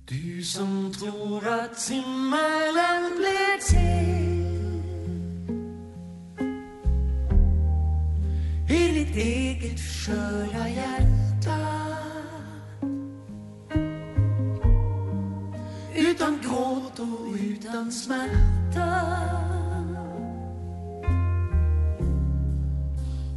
Du 0.08 0.42
som 0.42 0.92
tror 0.92 1.48
att 1.48 1.88
himmelen 1.90 3.16
blir 3.16 3.58
till. 3.68 4.24
I 8.76 9.04
ditt 9.04 9.16
eget 9.16 9.80
sköra 9.80 10.68
hjärta 10.68 11.13
utan 16.24 16.40
gråt 16.42 16.98
och 16.98 17.34
utan 17.40 17.92
smärta 17.92 18.80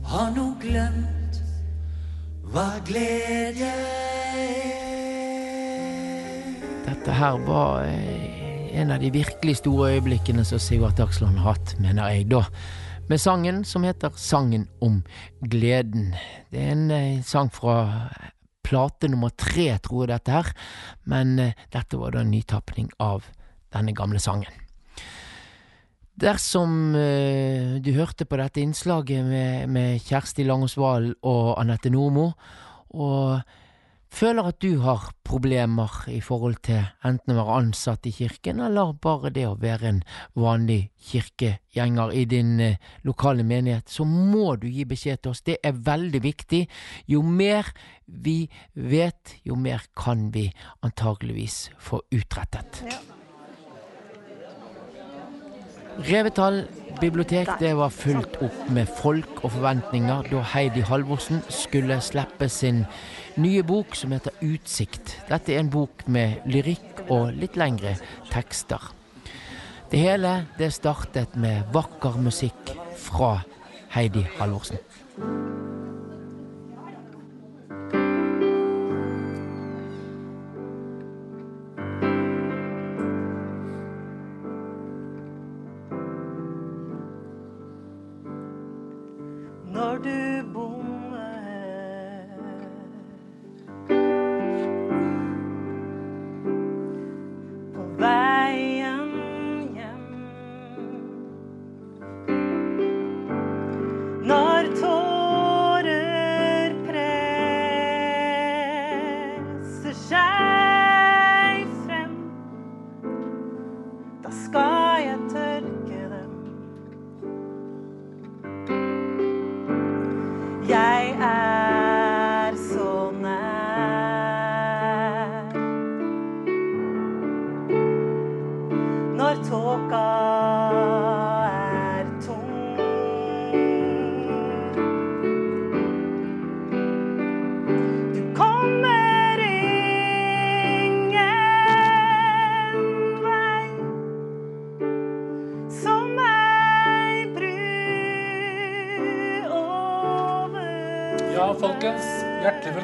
har 0.03 0.31
nog 0.35 0.61
glömt 0.61 1.41
vad 2.41 2.85
glädje 2.85 3.73
är 4.35 4.87
Dette 6.85 7.11
her 7.11 7.37
var 7.37 7.83
eh, 7.83 8.79
en 8.81 8.91
av 8.91 8.99
de 8.99 9.11
virkelig 9.11 9.57
store 9.57 9.91
øyeblikkene 9.91 10.45
som 10.45 10.59
Sigvart 10.59 10.97
Dagsland 10.97 11.37
har 11.37 11.53
hatt, 11.53 11.79
mener 11.79 12.09
jeg 12.09 12.29
da. 12.31 12.45
Med 13.09 13.21
sangen 13.21 13.65
som 13.65 13.83
heter 13.83 14.11
Sangen 14.15 14.67
om 14.81 15.03
gleden. 15.41 16.15
Det 16.51 16.59
er 16.59 16.71
en 16.71 16.91
eh, 16.91 17.23
sang 17.23 17.51
fra 17.53 18.07
plate 18.67 19.09
nummer 19.11 19.31
tre, 19.31 19.69
tror 19.83 20.05
jeg 20.05 20.13
dette 20.13 20.35
her, 20.35 20.53
men 21.07 21.37
eh, 21.41 21.67
dette 21.73 21.99
var 21.99 22.15
da 22.15 22.23
en 22.23 22.33
nytapning 22.33 22.91
av 23.03 23.27
denne 23.73 23.95
gamle 23.95 24.19
sangen. 24.23 24.63
Dersom 26.17 26.95
eh, 26.97 27.77
du 27.83 27.91
hørte 27.93 28.25
på 28.25 28.39
dette 28.41 28.63
innslaget 28.63 29.25
med, 29.27 29.69
med 29.69 30.01
Kjersti 30.01 30.47
Langås 30.47 30.77
Valen 30.79 31.13
og 31.21 31.53
Anette 31.61 31.91
Normo, 31.93 32.31
og 32.97 33.39
føler 34.13 34.49
at 34.49 34.59
du 34.63 34.79
har 34.83 35.09
problemer 35.27 35.91
i 36.11 36.19
forhold 36.23 36.59
til 36.67 36.85
enten 37.05 37.33
å 37.33 37.41
være 37.41 37.57
ansatt 37.61 38.07
i 38.07 38.13
kirken, 38.15 38.61
eller 38.63 38.93
bare 39.03 39.31
det 39.35 39.45
å 39.47 39.57
være 39.59 39.89
en 39.89 39.99
vanlig 40.37 40.91
kirkegjenger 41.09 42.13
i 42.15 42.23
din 42.29 42.55
eh, 42.63 42.79
lokale 43.07 43.43
menighet, 43.47 43.89
så 43.91 44.07
må 44.07 44.55
du 44.61 44.69
gi 44.71 44.87
beskjed 44.87 45.21
til 45.21 45.35
oss. 45.35 45.43
Det 45.43 45.59
er 45.63 45.75
veldig 45.75 46.23
viktig. 46.23 46.63
Jo 47.11 47.21
mer 47.25 47.73
vi 48.05 48.39
vet, 48.73 49.37
jo 49.43 49.59
mer 49.59 49.83
kan 49.97 50.29
vi 50.33 50.47
antageligvis 50.85 51.67
få 51.79 52.01
utrettet. 52.15 52.83
Revetal 55.97 56.67
bibliotek 57.01 57.49
det 57.59 57.71
var 57.77 57.89
fullt 57.89 58.35
opp 58.45 58.57
med 58.73 58.89
folk 58.99 59.39
og 59.41 59.49
forventninger 59.55 60.29
da 60.29 60.43
Heidi 60.53 60.83
Halvorsen 60.85 61.41
skulle 61.49 61.97
slippe 62.05 62.49
sin 62.53 62.83
nye 63.37 63.63
bok 63.63 63.95
som 63.95 64.13
heter 64.15 64.35
Utsikt. 64.45 65.13
Dette 65.29 65.53
er 65.53 65.61
en 65.61 65.71
bok 65.73 66.05
med 66.11 66.45
lyrikk 66.49 67.05
og 67.07 67.31
litt 67.37 67.57
lengre 67.59 67.95
tekster. 68.31 68.91
Det 69.87 70.01
hele 70.01 70.33
det 70.59 70.73
startet 70.75 71.37
med 71.39 71.69
vakker 71.75 72.19
musikk 72.19 72.73
fra 72.99 73.37
Heidi 73.95 74.25
Halvorsen. 74.39 74.81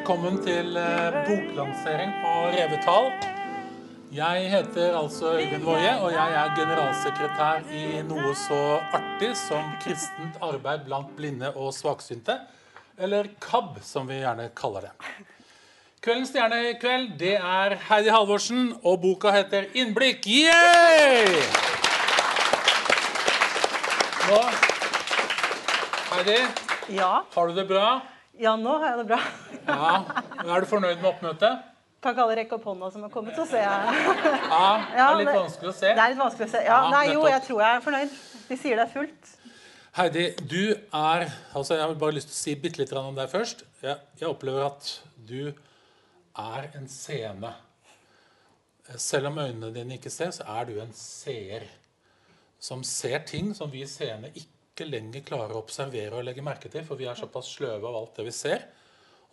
Velkommen 0.04 0.36
til 0.44 0.76
eh, 0.76 1.14
boklansering 1.24 2.10
på 2.20 2.32
Revetal. 2.52 3.06
Jeg 4.12 4.50
heter 4.52 4.98
altså 5.00 5.30
Øyvind 5.38 5.64
Woie, 5.64 5.94
og 6.04 6.12
jeg 6.12 6.34
er 6.42 6.52
generalsekretær 6.58 7.64
i 7.72 8.02
noe 8.04 8.34
så 8.36 8.58
artig 9.00 9.30
som 9.40 9.72
Kristent 9.80 10.36
arbeid 10.44 10.84
blant 10.90 11.16
blinde 11.16 11.54
og 11.56 11.72
svaksynte. 11.72 12.36
Eller 13.00 13.32
KAB, 13.40 13.80
som 13.80 14.12
vi 14.12 14.20
gjerne 14.20 14.50
kaller 14.60 14.90
det. 14.90 14.94
Kveldens 16.04 16.36
stjerne 16.36 16.60
i 16.74 16.78
kveld, 16.84 17.14
det 17.24 17.38
er 17.40 17.80
Heidi 17.88 18.12
Halvorsen, 18.12 18.74
og 18.84 19.00
boka 19.08 19.32
heter 19.32 19.72
'Innblikk'. 19.72 20.28
Yay! 20.28 21.46
Nå, 24.28 24.42
Heidi, 26.12 26.42
Ja. 26.90 27.22
har 27.36 27.48
du 27.48 27.56
det 27.56 27.68
bra? 27.72 28.02
Ja, 28.40 28.56
nå 28.58 28.78
har 28.82 28.94
jeg 28.94 29.04
det 29.04 29.06
bra. 29.12 29.20
Ja. 29.68 29.92
Er 30.44 30.64
du 30.64 30.70
fornøyd 30.70 30.98
med 30.98 31.10
oppmøtet? 31.12 31.70
Kan 32.04 32.16
ikke 32.16 32.24
alle 32.26 32.36
rekke 32.42 32.58
opp 32.58 32.66
hånda 32.68 32.90
som 32.92 33.06
har 33.06 33.12
kommet, 33.14 33.36
så 33.38 33.46
ser 33.48 33.62
jeg. 33.64 34.08
Ja, 34.50 34.72
det 34.92 35.04
er 35.06 35.20
litt 35.22 35.30
vanskelig 35.32 35.70
å 35.70 35.76
se. 35.78 35.92
Det 35.94 36.04
er 36.04 36.12
litt 36.12 36.20
vanskelig 36.20 36.48
å 36.50 36.52
se. 36.52 36.64
Ja, 36.68 36.80
nei, 36.92 37.04
jo, 37.14 37.22
jeg 37.32 37.44
tror 37.46 37.62
jeg 37.64 37.78
er 37.78 37.86
fornøyd. 37.86 38.18
De 38.50 38.58
sier 38.60 38.80
det 38.80 38.84
er 38.88 38.92
fullt. 38.92 39.30
Heidi, 39.94 40.24
du 40.50 40.74
er 40.74 41.28
altså 41.54 41.76
Jeg 41.78 41.84
har 41.86 41.94
bare 42.02 42.16
lyst 42.18 42.32
til 42.32 42.36
å 42.36 42.42
si 42.42 42.56
bitte 42.60 42.82
litt 42.82 42.92
om 42.98 43.14
deg 43.16 43.30
først. 43.32 43.64
Jeg, 43.86 44.02
jeg 44.20 44.28
opplever 44.28 44.66
at 44.66 44.90
du 45.30 45.54
er 45.54 46.68
en 46.76 46.90
seende. 46.92 47.54
Selv 48.98 49.30
om 49.30 49.38
øynene 49.40 49.70
dine 49.76 49.96
ikke 49.96 50.12
ser, 50.12 50.34
så 50.36 50.44
er 50.58 50.68
du 50.68 50.80
en 50.82 50.92
seer. 50.98 51.70
Som 52.60 52.84
ser 52.88 53.24
ting 53.30 53.54
som 53.56 53.72
vi 53.72 53.86
seende 53.88 54.34
ikke 54.34 54.53
lenger 54.82 55.22
klarer 55.28 55.54
å 55.54 55.62
observere 55.62 56.18
og 56.18 56.26
legge 56.26 56.46
merke 56.46 56.70
til, 56.72 56.86
for 56.88 56.98
vi 56.98 57.06
er 57.06 57.18
såpass 57.20 57.52
sløve 57.54 57.86
av 57.86 57.98
alt 58.00 58.18
det 58.18 58.26
vi 58.26 58.34
ser. 58.34 58.66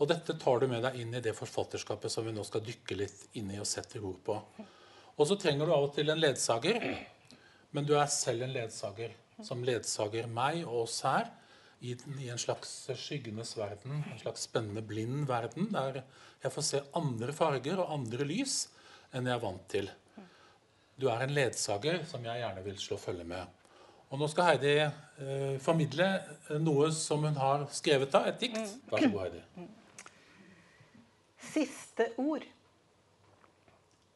Og 0.00 0.08
dette 0.08 0.36
tar 0.40 0.60
du 0.60 0.66
med 0.68 0.84
deg 0.84 0.98
inn 1.00 1.14
i 1.16 1.22
det 1.24 1.32
forfatterskapet 1.36 2.12
som 2.12 2.26
vi 2.26 2.34
nå 2.36 2.44
skal 2.44 2.64
dykke 2.64 2.96
litt 2.96 3.24
inn 3.40 3.50
i 3.52 3.60
og 3.60 3.68
sette 3.68 4.00
ord 4.00 4.20
på. 4.24 4.36
Og 5.16 5.28
så 5.28 5.36
trenger 5.40 5.68
du 5.68 5.74
av 5.74 5.88
og 5.88 5.94
til 5.96 6.12
en 6.12 6.20
ledsager, 6.20 6.84
men 7.72 7.88
du 7.88 7.94
er 7.96 8.08
selv 8.12 8.46
en 8.46 8.54
ledsager 8.54 9.16
som 9.44 9.64
ledsager 9.64 10.28
meg 10.28 10.62
og 10.66 10.86
oss 10.86 11.00
her 11.04 11.28
i 11.80 11.94
en 12.28 12.40
slags 12.40 12.72
skyggenes 13.00 13.54
verden, 13.56 14.02
en 14.04 14.20
slags 14.20 14.44
spennende 14.48 14.84
blind 14.84 15.24
verden, 15.28 15.70
der 15.72 16.02
jeg 16.42 16.52
får 16.52 16.66
se 16.66 16.82
andre 16.96 17.32
farger 17.36 17.80
og 17.80 17.92
andre 17.96 18.26
lys 18.28 18.66
enn 19.16 19.28
jeg 19.28 19.36
er 19.36 19.44
vant 19.44 19.64
til. 19.72 19.88
Du 21.00 21.08
er 21.08 21.24
en 21.24 21.32
ledsager 21.32 22.04
som 22.08 22.24
jeg 22.24 22.42
gjerne 22.42 22.64
vil 22.64 22.76
slå 22.80 23.00
følge 23.00 23.24
med. 23.28 23.59
Og 24.10 24.18
nå 24.18 24.26
skal 24.30 24.48
Heidi 24.48 24.72
eh, 24.82 25.58
formidle 25.62 26.06
eh, 26.18 26.56
noe 26.58 26.88
som 26.94 27.22
hun 27.22 27.36
har 27.38 27.68
skrevet 27.74 28.14
av, 28.18 28.26
et 28.26 28.40
dikt. 28.42 28.58
Vær 28.90 29.04
så 29.04 29.10
god, 29.12 29.20
Heidi. 29.28 29.68
Siste 31.50 32.08
ord. 32.18 32.42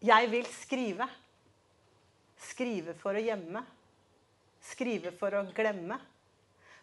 Jeg 0.05 0.31
vil 0.33 0.51
skrive. 0.51 1.07
Skrive 2.51 2.97
for 2.99 3.15
å 3.15 3.23
gjemme. 3.23 3.63
Skrive 4.67 5.15
for 5.15 5.39
å 5.39 5.47
glemme. 5.55 6.01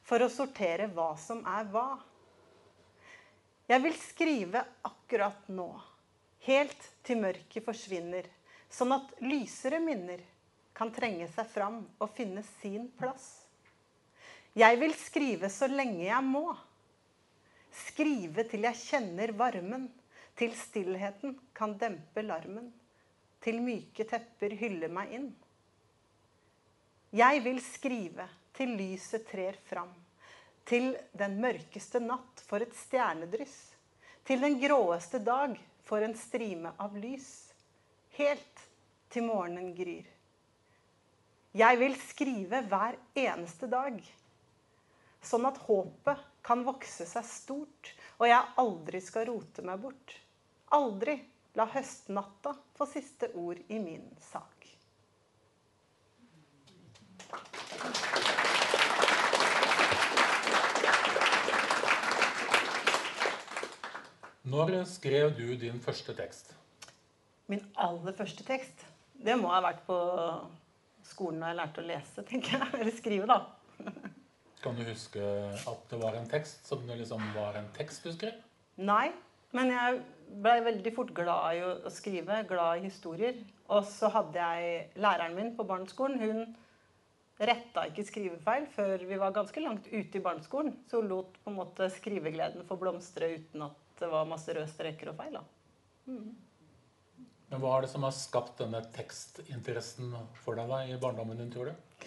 For 0.07 0.23
å 0.23 0.31
sortere 0.31 0.87
hva 0.95 1.11
som 1.19 1.43
er 1.43 1.67
hva. 1.73 1.89
Jeg 3.67 3.83
vil 3.83 3.99
skrive 3.99 4.63
akkurat 4.87 5.51
nå. 5.51 5.69
Helt 6.47 6.91
til 7.03 7.19
mørket 7.27 7.67
forsvinner. 7.67 8.23
Sånn 8.71 8.95
at 8.95 9.11
lysere 9.19 9.83
minner 9.83 10.23
kan 10.81 10.89
trenge 10.89 11.27
seg 11.29 11.45
fram 11.45 11.75
og 12.01 12.09
finne 12.17 12.41
sin 12.57 12.87
plass. 12.97 13.25
Jeg 14.57 14.79
vil 14.81 14.95
skrive 14.97 15.45
så 15.53 15.67
lenge 15.69 16.07
jeg 16.07 16.25
må. 16.25 16.55
Skrive 17.83 18.47
til 18.49 18.65
jeg 18.65 18.79
kjenner 18.79 19.29
varmen. 19.37 19.83
Til 20.33 20.55
stillheten 20.57 21.35
kan 21.53 21.75
dempe 21.77 22.23
larmen. 22.25 22.71
Til 23.45 23.59
myke 23.61 24.07
tepper 24.09 24.55
hyller 24.57 24.89
meg 24.89 25.13
inn. 25.19 25.27
Jeg 27.13 27.43
vil 27.45 27.61
skrive 27.61 28.25
til 28.57 28.73
lyset 28.79 29.27
trer 29.29 29.59
fram. 29.67 29.91
Til 30.65 30.95
den 31.13 31.35
mørkeste 31.43 32.01
natt 32.01 32.41
for 32.47 32.65
et 32.65 32.73
stjernedryss. 32.79 33.59
Til 34.25 34.41
den 34.41 34.57
gråeste 34.63 35.21
dag 35.21 35.53
for 35.85 36.01
en 36.01 36.17
strime 36.17 36.73
av 36.81 36.97
lys. 36.97 37.29
Helt 38.17 38.65
til 39.13 39.29
morgenen 39.29 39.75
gryr. 39.77 40.09
Jeg 41.51 41.79
vil 41.81 41.95
skrive 41.99 42.61
hver 42.71 42.95
eneste 43.19 43.67
dag. 43.67 43.97
Sånn 45.19 45.43
at 45.49 45.57
håpet 45.65 46.21
kan 46.47 46.61
vokse 46.63 47.03
seg 47.03 47.25
stort, 47.27 47.89
og 48.21 48.29
jeg 48.29 48.53
aldri 48.61 49.01
skal 49.03 49.27
rote 49.27 49.65
meg 49.67 49.81
bort. 49.83 50.13
Aldri 50.71 51.17
la 51.59 51.65
høstnatta 51.73 52.55
få 52.77 52.87
siste 52.87 53.27
ord 53.35 53.59
i 53.67 53.81
min 53.83 54.07
sak. 54.23 54.69
Når 64.47 64.73
skrev 64.87 65.35
du 65.35 65.51
din 65.59 65.83
første 65.83 66.15
tekst? 66.15 66.55
Min 67.51 67.67
aller 67.75 68.15
første 68.15 68.47
tekst, 68.47 68.87
det 69.19 69.35
må 69.35 69.51
ha 69.51 69.59
vært 69.67 69.83
på 69.83 69.99
skolen 71.07 71.41
da 71.43 71.51
jeg 71.51 71.59
lærte 71.59 71.83
å 71.83 71.87
lese, 71.87 72.25
tenker 72.27 72.57
jeg. 72.57 72.69
Eller 72.79 72.95
skrive, 72.95 73.27
da. 73.29 73.91
Kan 74.61 74.77
du 74.77 74.83
huske 74.85 75.21
at 75.67 75.85
det 75.89 75.99
var 76.01 76.17
en 76.17 76.29
tekst 76.29 76.67
som 76.69 76.83
det 76.85 76.99
liksom 76.99 77.23
var 77.33 77.57
en 77.57 77.69
tekst 77.77 78.05
du 78.05 78.11
skrev? 78.13 78.35
Nei, 78.81 79.09
men 79.57 79.73
jeg 79.73 80.01
ble 80.41 80.57
veldig 80.67 80.93
fort 80.95 81.13
glad 81.17 81.57
i 81.57 81.63
å 81.65 81.91
skrive, 81.91 82.43
glad 82.49 82.79
i 82.79 82.85
historier. 82.87 83.39
Og 83.71 83.85
så 83.87 84.11
hadde 84.13 84.37
jeg 84.37 85.01
læreren 85.01 85.37
min 85.37 85.55
på 85.57 85.65
barneskolen. 85.67 86.21
Hun 86.21 87.41
retta 87.41 87.87
ikke 87.89 88.05
skrivefeil 88.05 88.67
før 88.75 89.07
vi 89.09 89.17
var 89.19 89.33
ganske 89.35 89.63
langt 89.63 89.89
ute 89.89 90.19
i 90.19 90.23
barneskolen. 90.23 90.75
Så 90.87 91.01
hun 91.01 91.09
lot 91.11 91.41
på 91.41 91.51
en 91.51 91.57
måte 91.57 91.89
skrivegleden 91.93 92.67
få 92.67 92.77
blomstre 92.79 93.33
uten 93.39 93.65
at 93.65 94.01
det 94.01 94.09
var 94.11 94.29
masse 94.29 94.53
røde 94.53 94.69
streker 94.69 95.11
og 95.11 95.19
feil. 95.19 95.39
da. 95.39 95.43
Mm. 96.09 96.31
Men 97.51 97.59
hva 97.59 97.75
er 97.75 97.83
det 97.83 97.91
som 97.91 98.05
har 98.07 98.15
skapt 98.15 98.61
denne 98.61 98.79
tekstinteressen 98.95 100.13
for 100.39 100.55
deg 100.55 100.71
da, 100.71 100.83
i 100.87 100.99
barndommen 100.99 101.39
din, 101.39 101.51
tror 101.51 101.67
du? 101.67 102.05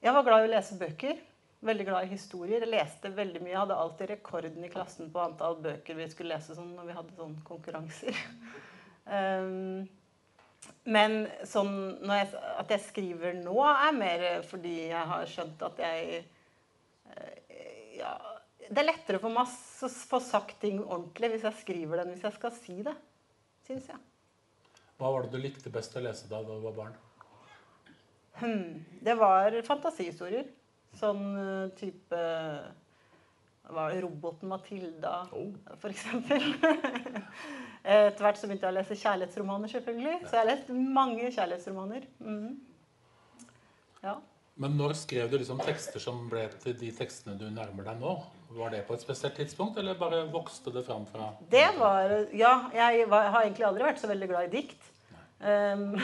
Jeg 0.00 0.14
var 0.16 0.24
glad 0.24 0.44
i 0.44 0.48
å 0.48 0.52
lese 0.54 0.78
bøker. 0.80 1.18
Veldig 1.66 1.86
glad 1.88 2.06
i 2.06 2.14
historier. 2.14 2.62
Jeg 2.64 2.72
leste 2.72 3.10
veldig 3.12 3.42
mye. 3.42 3.52
Jeg 3.52 3.60
hadde 3.60 3.78
alltid 3.82 4.10
rekorden 4.14 4.64
i 4.64 4.70
klassen 4.72 5.12
på 5.12 5.20
antall 5.20 5.58
bøker 5.64 5.98
vi 5.98 6.08
skulle 6.12 6.36
lese 6.36 6.56
sånn, 6.56 6.72
når 6.76 6.88
vi 6.88 6.96
hadde 6.96 7.18
sånn 7.18 7.36
konkurranser. 7.44 8.16
um, 9.12 9.84
men 10.88 11.18
sånn 11.46 11.76
jeg, 12.08 12.32
at 12.32 12.72
jeg 12.72 12.84
skriver 12.86 13.36
nå, 13.38 13.58
er 13.60 13.96
mer 13.96 14.26
fordi 14.46 14.76
jeg 14.88 15.12
har 15.12 15.28
skjønt 15.30 15.62
at 15.68 15.84
jeg 15.84 16.22
eh, 17.12 18.00
ja, 18.00 18.14
Det 18.66 18.80
er 18.80 18.88
lettere 18.88 19.20
for 19.22 19.34
meg 19.34 19.46
å 19.46 19.90
få 20.10 20.20
sagt 20.24 20.58
ting 20.64 20.80
ordentlig 20.80 21.34
hvis 21.34 21.46
jeg 21.50 21.62
skriver 21.62 21.98
det 21.98 22.06
enn 22.06 22.14
hvis 22.16 22.28
jeg 22.30 22.38
skal 22.40 22.54
si 22.56 22.80
det. 22.86 22.96
Syns 23.68 23.90
jeg. 23.92 24.04
Hva 24.96 25.12
var 25.12 25.26
det 25.26 25.36
du 25.36 25.42
likte 25.42 25.72
best 25.72 25.96
å 25.96 26.02
lese 26.04 26.28
da 26.30 26.40
du 26.44 26.54
var 26.62 26.76
barn? 26.76 26.96
Hmm, 28.40 28.84
det 29.04 29.16
var 29.16 29.54
fantasihistorier. 29.64 30.48
Sånn 30.96 31.24
eh, 31.40 31.70
type 31.76 32.20
var 33.66 33.90
det 33.90 34.00
Roboten 34.04 34.48
Matilda, 34.48 35.26
for 35.80 35.90
eksempel. 35.90 36.44
Etter 37.82 38.22
hvert 38.22 38.38
så 38.38 38.48
begynte 38.48 38.68
jeg 38.68 38.72
å 38.72 38.76
lese 38.76 38.98
kjærlighetsromaner, 39.00 39.72
selvfølgelig. 39.72 40.14
Så 40.22 40.36
jeg 40.36 40.40
har 40.40 40.48
lest 40.52 40.72
mange 40.72 41.28
kjærlighetsromaner. 41.34 42.08
Mhm. 42.22 42.56
Ja. 44.04 44.16
Men 44.56 44.76
når 44.78 44.94
skrev 44.96 45.28
du 45.28 45.36
liksom 45.40 45.58
tekster 45.60 46.00
som 46.00 46.28
ble 46.30 46.46
til 46.62 46.76
de 46.78 46.92
tekstene 46.94 47.34
du 47.36 47.48
nærmer 47.52 47.90
deg 47.90 47.98
nå? 48.00 48.14
Var 48.48 48.70
det 48.70 48.82
på 48.86 48.94
et 48.94 49.02
spesielt 49.02 49.36
tidspunkt, 49.36 49.78
eller 49.78 49.98
bare 49.98 50.24
vokste 50.32 50.72
det 50.72 50.84
fram 50.86 51.06
fra 51.06 51.32
Det 51.50 51.66
var 51.78 52.12
Ja, 52.32 52.70
jeg 52.74 53.08
var, 53.10 53.30
har 53.34 53.42
egentlig 53.42 53.66
aldri 53.66 53.88
vært 53.88 54.00
så 54.00 54.10
veldig 54.10 54.28
glad 54.30 54.46
i 54.48 54.52
dikt. 54.60 54.92
Um, 55.40 55.98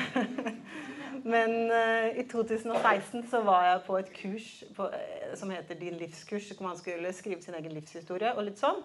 men 1.35 1.55
uh, 1.73 2.09
i 2.19 2.27
2016 2.29 3.29
så 3.31 3.41
var 3.47 3.69
jeg 3.69 3.85
på 3.87 3.97
et 4.01 4.11
kurs 4.17 4.49
på, 4.77 4.89
eh, 4.93 5.31
som 5.39 5.51
heter 5.55 5.79
Din 5.81 5.97
livskurs, 6.01 6.51
hvor 6.53 6.69
man 6.69 6.81
skulle 6.81 7.15
skrive 7.17 7.43
sin 7.43 7.57
egen 7.57 7.73
livshistorie 7.73 8.35
og 8.37 8.45
litt 8.49 8.61
sånn. 8.61 8.83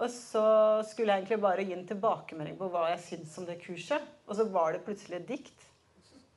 Og 0.00 0.08
så 0.10 0.44
skulle 0.88 1.12
jeg 1.12 1.22
egentlig 1.22 1.42
bare 1.42 1.64
gi 1.66 1.74
en 1.76 1.88
tilbakemelding 1.88 2.56
på 2.58 2.70
hva 2.72 2.88
jeg 2.94 3.02
syntes 3.04 3.36
om 3.38 3.46
det 3.46 3.60
kurset. 3.60 4.06
Og 4.26 4.38
så 4.38 4.46
var 4.48 4.72
det 4.72 4.84
plutselig 4.86 5.20
et 5.20 5.28
dikt. 5.28 5.66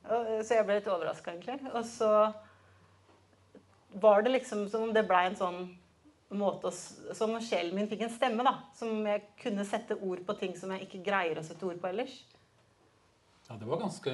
Og, 0.09 0.19
eh, 0.19 0.41
så 0.43 0.59
jeg 0.59 0.67
ble 0.67 0.81
litt 0.81 0.91
overraska, 0.91 1.31
egentlig. 1.31 1.71
Og 1.71 1.85
så 1.87 2.11
var 4.03 4.21
det 4.25 4.33
liksom 4.35 4.67
som 4.69 4.89
om 4.89 4.93
det 4.93 5.05
blei 5.07 5.27
en 5.29 5.39
sånn 5.39 5.61
måte 6.39 6.71
Som 7.15 7.35
sjelen 7.41 7.75
min 7.75 7.89
fikk 7.91 8.05
en 8.07 8.13
stemme, 8.13 8.43
da. 8.45 8.55
Som 8.77 9.05
jeg 9.07 9.23
kunne 9.41 9.65
sette 9.65 9.97
ord 9.99 10.23
på 10.27 10.35
ting 10.39 10.55
som 10.59 10.71
jeg 10.73 10.87
ikke 10.87 11.03
greier 11.05 11.39
å 11.39 11.45
sette 11.45 11.65
ord 11.67 11.79
på 11.81 11.89
ellers. 11.91 12.15
Ja, 13.49 13.55
Det 13.59 13.67
var 13.67 13.81
ganske 13.81 14.11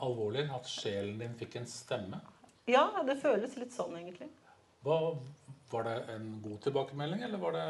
alvorlig 0.00 0.46
at 0.54 0.68
sjelen 0.70 1.18
din 1.18 1.34
fikk 1.38 1.56
en 1.60 1.66
stemme. 1.66 2.20
Ja, 2.68 2.86
det 3.06 3.18
føles 3.22 3.56
litt 3.56 3.72
sånn, 3.74 3.96
egentlig. 3.98 4.28
Hva, 4.84 5.16
var 5.72 5.88
det 5.88 5.96
en 6.14 6.28
god 6.42 6.60
tilbakemelding, 6.64 7.22
eller 7.26 7.40
var 7.42 7.56
det 7.56 7.64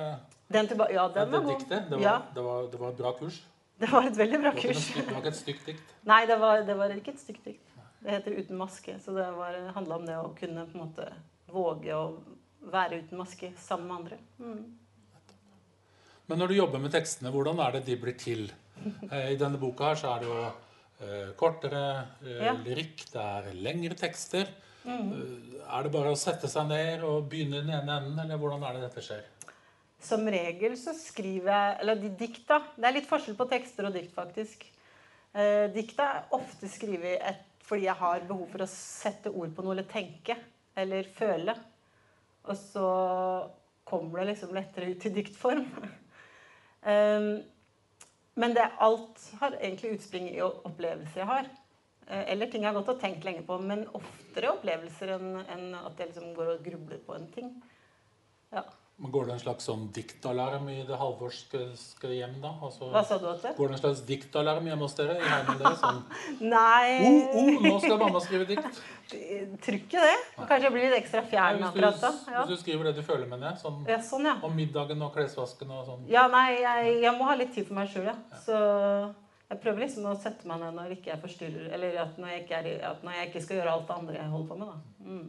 Den 0.53 0.69
tilba 0.69 0.91
ja, 0.93 1.09
den 1.15 1.31
var 1.33 1.47
god. 1.47 1.65
Det 1.69 1.81
var, 1.91 2.03
Ja, 2.03 2.17
det, 2.35 2.43
var, 2.43 2.69
det 2.73 2.81
var 2.83 2.93
et 2.93 3.01
bra 3.01 3.13
kurs? 3.19 3.41
det 3.83 3.91
var 3.93 4.07
et 4.07 4.19
veldig 4.19 4.41
bra 4.43 4.53
Det 4.53 4.63
kurs. 4.67 4.85
det 4.95 5.07
var 5.11 5.23
ikke 5.23 5.33
et 5.35 5.41
stygt 5.41 5.67
dikt? 5.73 5.95
Nei, 6.11 6.21
det 6.27 6.39
var, 6.41 6.63
det 6.67 6.77
var 6.79 6.95
ikke 6.95 7.15
et 7.17 7.23
stygt 7.23 7.45
dikt. 7.45 7.65
Det 7.99 8.13
heter 8.15 8.31
'Uten 8.31 8.59
maske'. 8.59 8.99
Så 9.03 9.15
det 9.17 9.25
handla 9.75 9.97
om 9.97 10.07
det 10.07 10.17
å 10.19 10.29
kunne 10.39 10.67
på 10.67 10.79
en 10.79 10.85
måte 10.85 11.09
våge 11.51 11.95
å 11.95 12.21
være 12.73 13.01
uten 13.03 13.19
maske 13.21 13.53
sammen 13.61 13.89
med 13.89 13.97
andre. 13.97 14.19
Mm. 14.39 14.79
Men 16.29 16.39
når 16.43 16.51
du 16.53 16.59
jobber 16.59 16.83
med 16.83 16.93
tekstene, 16.93 17.31
hvordan 17.33 17.61
er 17.65 17.77
det 17.79 17.85
de 17.87 17.97
blir 18.01 18.17
til? 18.21 18.51
Eh, 19.11 19.33
I 19.33 19.39
denne 19.41 19.59
boka 19.61 19.91
her 19.93 19.99
så 20.01 20.11
er 20.15 20.23
det 20.23 20.29
jo 20.29 20.43
eh, 20.47 21.31
kortere 21.41 21.85
eh, 22.23 22.43
Ja. 22.47 22.53
lyrikk, 22.55 23.07
det 23.13 23.23
er 23.25 23.49
lengre 23.57 23.97
tekster. 23.99 24.51
Mm. 24.85 25.09
Er 25.69 25.83
det 25.85 25.93
bare 25.93 26.13
å 26.13 26.19
sette 26.19 26.49
seg 26.49 26.69
ned 26.71 27.03
og 27.05 27.27
begynne 27.33 27.59
i 27.59 27.65
den 27.65 27.75
ene 27.75 27.97
enden, 28.01 28.21
eller 28.23 28.39
hvordan 28.41 28.63
er 28.69 28.77
det 28.79 28.87
dette 28.87 29.05
skjer? 29.05 29.25
Som 30.01 30.29
regel 30.31 30.77
så 30.79 30.93
skriver 30.95 31.51
jeg 31.51 31.79
Eller 31.83 31.99
de 31.99 32.09
dikta. 32.21 32.61
Det 32.77 32.87
er 32.87 32.95
litt 32.95 33.09
forskjell 33.11 33.35
på 33.37 33.49
tekster 33.51 33.89
og 33.89 33.97
dikt, 33.97 34.13
faktisk. 34.15 34.63
Eh, 35.35 35.67
dikta 35.75 36.07
er 36.13 36.37
ofte 36.39 36.71
skrevet 36.71 37.45
fordi 37.69 37.85
jeg 37.85 37.99
har 38.01 38.23
behov 38.25 38.47
for 38.49 38.65
å 38.65 38.69
sette 38.71 39.29
ord 39.29 39.51
på 39.53 39.61
noe, 39.65 39.75
eller 39.75 39.85
tenke, 39.91 40.39
eller 40.79 41.05
føle. 41.19 41.53
Og 42.49 42.57
så 42.57 42.89
kommer 43.89 44.21
det 44.21 44.33
liksom 44.33 44.55
lettere 44.57 44.91
ut 44.93 45.07
i 45.07 45.15
diktform. 45.21 45.65
um, 46.83 47.31
men 48.41 48.55
det, 48.55 48.67
alt 48.79 49.25
har 49.41 49.57
egentlig 49.61 49.97
utspring 49.97 50.29
i 50.31 50.43
opplevelser 50.43 51.23
jeg 51.23 51.31
har. 51.31 51.49
Eh, 52.09 52.33
Eller 52.33 52.47
ting 52.47 52.63
jeg 52.63 52.71
har 52.73 52.79
gått 52.79 52.95
og 52.95 53.01
tenkt 53.03 53.25
lenge 53.27 53.43
på, 53.47 53.59
men 53.61 53.89
oftere 53.99 54.53
opplevelser 54.55 55.17
enn 55.17 55.75
at 55.77 55.99
jeg 55.99 56.13
liksom 56.13 56.37
går 56.37 56.53
og 56.55 56.63
grubler 56.65 57.01
på 57.05 57.17
en 57.17 57.27
ting. 57.35 57.51
Ja. 58.55 58.63
Går 58.99 59.29
det 59.29 59.33
en 59.37 59.41
slags 59.41 59.67
sånn 59.69 59.85
diktalarm 59.95 60.65
i 60.73 60.81
det 60.83 60.97
halvorske 60.99 61.61
hjem, 62.11 62.33
da? 62.43 62.51
Altså, 62.67 62.89
Hva 62.91 63.05
sa 63.07 63.19
du, 63.23 63.29
Atte? 63.31 63.53
Går 63.55 63.71
det 63.71 63.77
en 63.77 63.81
slags 63.85 64.01
diktalarm 64.09 64.67
hjemme 64.67 64.83
hos 64.89 64.97
dere? 64.99 65.15
i 65.21 65.23
heimen 65.23 65.61
deres? 65.61 65.79
Sånn, 65.79 66.01
Nei 66.57 66.97
oh, 67.07 67.37
oh, 67.39 67.61
nå 67.63 67.77
skal 67.85 67.95
mamma 68.01 68.23
skrive 68.25 68.49
dikt! 68.49 68.81
Tror 69.63 69.79
ikke 69.79 70.03
det. 70.03 70.17
Kanskje 70.41 70.67
jeg 70.67 70.75
blir 70.75 70.89
litt 70.89 70.99
ekstra 70.99 71.23
fjern 71.31 71.61
Hvis 71.61 71.69
akkurat 71.71 72.03
da. 72.03 72.11
Ja. 72.27 72.43
hvis 72.43 72.51
du 72.51 72.65
skriver 72.65 72.91
det 72.91 72.97
du 72.99 73.07
føler, 73.07 73.31
mener 73.31 73.53
jeg. 73.53 73.63
Sånn, 73.63 73.79
Ja, 73.87 74.01
sånn, 74.11 74.27
ja. 74.33 74.35
Om 74.51 74.59
middagen 74.59 75.07
og 75.07 75.15
klesvasken 75.15 75.71
og 75.79 75.87
sånn. 75.93 76.05
Ja, 76.11 76.27
nei, 76.35 76.59
jeg, 76.59 76.99
jeg 77.07 77.15
må 77.21 77.31
ha 77.31 77.39
litt 77.39 77.55
tid 77.55 77.71
for 77.71 77.79
meg 77.79 77.95
sjøl, 77.95 78.11
ja. 78.11 78.19
Så 78.43 78.59
jeg 79.49 79.63
prøver 79.63 79.87
liksom 79.87 80.11
å 80.11 80.19
sette 80.19 80.51
meg 80.51 80.61
ned 80.65 80.75
når 80.77 80.99
ikke 80.99 81.15
jeg 81.15 81.23
forstyrrer 81.23 81.71
Eller 81.79 82.03
at 82.03 82.19
når 82.21 82.35
jeg 82.35 82.43
ikke, 82.45 82.59
er, 82.61 82.83
at 82.91 83.07
når 83.07 83.15
jeg 83.17 83.31
ikke 83.31 83.47
skal 83.47 83.63
gjøre 83.63 83.79
alt 83.79 83.87
det 83.89 84.01
andre 84.03 84.19
jeg 84.19 84.33
holder 84.35 84.51
på 84.51 84.59
med, 84.59 84.75
da. 84.75 85.07
Mm. 85.07 85.29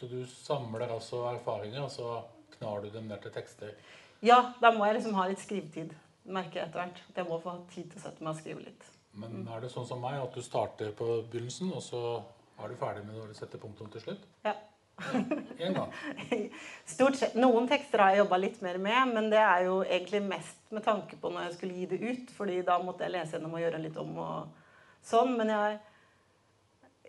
Så 0.00 0.08
du 0.08 0.20
samler 0.32 0.88
altså 0.88 1.26
erfaringer, 1.28 1.84
og 1.84 1.92
så 1.92 2.20
knar 2.60 2.84
du 2.84 2.92
dem 2.92 3.08
ned 3.08 3.24
til 3.24 3.34
tekster. 3.34 3.74
Ja, 4.20 4.52
da 4.60 4.70
må 4.76 4.84
jeg 4.86 4.98
liksom 5.00 5.16
ha 5.16 5.26
litt 5.30 5.40
skrivetid, 5.40 5.94
merker 6.28 6.60
jeg 6.60 6.68
etter 6.68 6.82
hvert. 6.82 7.04
At 7.08 7.20
jeg 7.22 7.28
må 7.30 7.40
få 7.42 7.56
tid 7.72 7.88
til 7.88 8.00
å 8.00 8.04
sette 8.04 8.24
meg 8.24 8.34
og 8.34 8.42
skrive 8.42 8.64
litt. 8.66 8.90
Men 9.20 9.46
er 9.50 9.64
det 9.64 9.72
sånn 9.72 9.88
som 9.88 10.02
meg, 10.04 10.20
at 10.20 10.36
du 10.36 10.44
starter 10.44 10.92
på 10.96 11.06
begynnelsen, 11.32 11.72
og 11.74 11.82
så 11.82 12.02
er 12.60 12.70
du 12.70 12.76
ferdig 12.78 13.06
med 13.06 13.16
når 13.16 13.32
du 13.32 13.38
setter 13.38 13.62
punktum 13.62 13.88
til 13.90 14.04
slutt? 14.04 14.28
Ja. 14.44 14.54
En 15.58 15.74
gang. 15.78 15.94
Stort 16.94 17.16
sett. 17.16 17.36
Noen 17.40 17.68
tekster 17.70 18.02
har 18.04 18.12
jeg 18.12 18.20
jobba 18.20 18.38
litt 18.42 18.60
mer 18.64 18.76
med, 18.82 19.14
men 19.14 19.30
det 19.32 19.40
er 19.40 19.64
jo 19.64 19.80
egentlig 19.86 20.20
mest 20.26 20.60
med 20.74 20.84
tanke 20.84 21.16
på 21.20 21.32
når 21.32 21.48
jeg 21.48 21.56
skulle 21.56 21.78
gi 21.78 21.88
det 21.90 22.00
ut, 22.04 22.34
fordi 22.36 22.60
da 22.66 22.76
måtte 22.84 23.06
jeg 23.06 23.16
lese 23.16 23.38
gjennom 23.38 23.56
og 23.56 23.64
gjøre 23.64 23.80
litt 23.80 23.96
om 24.00 24.12
og 24.20 24.68
sånn. 25.08 25.32
Men 25.40 25.54
jeg, 25.54 25.80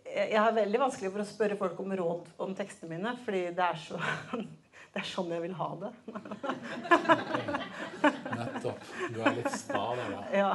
jeg 0.07 0.39
har 0.39 0.55
veldig 0.55 0.83
vanskelig 0.87 1.11
for 1.11 1.25
å 1.25 1.29
spørre 1.33 1.59
folk 1.59 1.83
om 1.83 1.95
råd 1.99 2.33
om 2.47 2.55
tekstene 2.57 2.95
mine, 2.95 3.15
fordi 3.27 3.45
det 3.59 3.67
er 3.67 3.83
så 3.83 3.99
Det 4.91 4.99
er 4.99 5.07
sånn 5.07 5.31
jeg 5.31 5.41
vil 5.45 5.53
ha 5.55 5.69
det. 5.79 5.91
Nettopp. 8.41 8.89
Du 9.13 9.21
er 9.23 9.37
litt 9.37 9.53
sta 9.55 9.83
der, 9.95 10.11
da. 10.11 10.23
Ja. 10.35 10.51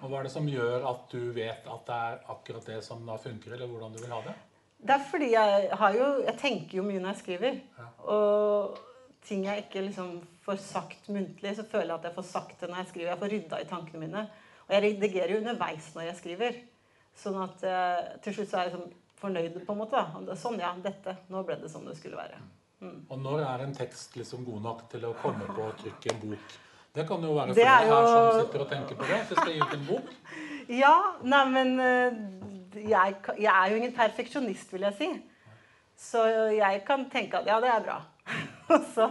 Og 0.00 0.08
hva 0.08 0.20
er 0.20 0.26
det 0.28 0.32
som 0.32 0.48
gjør 0.48 0.86
at 0.88 1.04
du 1.12 1.20
vet 1.36 1.68
at 1.68 1.86
det 1.88 1.98
er 2.08 2.18
akkurat 2.32 2.66
det 2.68 2.80
som 2.86 3.04
da 3.04 3.18
funker, 3.20 3.52
eller 3.56 3.68
hvordan 3.68 3.92
du 3.92 4.00
vil 4.00 4.14
ha 4.14 4.22
det? 4.24 4.34
Det 4.84 4.96
er 4.96 5.04
fordi 5.08 5.30
jeg 5.32 5.68
har 5.80 5.94
jo 5.96 6.08
Jeg 6.26 6.36
tenker 6.40 6.76
jo 6.76 6.82
mye 6.84 7.00
når 7.00 7.14
jeg 7.14 7.20
skriver. 7.22 7.60
Og 8.12 8.80
ting 9.24 9.46
jeg 9.48 9.64
ikke 9.64 9.86
liksom 9.86 10.18
får 10.44 10.60
sagt 10.60 11.08
muntlig, 11.08 11.54
så 11.56 11.64
føler 11.68 11.94
jeg 11.94 12.00
at 12.00 12.08
jeg 12.10 12.16
får 12.18 12.28
sagt 12.32 12.60
det 12.60 12.68
når 12.68 12.82
jeg 12.82 12.90
skriver. 12.92 13.12
Jeg 13.12 13.22
får 13.22 13.32
rydda 13.36 13.60
i 13.60 13.70
tankene 13.70 14.02
mine. 14.02 14.26
Og 14.66 14.74
jeg 14.74 14.84
redigerer 14.84 15.32
jo 15.32 15.40
underveis 15.40 15.88
når 15.96 16.08
jeg 16.08 16.18
skriver. 16.20 16.60
Sånn 17.16 17.38
at 17.44 17.64
eh, 17.68 18.02
til 18.24 18.36
slutt 18.36 18.50
så 18.50 18.58
er 18.58 18.68
jeg 18.68 18.74
liksom 18.74 18.92
fornøyd, 19.20 19.56
på 19.64 19.72
en 19.72 19.80
måte. 19.80 20.00
da. 20.00 20.36
Sånn, 20.36 20.60
ja. 20.60 20.74
Dette. 20.84 21.16
Nå 21.32 21.44
ble 21.48 21.56
det 21.60 21.72
som 21.72 21.84
det 21.88 21.96
skulle 22.00 22.20
være. 22.20 22.40
Mm. 22.84 23.00
Og 23.10 23.18
når 23.24 23.42
er 23.48 23.64
en 23.64 23.74
tekst 23.74 24.16
liksom 24.20 24.44
god 24.44 24.60
nok 24.68 24.84
til 24.92 25.04
å 25.08 25.14
komme 25.22 25.46
på 25.56 25.64
å 25.64 25.72
trykke 25.80 26.12
en 26.12 26.20
bok? 26.28 26.56
Det 26.94 27.04
kan 27.08 27.22
jo 27.26 27.32
være 27.34 27.54
Det 27.56 27.64
deg 27.66 27.88
jo- 27.88 27.94
her 27.96 28.06
som 28.06 28.40
sitter 28.44 28.60
og 28.64 28.68
tenker 28.70 28.98
på 29.00 29.06
det. 29.08 29.20
At 29.22 29.30
det 29.32 29.38
skal 29.40 29.52
gi 29.52 29.60
ut 29.62 29.78
en 29.78 29.86
bok. 29.88 30.10
Ja, 30.68 30.94
nei, 31.20 31.40
men 31.52 31.72
eh, 31.84 32.14
jeg, 32.88 33.16
jeg 33.36 33.50
er 33.52 33.70
jo 33.72 33.76
ingen 33.76 33.92
perfeksjonist, 33.92 34.70
vil 34.72 34.86
jeg 34.86 34.94
si. 34.96 35.08
Så 36.00 36.22
jeg 36.56 36.78
kan 36.86 37.04
tenke 37.12 37.36
at 37.42 37.46
ja, 37.50 37.58
det 37.60 37.68
er 37.68 37.82
bra. 37.84 37.98
Så, 38.94 39.10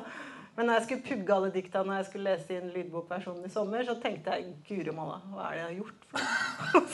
men 0.56 0.66
når 0.66 0.80
jeg 0.80 0.86
skulle 0.88 1.06
pugge 1.12 1.36
alle 1.36 1.52
dikta 1.54 1.84
når 1.86 2.00
jeg 2.00 2.08
skulle 2.10 2.32
lese 2.34 2.58
inn 2.58 2.72
lydbokversjonen 2.74 3.46
i 3.46 3.52
sommer, 3.54 3.86
så 3.86 3.96
tenkte 4.02 4.34
jeg 4.34 4.56
guri 4.68 4.96
malla, 4.98 5.20
hva 5.30 5.52
er 5.52 5.54
det 5.54 5.60
jeg 5.60 5.68
har 5.68 5.78
gjort? 5.82 6.02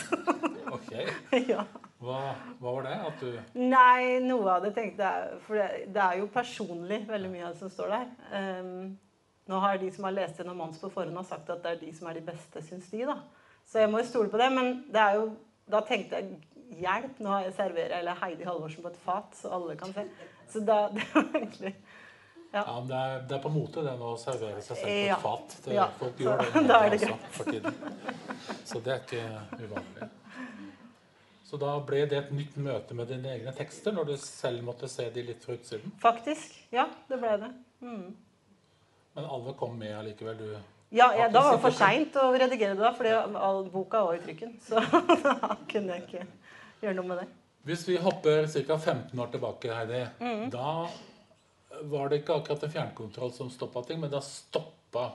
for 0.01 0.17
Ok. 0.75 0.91
ja. 1.53 1.63
Hva, 1.99 2.19
hva 2.61 2.71
var 2.77 2.85
det? 2.87 2.95
At 3.09 3.19
du 3.23 3.59
Nei, 3.59 4.19
noe 4.23 4.53
av 4.53 4.63
det 4.63 4.71
tenkte 4.77 5.03
jeg 5.03 5.39
For 5.43 5.59
det, 5.59 5.89
det 5.95 6.03
er 6.05 6.21
jo 6.21 6.29
personlig, 6.31 7.01
veldig 7.09 7.31
mye 7.33 7.47
av 7.49 7.53
det 7.55 7.59
som 7.59 7.73
står 7.73 7.91
der. 7.91 8.13
Um, 8.31 8.93
nå 9.49 9.59
har 9.59 9.79
de 9.81 9.89
som 9.91 10.05
har 10.07 10.15
lest 10.15 10.39
gjennom 10.39 10.59
Manns 10.61 10.79
på 10.79 10.91
forhånd, 10.93 11.17
har 11.17 11.27
sagt 11.27 11.49
at 11.51 11.63
det 11.65 11.73
er 11.73 11.81
de 11.81 11.91
som 11.97 12.07
er 12.07 12.19
de 12.19 12.25
beste, 12.29 12.61
syns 12.63 12.87
de. 12.93 13.01
da. 13.09 13.17
Så 13.67 13.81
jeg 13.83 13.91
må 13.91 13.99
jo 13.99 14.07
stole 14.07 14.29
på 14.31 14.39
det. 14.39 14.47
Men 14.53 14.83
det 14.93 15.01
er 15.01 15.17
jo, 15.17 15.25
da 15.69 15.81
tenkte 15.89 16.21
jeg 16.21 16.37
hjelp, 16.79 17.17
nå 17.19 17.31
har 17.33 17.47
jeg 17.47 17.55
serverer 17.57 17.97
eller 17.99 18.19
Heidi 18.21 18.45
Halvorsen 18.47 18.85
på 18.85 18.91
et 18.93 19.01
fat, 19.03 19.33
så 19.35 19.51
alle 19.57 19.75
kan 19.79 19.91
se. 19.95 20.05
Så 20.53 20.61
da, 20.65 20.83
det 20.95 21.03
var 21.15 21.33
egentlig 21.33 21.73
Ja, 22.53 22.63
men 22.79 22.87
det 22.89 22.99
er, 22.99 23.19
det 23.29 23.35
er 23.37 23.41
på 23.43 23.51
mote 23.53 23.83
det 23.85 23.91
nå 23.99 24.13
å 24.15 24.21
servere 24.21 24.61
seg 24.65 24.79
selv 24.79 24.87
på 24.87 24.93
et 24.95 25.09
Ja. 25.09 25.17
fat. 25.25 25.57
Det, 25.65 25.75
Ja, 25.75 25.89
Folk 25.99 26.23
gjør 26.23 26.45
det, 26.45 26.63
det 26.69 27.01
også 27.09 27.19
for 27.35 27.51
tiden. 27.51 27.75
Så 28.63 28.79
det 28.85 28.95
er 28.95 29.03
ikke 29.03 29.25
uvanlig. 29.65 30.07
Så 31.49 31.57
da 31.57 31.71
ble 31.81 32.03
det 32.05 32.17
et 32.19 32.33
nytt 32.35 32.57
møte 32.61 32.93
med 32.93 33.07
dine 33.09 33.31
egne 33.33 33.49
tekster, 33.57 33.93
når 33.95 34.11
du 34.11 34.17
selv 34.21 34.61
måtte 34.67 34.85
se 34.91 35.07
de 35.09 35.23
litt 35.31 35.41
fra 35.41 35.55
utsiden? 35.57 35.93
Faktisk. 35.97 36.53
Ja, 36.69 36.83
det 37.09 37.17
ble 37.17 37.31
det. 37.41 37.47
Mm. 37.81 38.03
Men 39.17 39.29
alle 39.37 39.53
kom 39.57 39.73
med 39.79 39.95
allikevel? 39.97 40.37
Du 40.37 40.51
Ja, 40.93 41.07
ja, 41.17 41.25
da 41.33 41.41
var 41.47 41.55
det 41.55 41.63
for 41.63 41.73
seint 41.73 42.19
å 42.21 42.27
redigere 42.35 42.75
det, 42.77 42.83
da, 42.83 42.91
fordi 42.93 43.15
all 43.49 43.63
boka 43.73 44.03
var 44.05 44.19
i 44.19 44.21
trykken. 44.27 44.51
Så 44.61 44.77
da 45.25 45.55
kunne 45.71 45.97
jeg 45.97 46.05
ikke 46.05 46.27
gjøre 46.83 46.97
noe 46.99 47.09
med 47.09 47.23
det. 47.23 47.25
Hvis 47.65 47.87
vi 47.89 47.97
hopper 48.01 48.45
ca. 48.45 48.77
15 48.77 49.23
år 49.25 49.31
tilbake, 49.33 49.71
Heidi, 49.73 50.03
mm. 50.21 50.43
da 50.53 51.79
var 51.89 52.13
det 52.13 52.21
ikke 52.21 52.37
akkurat 52.43 52.67
en 52.67 52.75
fjernkontroll 52.75 53.33
som 53.33 53.49
stoppa 53.49 53.83
ting, 53.89 54.03
men 54.03 54.13
da 54.13 54.21
stoppa 54.21 55.07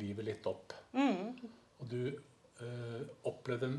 livet 0.00 0.24
litt 0.24 0.48
opp. 0.48 0.72
Mm. 0.96 1.36
Og 1.82 1.92
du 1.92 2.00
øh, 2.08 3.04
opplevde 3.28 3.68
en 3.68 3.78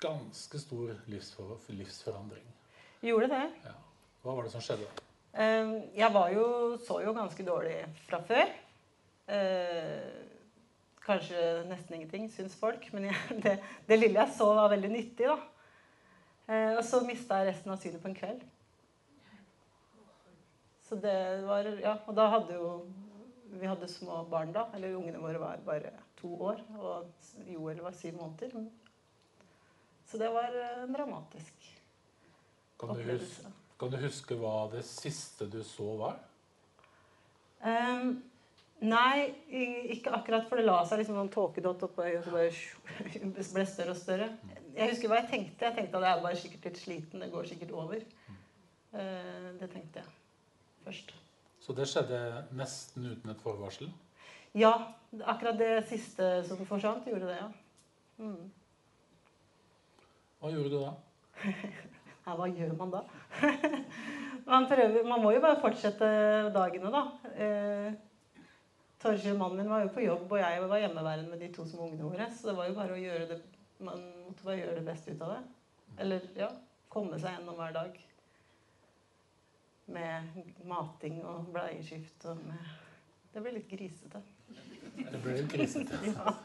ganske 0.00 0.58
stor 0.58 0.94
livsfor 1.10 1.58
livsforandring. 1.68 2.46
Gjorde 3.04 3.28
det. 3.32 3.44
Hva 4.22 4.34
var 4.36 4.44
det 4.46 4.52
som 4.52 4.60
skjedde? 4.64 4.88
Eh, 5.32 5.70
Jeg 5.96 6.12
var 6.12 6.30
jo, 6.34 6.44
så 6.86 7.00
jo 7.04 7.12
ganske 7.16 7.44
dårlig 7.46 7.78
fra 8.08 8.20
før. 8.28 8.50
Eh, 9.30 10.26
Kanskje 11.00 11.64
nesten 11.66 11.94
ingenting, 11.96 12.26
syns 12.30 12.54
folk. 12.60 12.84
Men 12.92 13.08
jeg, 13.08 13.16
det, 13.44 13.54
det 13.88 13.98
lille 13.98 14.20
jeg 14.20 14.34
så, 14.36 14.50
var 14.54 14.68
veldig 14.74 14.90
nyttig. 14.92 15.26
da. 15.26 15.38
Eh, 16.48 16.76
Og 16.78 16.84
så 16.84 17.00
mista 17.06 17.40
jeg 17.40 17.52
resten 17.54 17.72
av 17.72 17.80
synet 17.82 18.02
på 18.02 18.10
en 18.12 18.18
kveld. 18.18 18.42
Så 20.88 20.98
det 20.98 21.16
var 21.46 21.66
Ja, 21.80 21.96
og 22.06 22.16
da 22.18 22.24
hadde 22.32 22.56
jo 22.58 22.70
Vi 23.60 23.66
hadde 23.66 23.88
små 23.90 24.20
barn 24.30 24.52
da. 24.54 24.66
Eller 24.74 24.94
ungene 24.98 25.18
våre 25.22 25.40
var 25.42 25.62
bare 25.66 25.90
to 26.20 26.34
år. 26.50 26.60
Og 26.78 27.08
Joel 27.50 27.80
var 27.82 27.96
syv 27.98 28.14
måneder. 28.20 28.52
Så 30.10 30.18
det 30.18 30.28
var 30.34 30.56
en 30.82 30.92
dramatisk. 30.92 31.68
Kan 32.80 32.88
du, 32.88 32.94
Opplevelse. 32.96 33.44
huske, 33.44 33.52
kan 33.78 33.92
du 33.92 33.96
huske 34.02 34.38
hva 34.40 34.54
det 34.72 34.82
siste 34.88 35.46
du 35.52 35.60
så 35.66 35.92
var? 36.00 36.18
Um, 37.60 38.16
nei, 38.80 39.30
ikke 39.94 40.14
akkurat, 40.16 40.48
for 40.48 40.58
det 40.58 40.64
la 40.66 40.80
seg 40.88 41.02
liksom 41.02 41.20
en 41.20 41.30
tåkedott 41.30 41.84
oppå 41.86 42.08
øyet, 42.08 42.22
og 42.22 42.26
så 42.26 42.34
bare 42.34 43.32
ble 43.54 43.66
større 43.68 43.94
og 43.94 44.00
større. 44.00 44.30
Jeg 44.74 44.94
husker 44.94 45.12
hva 45.12 45.20
jeg 45.20 45.30
tenkte. 45.34 45.68
Jeg 45.68 45.76
tenkte 45.78 46.00
at 46.00 46.08
jeg 46.08 46.18
er 46.18 46.24
bare 46.24 46.40
sikkert 46.42 46.68
litt 46.70 46.80
sliten. 46.80 47.22
Det 47.22 47.30
går 47.30 47.50
sikkert 47.50 47.74
over. 47.76 48.06
Eh, 48.90 49.50
det 49.60 49.68
tenkte 49.70 50.02
jeg 50.02 50.14
først. 50.86 51.12
Så 51.60 51.76
det 51.76 51.86
skjedde 51.90 52.20
nesten 52.56 53.10
uten 53.12 53.30
et 53.30 53.42
forvarsel? 53.44 53.90
Ja, 54.56 54.72
akkurat 55.22 55.58
det 55.60 55.84
siste 55.90 56.40
som 56.48 56.64
forsvant, 56.66 57.06
gjorde 57.06 57.28
det, 57.28 57.36
ja. 57.36 57.50
Mm. 58.18 58.48
Hva 60.40 60.50
gjorde 60.54 60.72
du 60.72 60.78
da? 60.80 60.92
Ja, 62.20 62.34
hva 62.36 62.46
gjør 62.52 62.74
man 62.78 62.90
da? 62.92 63.00
man, 64.50 64.66
prøver, 64.68 65.06
man 65.08 65.22
må 65.22 65.32
jo 65.34 65.40
bare 65.42 65.58
fortsette 65.58 66.10
dagene, 66.54 66.90
da. 66.92 67.00
Eh, 67.32 67.96
mannen 69.38 69.56
min, 69.56 69.70
var 69.70 69.86
jo 69.86 69.88
på 69.94 70.04
jobb, 70.04 70.26
og 70.28 70.38
jeg 70.38 70.60
var 70.68 70.82
hjemmeværende 70.82 71.30
med 71.30 71.40
de 71.40 71.48
to 71.56 71.64
små 71.66 71.88
ungene 71.88 72.04
våre. 72.04 72.28
Så 72.30 72.50
det 72.50 72.56
var 72.58 72.68
jo 72.68 72.76
bare 72.76 72.94
å 72.94 73.00
gjøre 73.00 73.26
det 73.32 73.40
Man 73.80 74.02
måtte 74.26 74.44
bare 74.44 74.58
gjøre 74.60 74.76
det 74.76 74.84
beste 74.84 75.14
ut 75.16 75.22
av 75.24 75.32
det. 75.32 75.40
Eller 76.04 76.28
ja, 76.36 76.50
komme 76.92 77.18
seg 77.18 77.38
gjennom 77.38 77.56
hver 77.56 77.72
dag. 77.78 77.96
Med 79.90 80.42
mating 80.68 81.22
og 81.24 81.48
bleieskift 81.54 82.28
og 82.28 82.44
med 82.44 82.76
Det 83.32 83.42
ble 83.42 83.56
litt 83.56 83.70
grisete. 83.72 84.20
Det 85.00 85.22
ble 85.24 85.38
litt 85.40 85.50
grisete. 85.50 86.02
ja. 86.12 86.36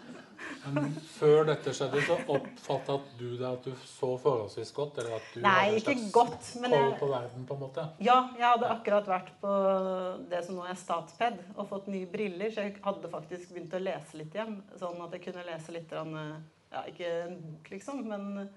Men 0.74 0.94
før 1.16 1.46
dette 1.50 1.74
skjedde, 1.76 2.02
så 2.08 2.16
oppfatta 2.34 2.96
du 3.20 3.28
deg 3.38 3.46
at 3.48 3.68
du 3.68 3.74
så 3.86 4.10
forholdsvis 4.22 4.72
godt? 4.76 4.98
Eller 5.02 5.18
at 5.20 5.28
du 5.34 5.42
Nei, 5.44 5.52
hadde 5.60 5.78
ikke 5.82 5.94
slags 5.94 6.12
godt, 6.16 6.50
men 6.62 6.72
jeg- 6.72 6.98
på 7.00 7.10
verden, 7.12 7.46
på 7.46 7.54
en 7.54 7.60
måte? 7.62 7.86
Ja, 8.00 8.18
jeg 8.38 8.48
hadde 8.48 8.72
akkurat 8.74 9.06
vært 9.12 9.30
på 9.42 9.54
det 10.30 10.44
som 10.46 10.56
nå 10.56 10.66
er 10.70 10.76
Statped, 10.76 11.40
og 11.56 11.70
fått 11.70 11.88
nye 11.88 12.06
briller, 12.06 12.50
så 12.50 12.66
jeg 12.66 12.80
hadde 12.84 13.10
faktisk 13.10 13.54
begynt 13.54 13.78
å 13.78 13.84
lese 13.84 14.18
litt 14.18 14.34
igjen. 14.34 14.62
Sånn 14.80 15.02
at 15.06 15.12
jeg 15.12 15.22
kunne 15.28 15.46
lese 15.46 15.72
litt 15.72 15.92
Ja, 15.92 16.82
ikke 16.90 17.08
en 17.28 17.42
bok, 17.42 17.70
liksom, 17.70 18.04
men 18.06 18.50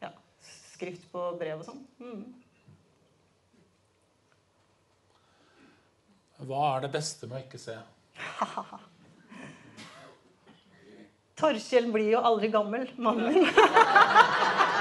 ja, 0.00 0.10
skrift 0.40 1.10
på 1.10 1.38
brev 1.38 1.58
og 1.58 1.66
sånn. 1.66 1.86
Mm. 1.98 2.34
Hva 6.42 6.76
er 6.76 6.80
det 6.82 6.92
beste 6.92 7.26
med 7.26 7.38
å 7.40 7.46
ikke 7.46 7.58
se? 7.58 7.78
Torkjell 11.40 11.88
blir 11.92 12.10
jo 12.12 12.20
aldri 12.20 12.50
gammel, 12.52 12.88
mannen 12.96 13.32
min. 13.32 13.48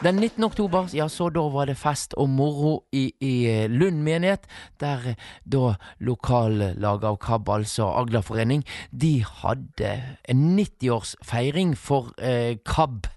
Den 0.00 0.16
19. 0.16 0.44
oktober, 0.44 0.86
ja, 0.96 1.08
så 1.08 1.26
da 1.28 1.42
var 1.52 1.66
det 1.68 1.74
fest 1.76 2.14
og 2.16 2.30
moro 2.32 2.70
i, 2.96 3.10
i 3.20 3.32
Lund 3.68 4.00
menighet, 4.00 4.46
der 4.80 5.02
eh, 5.10 5.26
da 5.44 5.74
lokallaget 6.00 7.04
av 7.04 7.18
KAB, 7.20 7.50
altså 7.52 7.90
Aglaforening, 8.00 8.62
de 8.96 9.18
hadde 9.20 9.90
en 10.24 10.46
90-årsfeiring 10.56 11.74
for 11.76 12.14
eh, 12.16 12.56
KAB. 12.64 13.10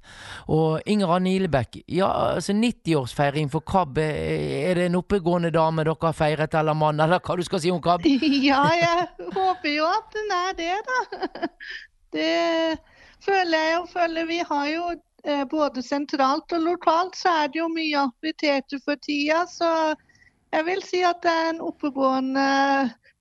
Og 0.51 0.83
Inger 0.83 1.13
Anne 1.15 1.31
Ilebekk, 1.37 1.79
ja, 1.87 2.09
altså 2.33 2.51
90-årsfeiring 2.57 3.47
for 3.53 3.63
KAB, 3.63 4.03
eh, 4.03 4.59
er 4.67 4.81
det 4.81 4.89
en 4.89 4.99
oppegående 4.99 5.53
dame 5.55 5.87
dere 5.87 6.09
har 6.09 6.19
feiret, 6.19 6.59
eller 6.59 6.75
mann, 6.75 6.99
eller 6.99 7.23
hva 7.23 7.39
du 7.39 7.45
skal 7.47 7.63
si 7.63 7.71
om 7.71 7.79
KAB? 7.83 8.09
Ja, 8.43 8.59
jeg 8.75 9.31
håper 9.31 9.71
jo 9.71 9.87
at 9.87 10.11
den 10.19 10.35
er 10.35 10.59
det, 10.59 10.75
da. 10.91 11.47
Det 12.13 12.77
føler 13.23 13.69
jeg 13.69 13.77
og 13.79 13.89
føler 13.89 14.27
vi 14.29 14.43
har 14.51 14.67
jo 14.69 14.91
eh, 14.91 15.01
både 15.51 15.83
sentralt 15.85 16.51
og 16.51 16.65
lokalt 16.65 17.15
så 17.15 17.31
er 17.43 17.51
det 17.53 17.61
jo 17.61 17.69
mye 17.71 18.01
aktiviteter 18.09 18.81
for 18.83 18.99
tida. 18.99 19.45
Så 19.47 19.69
jeg 20.53 20.65
vil 20.67 20.83
si 20.85 20.99
at 21.07 21.21
det 21.23 21.31
er 21.31 21.49
en 21.53 21.61
oppegående 21.63 22.47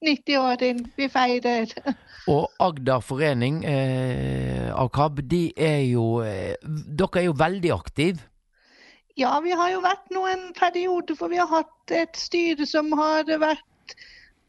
90-åring 0.02 0.82
vi 0.96 1.08
feirer. 1.08 1.70
Og 2.32 2.50
Agder 2.62 3.00
forening 3.02 3.62
eh, 3.66 4.68
av 4.70 4.90
KAB, 4.94 5.22
de 5.26 5.42
er 5.58 5.80
jo 5.88 6.20
eh, 6.22 6.54
Dere 6.62 7.22
er 7.22 7.26
jo 7.26 7.38
veldig 7.38 7.72
aktive. 7.74 8.28
Ja, 9.18 9.34
vi 9.44 9.52
har 9.52 9.72
jo 9.72 9.82
vært 9.84 10.12
nå 10.14 10.22
en 10.30 10.44
periode 10.56 11.16
for 11.18 11.32
vi 11.32 11.40
har 11.40 11.50
hatt 11.50 11.92
et 11.92 12.16
styre 12.16 12.66
som 12.68 12.92
har 12.96 13.26
vært 13.26 13.96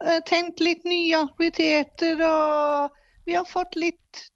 eh, 0.04 0.22
tenkt 0.30 0.62
litt 0.64 0.86
nye 0.88 1.24
aktiviteter, 1.26 2.22
og 2.28 2.94
vi 3.28 3.36
har 3.36 3.50
fått 3.50 3.76
litt 3.80 4.28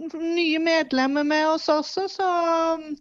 nye 0.00 0.60
medlemmer 0.62 1.26
med 1.26 1.48
oss 1.48 1.68
også, 1.68 2.06
så 2.08 2.28
um, 2.76 2.94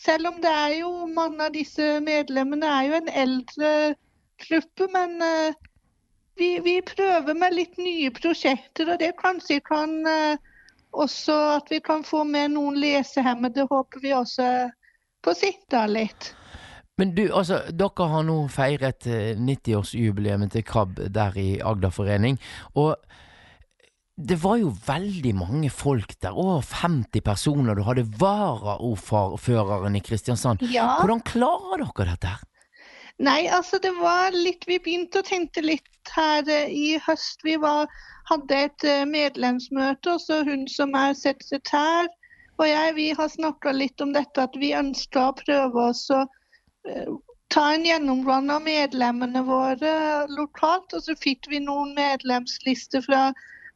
selv 0.00 0.32
om 0.32 0.38
det 0.42 0.50
er 0.50 0.78
jo 0.80 0.92
mange 1.06 1.44
av 1.46 1.52
disse 1.54 1.98
medlemmene 2.02 2.66
er 2.66 2.88
jo 2.88 2.96
en 2.98 3.12
eldre 3.24 3.72
gruppe, 4.42 4.88
men 4.92 5.20
eh, 5.22 5.54
vi, 6.40 6.56
vi 6.64 6.80
prøver 6.82 7.36
med 7.38 7.54
litt 7.54 7.78
nye 7.78 8.10
prosjekter, 8.14 8.90
og 8.94 8.98
det 9.02 9.12
kanskje 9.20 9.60
kan 9.66 9.94
eh, 10.08 10.40
også 10.92 11.36
at 11.56 11.70
vi 11.72 11.80
kan 11.84 12.04
få 12.04 12.24
med 12.28 12.56
noen 12.56 12.78
lesehemmede, 12.82 13.68
håper 13.70 14.02
vi 14.02 14.14
også 14.16 14.48
på 15.22 15.34
sikt 15.38 15.76
litt. 15.88 16.32
Men 17.00 17.14
du, 17.16 17.24
altså, 17.32 17.62
dere 17.72 18.08
har 18.12 18.24
nå 18.26 18.36
feiret 18.52 19.06
eh, 19.08 19.32
90-årsjubileet 19.38 20.52
til 20.52 20.64
KAB 20.66 21.06
der 21.14 21.38
i 21.40 21.48
Agderforening. 21.64 22.36
Og 22.74 22.96
det 24.16 24.36
var 24.42 24.58
jo 24.60 24.72
veldig 24.86 25.32
mange 25.34 25.70
folk 25.72 26.14
der, 26.20 26.36
over 26.36 26.60
50 26.60 27.24
personer. 27.24 27.74
Du 27.74 27.82
hadde 27.86 28.06
varaordføreren 28.20 29.96
i 29.96 30.02
Kristiansand. 30.04 30.64
Ja. 30.72 30.98
Hvordan 31.00 31.22
klarer 31.24 31.86
dere 31.86 32.12
dette? 32.12 32.34
her? 32.34 32.48
Nei, 33.22 33.46
altså 33.52 33.78
det 33.78 33.92
var 34.00 34.32
litt 34.34 34.64
Vi 34.66 34.78
begynte 34.82 35.20
å 35.20 35.26
tenke 35.26 35.62
litt 35.62 36.12
her 36.16 36.48
eh, 36.48 36.72
i 36.72 36.98
høst. 37.06 37.44
Vi 37.44 37.56
var, 37.60 37.88
hadde 38.30 38.64
et 38.68 38.88
eh, 38.88 39.04
medlemsmøte, 39.08 40.16
og 40.16 40.24
så 40.24 40.42
hun 40.48 40.66
som 40.68 40.96
er 40.98 41.14
sekretær 41.16 42.10
og 42.62 42.68
jeg, 42.68 42.94
vi 42.94 43.10
har 43.16 43.30
snakka 43.32 43.72
litt 43.74 44.00
om 44.04 44.12
dette 44.14 44.44
at 44.44 44.56
vi 44.60 44.72
ønsker 44.76 45.30
å 45.30 45.36
prøve 45.38 45.86
oss 45.90 46.04
å 46.12 46.20
eh, 46.88 47.08
ta 47.52 47.64
en 47.74 47.86
gjennomgang 47.86 48.50
av 48.52 48.62
medlemmene 48.66 49.42
våre 49.46 49.94
lokalt. 50.30 50.92
Og 50.94 51.02
så 51.06 51.16
fikk 51.18 51.48
vi 51.50 51.62
noen 51.64 51.94
medlemslister 51.96 53.04
fra 53.04 53.30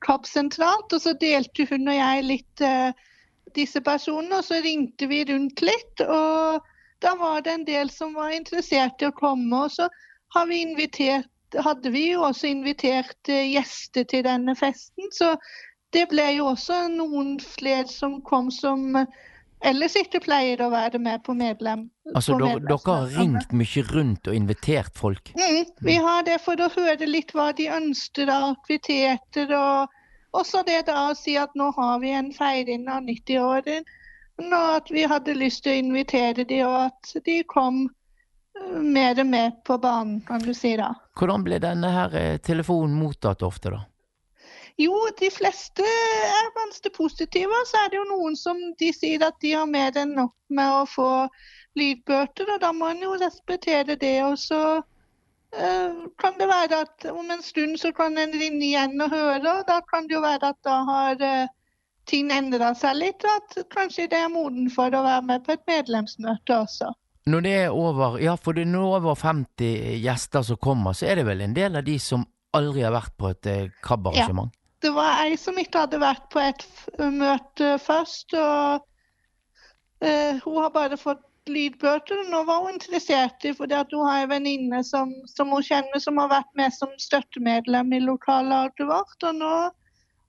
KAB 0.04 0.26
sentralt, 0.28 0.92
og 0.92 1.02
så 1.02 1.14
delte 1.20 1.66
hun 1.70 1.88
og 1.88 1.96
jeg 1.96 2.24
litt 2.26 2.64
eh, 2.64 2.96
disse 3.56 3.80
personene. 3.84 4.40
Og 4.40 4.48
så 4.48 4.60
ringte 4.64 5.08
vi 5.10 5.22
rundt 5.28 5.62
litt, 5.64 6.02
og 6.04 6.66
da 7.04 7.14
var 7.20 7.44
det 7.44 7.54
en 7.54 7.68
del 7.68 7.92
som 7.92 8.16
var 8.16 8.34
interessert 8.36 9.02
i 9.02 9.08
å 9.08 9.16
komme. 9.16 9.64
Og 9.66 9.72
så 9.76 9.88
har 10.36 10.50
vi 10.50 10.60
invitert, 10.64 11.30
hadde 11.64 11.92
vi 11.94 12.10
jo 12.10 12.26
også 12.26 12.50
invitert 12.50 13.32
eh, 13.32 13.46
gjester 13.54 14.08
til 14.10 14.26
denne 14.26 14.56
festen. 14.58 15.08
Så 15.14 15.34
det 15.94 16.08
ble 16.10 16.28
jo 16.36 16.50
også 16.52 16.86
noen 16.92 17.36
flere 17.40 17.88
som 17.90 18.20
kom 18.26 18.50
som 18.52 19.00
eh, 19.00 19.24
ellers 19.64 19.96
ikke 19.98 20.20
pleier 20.24 20.60
å 20.62 20.70
være 20.72 20.98
med 21.02 21.22
på 21.24 21.34
medlem. 21.36 21.86
Altså, 22.14 22.36
på 22.36 22.44
dere, 22.44 22.62
dere 22.66 22.96
har 23.00 23.12
ringt 23.16 23.52
mye 23.56 23.84
rundt 23.90 24.30
og 24.30 24.36
invitert 24.36 24.98
folk. 24.98 25.32
Mm, 25.36 25.64
vi 25.86 25.96
har 26.02 26.26
det 26.26 26.38
for 26.44 26.60
å 26.60 26.70
høre 26.74 27.08
litt 27.08 27.34
hva 27.34 27.50
de 27.56 27.68
ønsker 27.72 28.30
av 28.32 28.50
aktiviteter. 28.52 29.54
Og 29.56 30.40
også 30.40 30.62
det 30.66 30.82
da 30.90 31.08
å 31.10 31.16
si 31.18 31.36
at 31.40 31.54
nå 31.58 31.70
har 31.76 32.00
vi 32.02 32.12
en 32.16 32.32
feiring 32.34 32.88
av 32.92 33.06
90-åren. 33.06 33.86
Og 34.36 34.52
At 34.52 34.90
vi 34.92 35.06
hadde 35.08 35.32
lyst 35.34 35.64
til 35.64 35.72
å 35.72 35.80
invitere 35.80 36.44
de, 36.44 36.60
og 36.66 36.90
at 36.90 37.12
de 37.24 37.38
kom 37.48 37.86
eh, 37.86 38.80
mer 38.82 39.22
med 39.24 39.62
på 39.64 39.78
banen, 39.80 40.20
kan 40.28 40.44
du 40.44 40.52
si 40.54 40.74
da. 40.76 40.92
Hvordan 41.16 41.46
ble 41.46 41.60
denne 41.62 41.92
her 41.94 42.16
eh, 42.20 42.36
telefonen 42.44 42.98
mottatt 43.00 43.46
ofte, 43.46 43.72
da? 43.72 43.80
Jo, 44.76 44.96
de 45.20 45.30
fleste 45.32 45.84
er 45.84 46.50
ganske 46.56 46.90
positive. 46.96 47.60
Så 47.68 47.78
er 47.80 47.92
det 47.92 48.00
jo 48.00 48.08
noen 48.10 48.36
som 48.36 48.58
de 48.80 48.90
sier 48.92 49.24
at 49.24 49.38
de 49.40 49.54
har 49.56 49.68
mer 49.70 49.96
enn 49.96 50.12
nok 50.18 50.34
med 50.52 50.72
å 50.80 50.84
få 50.90 51.10
lydbøter, 51.76 52.50
og 52.54 52.60
da 52.60 52.72
må 52.76 52.90
en 52.92 53.00
jo 53.04 53.14
respektere 53.20 53.96
det. 53.96 54.18
Og 54.26 54.36
så 54.40 54.60
eh, 55.56 55.96
kan 56.20 56.36
det 56.40 56.48
være 56.50 56.82
at 56.84 57.08
om 57.12 57.32
en 57.32 57.44
stund 57.44 57.80
så 57.80 57.92
kan 57.96 58.18
en 58.20 58.36
ringe 58.36 58.64
igjen 58.68 59.00
og 59.00 59.16
høre, 59.16 59.54
og 59.54 59.64
da 59.68 59.80
kan 59.88 60.08
det 60.08 60.18
jo 60.18 60.24
være 60.24 60.52
at 60.52 60.60
da 60.68 60.76
har 60.90 61.24
eh, 61.24 61.54
ting 62.06 62.30
endra 62.34 62.74
seg 62.76 63.00
litt, 63.00 63.24
og 63.24 63.40
at 63.40 63.72
kanskje 63.72 64.10
det 64.12 64.20
er 64.26 64.32
moden 64.32 64.68
for 64.72 64.92
å 64.92 65.02
være 65.08 65.24
med 65.32 65.44
på 65.46 65.56
et 65.56 65.64
medlemsmøte 65.72 66.60
også. 66.66 66.92
Når 67.26 67.42
det 67.42 67.56
er 67.64 67.72
over, 67.74 68.20
ja, 68.22 68.36
for 68.38 68.54
det 68.54 68.68
er 68.68 68.76
over 68.78 69.16
50 69.18 69.96
gjester 70.04 70.44
som 70.46 70.60
kommer, 70.62 70.94
så 70.94 71.08
er 71.10 71.18
det 71.18 71.26
vel 71.26 71.42
en 71.42 71.56
del 71.56 71.80
av 71.80 71.88
de 71.88 71.96
som 71.98 72.22
aldri 72.54 72.84
har 72.86 72.94
vært 72.94 73.16
på 73.18 73.32
et 73.32 73.50
eh, 73.50 73.72
KAB-arrangement? 73.82 74.52
Det 74.84 74.92
var 74.92 75.22
ei 75.24 75.36
som 75.40 75.56
ikke 75.58 75.86
hadde 75.86 76.00
vært 76.02 76.26
på 76.32 76.42
et 76.42 76.64
møte 76.98 77.76
først, 77.80 78.34
og 78.36 78.84
uh, 80.04 80.42
hun 80.44 80.58
har 80.60 80.74
bare 80.74 80.98
fått 81.00 81.24
lydbøter. 81.48 82.24
Nå 82.30 82.42
var 82.48 82.64
hun 82.64 82.74
interessert 82.74 83.44
i, 83.46 83.54
fordi 83.56 83.76
at 83.78 83.92
hun 83.94 84.06
har 84.08 84.24
en 84.24 84.32
venninne 84.34 84.82
som, 84.84 85.12
som 85.30 85.52
hun 85.54 85.64
kjenner, 85.64 86.02
som 86.02 86.18
har 86.20 86.30
vært 86.32 86.52
med 86.58 86.74
som 86.74 86.92
støttemedlem 87.00 87.94
i 87.96 88.02
lokallaget 88.04 88.86
vårt. 88.88 89.16
Og 89.30 89.38
nå 89.40 89.54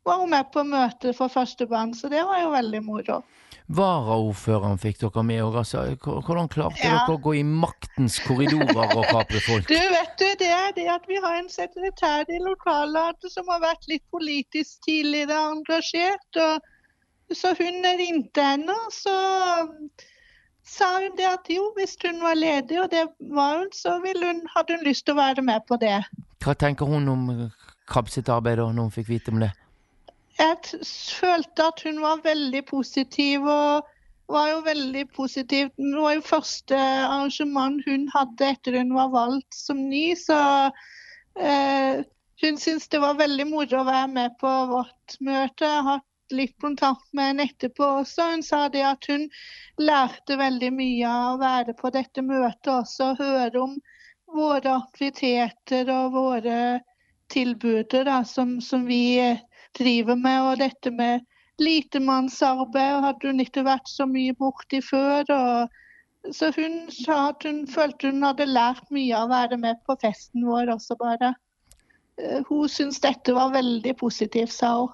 var 0.07 0.21
hun 0.21 0.31
med 0.31 0.51
på 0.53 0.63
møtet 0.63 1.17
for 1.17 1.33
første 1.33 1.67
gang, 1.67 1.95
så 1.97 2.09
det 2.13 2.23
var 2.27 2.43
jo 2.45 2.53
veldig 2.53 2.83
moro. 2.85 3.21
Varaordføreren 3.67 4.77
fikk 4.79 5.01
dere 5.01 5.23
med 5.27 5.41
òg, 5.43 5.57
altså. 5.59 5.81
Hvordan 5.99 6.47
klarte 6.47 6.79
Ja. 6.83 7.03
dere 7.03 7.17
å 7.17 7.21
gå 7.21 7.33
i 7.35 7.43
maktens 7.43 8.15
korridorer 8.23 8.95
og 8.95 9.03
kapre 9.11 9.41
folk? 9.43 9.67
Du 9.67 9.75
vet 9.75 10.13
du, 10.17 10.27
det 10.39 10.47
er 10.47 10.71
det 10.75 10.87
at 10.87 11.03
vi 11.07 11.19
har 11.19 11.35
en 11.35 11.49
sekretær 11.51 12.23
i 12.31 12.39
lokallaget 12.39 13.27
som 13.33 13.45
har 13.51 13.59
vært 13.59 13.83
litt 13.91 14.03
politisk 14.11 14.79
tidligere 14.87 15.35
engasjert. 15.51 16.39
og 16.39 16.61
Så 17.35 17.51
hun 17.59 17.83
ringte 17.83 18.39
henne, 18.39 18.71
og 18.71 18.91
så 18.95 19.67
sa 20.63 20.99
hun 21.01 21.15
det 21.17 21.27
at 21.27 21.49
jo, 21.51 21.73
hvis 21.75 21.97
hun 22.05 22.21
var 22.23 22.35
ledig, 22.35 22.79
og 22.79 22.89
det 22.89 23.03
var 23.19 23.57
hun, 23.59 23.67
så 23.73 23.99
hun, 23.99 24.41
hadde 24.55 24.77
hun 24.77 24.85
lyst 24.87 25.05
til 25.05 25.13
å 25.15 25.17
være 25.17 25.43
med 25.43 25.67
på 25.67 25.75
det. 25.79 26.05
Hva 26.39 26.55
tenker 26.55 26.85
hun 26.85 27.07
om 27.09 27.51
KAB 27.91 28.07
sitt 28.09 28.29
arbeid, 28.29 28.57
da, 28.57 28.71
når 28.71 28.87
hun 28.87 28.91
fikk 28.91 29.09
vite 29.09 29.33
om 29.33 29.39
det? 29.43 29.51
Jeg 30.37 30.57
følte 31.19 31.69
at 31.71 31.81
hun 31.85 32.01
var 32.03 32.21
veldig 32.25 32.61
positiv, 32.69 33.45
og 33.49 33.87
var 34.29 34.49
jo 34.51 34.59
veldig 34.65 35.05
positiv. 35.15 35.69
Det 35.77 36.01
var 36.01 36.17
jo 36.17 36.25
første 36.25 36.77
arrangement 36.77 37.81
hun 37.87 38.05
hadde 38.13 38.51
etter 38.51 38.77
hun 38.77 38.93
var 38.97 39.09
valgt 39.13 39.55
som 39.55 39.81
ny, 39.89 40.11
så 40.19 40.39
eh, 41.39 42.03
hun 42.43 42.59
syntes 42.61 42.89
det 42.93 43.01
var 43.01 43.17
veldig 43.17 43.47
moro 43.49 43.81
å 43.81 43.87
være 43.87 44.11
med 44.13 44.37
på 44.41 44.51
vårt 44.73 45.17
møte. 45.19 45.65
Jeg 45.65 45.85
har 45.87 45.89
hatt 45.95 46.37
litt 46.37 46.57
kontakt 46.61 47.07
med 47.15 47.31
henne 47.31 47.47
etterpå 47.47 47.87
også. 48.03 48.31
Hun 48.35 48.43
sa 48.45 48.67
det 48.69 48.83
at 48.85 49.07
hun 49.09 49.29
lærte 49.79 50.37
veldig 50.37 50.73
mye 50.75 51.07
av 51.07 51.37
å 51.37 51.41
være 51.41 51.77
på 51.79 51.93
dette 51.95 52.21
møtet 52.25 52.73
også, 52.73 53.13
og 53.13 53.23
høre 53.23 53.63
om 53.63 53.77
våre 54.35 54.75
aktiviteter 54.75 55.89
og 55.93 56.13
våre 56.13 56.59
tilbud 57.31 57.95
som, 58.27 58.57
som 58.61 58.85
vi 58.87 59.19
eh, 59.23 59.39
driver 59.79 60.19
med. 60.19 60.41
Og 60.51 60.61
dette 60.61 60.93
med 60.93 61.25
litemannsarbeid 61.61 63.01
hadde 63.05 63.31
hun 63.31 63.43
ikke 63.43 63.65
vært 63.67 63.89
så 63.89 64.05
mye 64.09 64.35
borti 64.37 64.81
før. 64.85 65.25
Så 66.33 66.51
hun 66.55 66.79
sa 66.91 67.29
at 67.29 67.43
hun 67.47 67.63
følte 67.71 68.11
hun 68.11 68.25
hadde 68.25 68.49
lært 68.49 68.87
mye 68.91 69.15
av 69.15 69.27
å 69.29 69.33
være 69.35 69.59
med 69.61 69.79
på 69.87 69.95
festen 70.01 70.45
vår 70.47 70.73
også, 70.75 70.97
bare. 70.99 71.33
Eh, 72.17 72.41
Hun 72.49 72.69
syntes 72.69 72.99
dette 73.03 73.35
var 73.35 73.53
veldig 73.53 73.95
positivt, 73.99 74.51
sa 74.51 74.73
hun. 74.81 74.89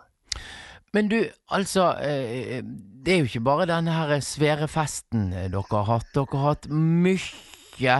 Men 0.93 1.07
du, 1.09 1.23
altså 1.49 1.95
eh, 2.05 2.61
Det 3.05 3.13
er 3.13 3.23
jo 3.23 3.29
ikke 3.31 3.47
bare 3.47 3.65
denne 3.65 3.93
her 3.95 4.19
svære 4.21 4.67
festen 4.69 5.31
eh, 5.34 5.49
dere 5.51 5.63
har 5.71 5.89
hatt. 5.89 6.11
Dere 6.13 6.38
har 6.38 6.53
hatt 6.53 6.69
mye 6.69 7.97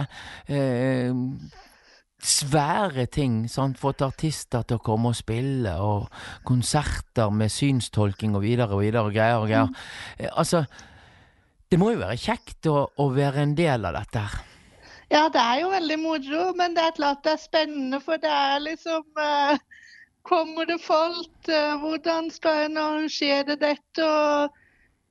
svære 2.24 3.06
ting. 3.12 3.44
Sant? 3.50 3.78
Fått 3.80 4.02
artister 4.04 4.64
til 4.64 4.80
å 4.80 4.84
komme 4.84 5.12
og 5.12 5.18
spille, 5.18 5.76
og 5.80 6.08
konserter 6.48 7.30
med 7.34 7.52
synstolking 7.52 8.36
og 8.36 8.44
videre 8.46 8.74
og 8.74 8.84
videre 8.84 9.04
og 9.06 9.14
greier 9.14 9.42
og 9.42 9.48
greier. 9.50 9.70
Mm. 9.70 10.32
altså, 10.32 10.64
det 11.70 11.78
må 11.80 11.92
jo 11.92 12.02
være 12.04 12.20
kjekt 12.20 12.68
å, 12.70 12.88
å 13.00 13.08
være 13.12 13.44
en 13.44 13.54
del 13.58 13.86
av 13.88 13.96
dette 13.98 14.24
her. 14.24 14.42
Ja, 15.12 15.28
det 15.30 15.40
er 15.40 15.60
jo 15.60 15.70
veldig 15.70 15.96
moro, 16.00 16.44
men 16.58 16.74
det 16.76 16.84
er 16.84 16.96
klart 16.96 17.24
det 17.26 17.34
er 17.34 17.42
spennende, 17.42 18.00
for 18.02 18.20
det 18.20 18.30
er 18.32 18.62
liksom 18.64 19.04
eh, 19.20 19.56
Kommer 20.24 20.64
det 20.64 20.78
folk? 20.80 21.48
Eh, 21.52 21.74
hvordan 21.82 22.30
skal 22.32 22.62
en 22.64 22.78
arrangere 22.80 23.58
dette? 23.60 24.06
Og, 24.06 24.54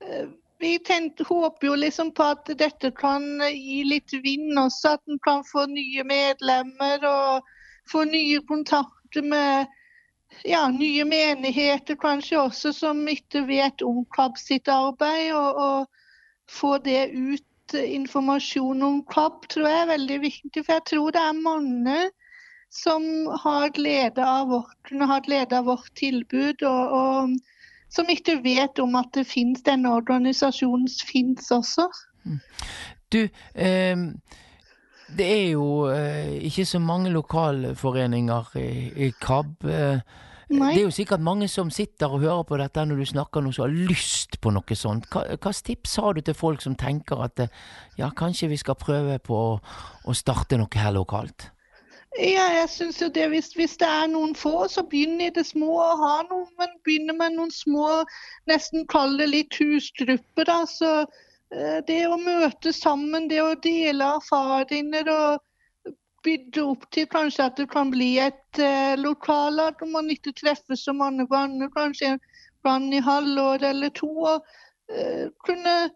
eh, 0.02 0.32
vi 0.64 0.78
tenkte, 0.80 1.26
håper 1.28 1.68
jo 1.68 1.76
liksom 1.76 2.14
på 2.16 2.26
at 2.34 2.50
dette 2.60 2.94
kan 2.96 3.24
gi 3.52 3.84
litt 3.84 4.14
vind 4.24 4.60
også, 4.60 4.96
at 4.96 5.12
en 5.12 5.20
kan 5.26 5.44
få 5.48 5.66
nye 5.72 6.06
medlemmer 6.08 7.04
og 7.10 7.54
få 7.92 8.06
nye 8.08 8.40
kontakter 8.48 9.26
med 9.28 9.72
ja, 10.48 10.64
nye 10.72 11.06
menigheter 11.06 11.98
kanskje 12.00 12.40
også 12.42 12.74
som 12.76 13.04
ikke 13.12 13.44
vet 13.48 13.84
om 13.86 14.04
KAB 14.16 14.40
sitt 14.40 14.72
arbeid. 14.72 15.34
Og, 15.36 15.60
og 15.68 16.52
få 16.52 16.78
det 16.84 17.12
ut, 17.14 17.50
informasjon 17.74 18.84
om 18.86 19.00
KAB, 19.10 19.48
tror 19.50 19.70
jeg 19.70 19.82
er 19.84 19.92
veldig 19.94 20.20
viktig. 20.26 20.64
For 20.66 20.78
jeg 20.78 20.88
tror 20.90 21.16
det 21.16 21.22
er 21.24 21.40
mange 21.44 22.00
som 22.74 23.06
har 23.44 23.70
glede 23.76 24.26
av 24.26 24.50
vårt, 24.50 24.94
har 25.12 25.26
glede 25.26 25.60
av 25.60 25.70
vårt 25.70 25.92
tilbud. 26.00 26.64
og, 26.64 26.98
og 27.00 27.53
som 27.94 28.10
ikke 28.10 28.40
vet 28.44 28.80
om 28.82 28.96
at 29.00 29.12
det 29.14 29.28
finnes, 29.30 29.62
denne 29.66 29.92
organisasjonen 29.94 30.90
finnes 31.08 31.52
også. 31.54 31.88
Du, 33.14 33.22
eh, 33.54 33.98
det 35.18 35.30
er 35.30 35.48
jo 35.54 35.88
eh, 35.92 36.38
ikke 36.48 36.66
så 36.66 36.80
mange 36.80 37.12
lokalforeninger 37.14 38.58
i, 38.58 38.70
i 39.08 39.12
KAB. 39.22 39.66
Eh, 39.70 40.22
det 40.54 40.76
er 40.76 40.82
jo 40.82 40.92
sikkert 40.94 41.22
mange 41.24 41.48
som 41.48 41.70
sitter 41.74 42.12
og 42.12 42.22
hører 42.22 42.44
på 42.44 42.58
dette 42.62 42.84
når 42.86 43.00
du 43.02 43.06
snakker 43.10 43.42
noe 43.42 43.56
som 43.56 43.66
har 43.66 43.90
lyst 43.90 44.40
på 44.42 44.52
noe 44.54 44.78
sånt. 44.78 45.08
Hva 45.14 45.26
slags 45.40 45.64
tips 45.66 45.96
har 46.02 46.14
du 46.14 46.22
til 46.22 46.38
folk 46.38 46.62
som 46.62 46.76
tenker 46.80 47.24
at 47.26 47.46
eh, 47.46 47.54
ja, 47.98 48.12
kanskje 48.16 48.52
vi 48.52 48.60
skal 48.62 48.78
prøve 48.80 49.20
på 49.24 49.38
å, 49.38 49.58
å 50.06 50.18
starte 50.18 50.60
noe 50.60 50.82
her 50.82 50.94
lokalt? 50.96 51.50
Ja, 52.20 52.46
jeg 52.54 52.70
synes 52.70 53.02
jo 53.02 53.08
det, 53.10 53.30
hvis, 53.30 53.48
hvis 53.58 53.78
det 53.82 53.88
er 53.90 54.08
noen 54.12 54.36
få, 54.38 54.68
så 54.70 54.84
begynn 54.86 55.22
i 55.22 55.32
det 55.34 55.48
små 55.48 55.80
å 55.82 55.96
ha 55.98 56.12
noe, 56.28 56.46
men 56.62 56.76
begynner 56.86 57.18
med 57.18 57.34
noen 57.40 57.50
små, 57.52 58.04
nesten 58.50 58.86
kall 58.92 59.18
det 59.18 59.32
litt 59.32 59.58
husgrupper. 59.58 60.46
da, 60.46 60.60
så 60.70 60.92
eh, 61.02 61.80
Det 61.88 61.98
å 62.06 62.20
møte 62.22 62.74
sammen, 62.74 63.26
det 63.32 63.42
å 63.42 63.56
dele 63.66 64.12
erfaringer 64.20 65.10
og 65.10 65.96
bygge 66.24 66.62
opp 66.76 66.86
til 66.94 67.10
kanskje 67.10 67.50
at 67.50 67.58
det 67.58 67.70
kan 67.74 67.90
bli 67.92 68.14
et 68.22 68.62
eh, 68.62 68.94
lokallag 69.02 69.82
om 69.82 69.98
man 69.98 70.14
ikke 70.14 70.38
treffes 70.38 70.86
så 70.86 70.94
mange 70.94 71.26
ganger, 71.34 71.74
kanskje 71.74 72.14
en 72.14 72.26
gang 72.64 72.92
i 72.94 73.02
halvår 73.02 73.66
eller 73.74 73.90
to. 73.98 74.14
og 74.22 74.46
eh, 74.94 75.32
Kunne 75.50 75.90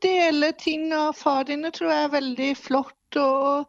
dele 0.00 0.54
ting 0.56 0.94
og 0.94 1.10
erfaringer 1.12 1.76
tror 1.76 1.92
jeg 1.92 2.06
er 2.08 2.16
veldig 2.20 2.54
flott. 2.56 2.94
og 3.20 3.68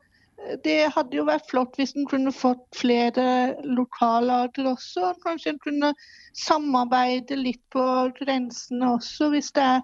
det 0.64 0.90
hadde 0.96 1.18
jo 1.18 1.26
vært 1.28 1.48
flott 1.50 1.78
hvis 1.78 1.96
en 1.98 2.08
kunne 2.10 2.34
fått 2.34 2.64
flere 2.78 3.56
lokallager 3.66 4.72
også. 4.72 5.14
Kanskje 5.24 5.54
en 5.54 5.64
kunne 5.64 5.94
samarbeide 6.38 7.38
litt 7.40 7.62
på 7.74 7.84
grensene 8.20 8.96
også, 8.96 9.32
hvis 9.34 9.52
det 9.58 9.66
er 9.66 9.82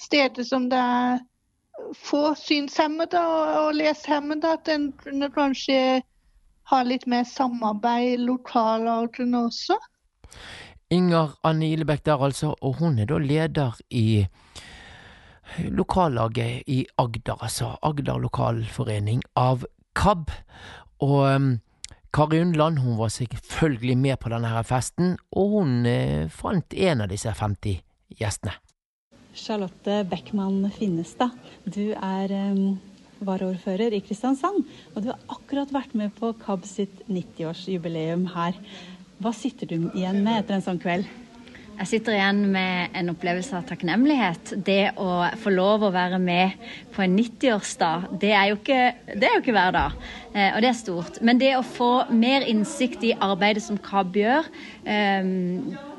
steder 0.00 0.46
som 0.46 0.68
det 0.72 0.80
er 0.80 1.24
få 1.96 2.34
synshemmede 2.38 3.20
og 3.20 3.74
leshemmede. 3.76 4.56
At 4.58 4.70
en 4.72 4.90
kunne 5.02 5.30
kanskje 5.34 5.80
ha 6.70 6.82
litt 6.82 7.06
mer 7.06 7.26
samarbeid 7.28 8.14
i 8.14 8.22
lokallagene 8.24 9.46
også. 9.50 9.78
Inger 10.90 11.34
Anne 11.46 11.72
Ilebekk 11.74 12.04
der, 12.06 12.22
altså, 12.22 12.54
og 12.62 12.78
hun 12.78 12.98
er 13.02 13.08
da 13.10 13.18
leder 13.18 13.78
i 13.90 14.26
lokallaget 15.70 16.66
i 16.66 16.84
Agder, 16.98 17.38
altså 17.42 17.74
Agder 17.82 18.18
lokalforening 18.22 19.22
av 19.36 19.64
KAB. 19.96 20.32
Og 21.04 21.18
um, 21.24 21.48
Kari 22.16 22.40
Undland 22.44 22.80
hun 22.84 22.98
var 23.00 23.12
selvfølgelig 23.12 23.96
med 24.00 24.20
på 24.22 24.32
denne 24.32 24.48
her 24.52 24.64
festen, 24.64 25.16
og 25.36 25.58
hun 25.58 25.86
eh, 25.88 26.30
fant 26.32 26.72
en 26.72 27.04
av 27.04 27.10
disse 27.12 27.32
50 27.32 27.82
gjestene. 28.16 28.54
Charlotte 29.36 29.98
Beckmann 30.08 30.70
Finnestad, 30.72 31.34
du 31.68 31.92
er 31.92 32.32
um, 32.32 32.78
varaordfører 33.24 33.92
i 33.92 34.00
Kristiansand. 34.04 34.64
Og 34.94 35.04
du 35.04 35.10
har 35.12 35.20
akkurat 35.32 35.72
vært 35.74 35.92
med 35.98 36.14
på 36.16 36.32
KAB 36.40 36.64
sitt 36.68 37.04
90-årsjubileum 37.08 38.30
her. 38.34 38.56
Hva 39.20 39.32
sitter 39.36 39.70
du 39.70 39.90
igjen 39.94 40.22
med 40.24 40.42
etter 40.42 40.56
en 40.56 40.64
sånn 40.64 40.80
kveld? 40.82 41.08
Jeg 41.76 41.88
sitter 41.90 42.14
igjen 42.16 42.38
med 42.54 42.94
en 42.96 43.12
opplevelse 43.12 43.52
av 43.58 43.66
takknemlighet. 43.68 44.54
Det 44.64 44.94
å 44.96 45.26
få 45.42 45.50
lov 45.52 45.82
å 45.84 45.90
være 45.92 46.16
med 46.22 46.54
på 46.94 47.02
en 47.04 47.18
90-årsdag, 47.18 48.06
det, 48.22 48.30
er 48.32 48.46
jo 48.48 48.56
ikke, 48.56 48.78
det 49.12 49.28
er 49.28 49.34
jo 49.34 49.42
ikke 49.42 49.54
hver 49.58 49.74
dag. 49.76 49.98
Eh, 50.32 50.54
og 50.54 50.64
det 50.64 50.70
er 50.70 50.78
stort. 50.78 51.20
Men 51.20 51.42
det 51.42 51.52
å 51.58 51.66
få 51.66 51.90
mer 52.16 52.46
innsikt 52.48 53.04
i 53.04 53.12
arbeidet 53.12 53.66
som 53.66 53.76
KAB 53.76 54.16
gjør, 54.22 54.48
eh, 54.88 55.28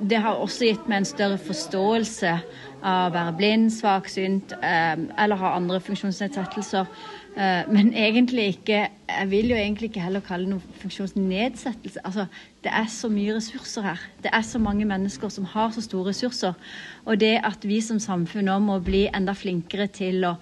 det 0.01 0.23
har 0.25 0.41
også 0.41 0.71
gitt 0.71 0.89
meg 0.89 1.03
en 1.03 1.11
større 1.11 1.37
forståelse 1.45 2.33
av 2.81 3.11
å 3.11 3.13
være 3.13 3.37
blind, 3.37 3.69
svaksynt 3.73 4.57
eh, 4.57 4.97
eller 4.97 5.43
ha 5.43 5.53
andre 5.59 5.77
funksjonsnedsettelser. 5.85 6.89
Eh, 7.37 7.67
men 7.69 7.91
egentlig 7.93 8.47
ikke 8.55 8.87
Jeg 9.07 9.29
vil 9.29 9.49
jo 9.51 9.55
egentlig 9.55 9.87
ikke 9.87 10.01
heller 10.01 10.23
kalle 10.25 10.47
det 10.47 10.51
noe 10.55 10.77
funksjonsnedsettelse. 10.81 12.01
Altså, 12.03 12.25
det 12.63 12.71
er 12.75 12.87
så 12.91 13.07
mye 13.09 13.37
ressurser 13.37 13.85
her. 13.85 14.01
Det 14.23 14.31
er 14.33 14.41
så 14.43 14.59
mange 14.59 14.85
mennesker 14.85 15.29
som 15.31 15.45
har 15.47 15.71
så 15.71 15.81
store 15.81 16.09
ressurser. 16.09 16.57
Og 17.05 17.19
det 17.19 17.37
at 17.47 17.63
vi 17.63 17.79
som 17.81 18.01
samfunn 18.03 18.49
nå 18.49 18.57
må 18.59 18.79
bli 18.83 19.05
enda 19.07 19.31
flinkere 19.37 19.87
til 19.87 20.25
å 20.27 20.33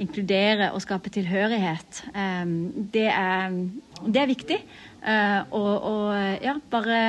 inkludere 0.00 0.70
og 0.72 0.80
skape 0.82 1.12
tilhørighet, 1.12 2.00
eh, 2.14 2.46
det 2.96 3.10
er, 3.10 3.58
det 4.06 4.22
er 4.22 4.32
viktig. 4.32 4.60
Eh, 5.04 5.40
og, 5.50 5.74
og 5.90 6.40
ja, 6.42 6.56
bare 6.70 7.02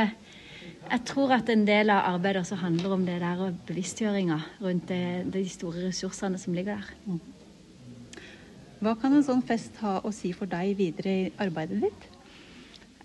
jeg 0.85 1.01
tror 1.07 1.31
at 1.37 1.47
en 1.49 1.63
del 1.65 1.89
av 1.89 2.11
arbeidet 2.15 2.43
også 2.43 2.59
handler 2.59 2.97
om 2.97 3.07
det 3.07 3.21
der 3.23 3.39
og 3.47 3.63
bevisstgjøringa 3.69 4.41
rundt 4.61 4.91
det, 4.91 5.31
de 5.33 5.47
store 5.49 5.87
ressursene 5.87 6.37
som 6.37 6.53
ligger 6.53 6.83
der. 6.83 7.31
Hva 8.83 8.95
kan 8.99 9.13
en 9.15 9.23
sånn 9.23 9.43
fest 9.45 9.77
ha 9.83 10.01
å 10.03 10.11
si 10.13 10.33
for 10.35 10.49
deg 10.51 10.75
videre 10.77 11.13
i 11.15 11.31
arbeidet 11.41 11.79
ditt? 11.85 12.11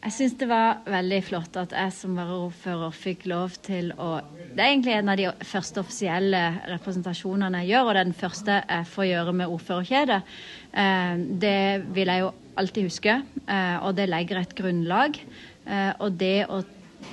Jeg 0.01 0.15
syns 0.17 0.35
det 0.41 0.47
var 0.49 0.79
veldig 0.89 1.19
flott 1.27 1.57
at 1.61 1.75
jeg 1.77 1.93
som 1.93 2.15
varaordfører 2.17 2.95
fikk 2.97 3.27
lov 3.29 3.59
til 3.61 3.91
å 4.01 4.23
Det 4.55 4.57
er 4.57 4.71
egentlig 4.71 4.95
en 4.97 5.13
av 5.13 5.19
de 5.21 5.27
første 5.45 5.83
offisielle 5.83 6.41
representasjonene 6.73 7.61
jeg 7.61 7.75
gjør, 7.75 7.91
og 7.91 7.99
den 8.01 8.15
første 8.17 8.57
jeg 8.63 8.89
får 8.95 9.09
gjøre 9.11 9.35
med 9.37 9.53
ordførerkjedet. 9.55 10.21
Det 11.45 11.61
vil 11.95 12.13
jeg 12.15 12.25
jo 12.25 12.33
alltid 12.65 12.89
huske, 12.89 13.17
og 13.85 13.91
det 14.01 14.09
legger 14.09 14.41
et 14.41 14.57
grunnlag. 14.57 15.21
Og 16.01 16.19
det 16.19 16.37
å, 16.49 16.63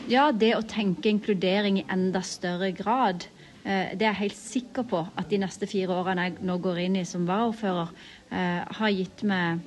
ja, 0.10 0.32
det 0.32 0.55
å 0.55 0.66
tenke 0.66 1.12
inkludering 1.12 1.84
i 1.84 1.88
enda 1.91 2.24
større 2.26 2.72
grad, 2.72 3.28
det 3.68 3.99
er 3.99 4.14
jeg 4.14 4.22
helt 4.22 4.39
sikker 4.39 4.88
på 4.88 5.03
at 5.20 5.28
de 5.28 5.41
neste 5.43 5.68
fire 5.68 5.91
årene 5.91 6.30
jeg 6.30 6.45
nå 6.47 6.55
går 6.64 6.86
inn 6.86 7.01
i 7.01 7.08
som 7.08 7.28
varaordfører, 7.28 7.91
eh, 7.91 8.16
har 8.30 8.90
gitt 8.92 9.22
meg 9.24 9.62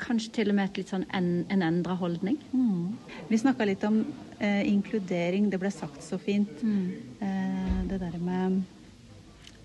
kanskje 0.00 0.32
til 0.40 0.50
og 0.50 0.56
med 0.58 0.70
et 0.70 0.80
litt 0.80 0.92
sånn 0.92 1.06
en, 1.16 1.30
en 1.52 1.64
endra 1.64 1.96
holdning. 2.00 2.38
Mm. 2.52 2.96
Vi 3.28 3.40
snakka 3.40 3.66
litt 3.68 3.84
om 3.86 4.00
eh, 4.38 4.62
inkludering. 4.68 5.50
Det 5.52 5.60
ble 5.60 5.70
sagt 5.74 6.02
så 6.04 6.18
fint. 6.20 6.62
Mm. 6.64 6.86
Eh, 7.20 7.78
det 7.90 8.00
der 8.02 8.18
med 8.22 8.60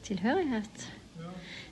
Tilhørighet. 0.06 0.84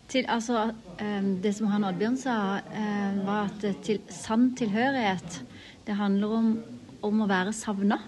Til, 0.09 0.25
altså, 0.31 0.71
eh, 0.97 1.27
det 1.43 1.53
som 1.57 1.69
han 1.69 1.85
Oddbjørn 1.85 2.17
sa, 2.17 2.37
eh, 2.57 3.19
var 3.27 3.51
at 3.51 3.83
til, 3.85 4.01
sann 4.09 4.51
tilhørighet, 4.57 5.43
det 5.85 5.99
handler 5.99 6.33
om, 6.39 6.49
om 7.05 7.21
å 7.21 7.29
være 7.29 7.53
savna. 7.53 7.99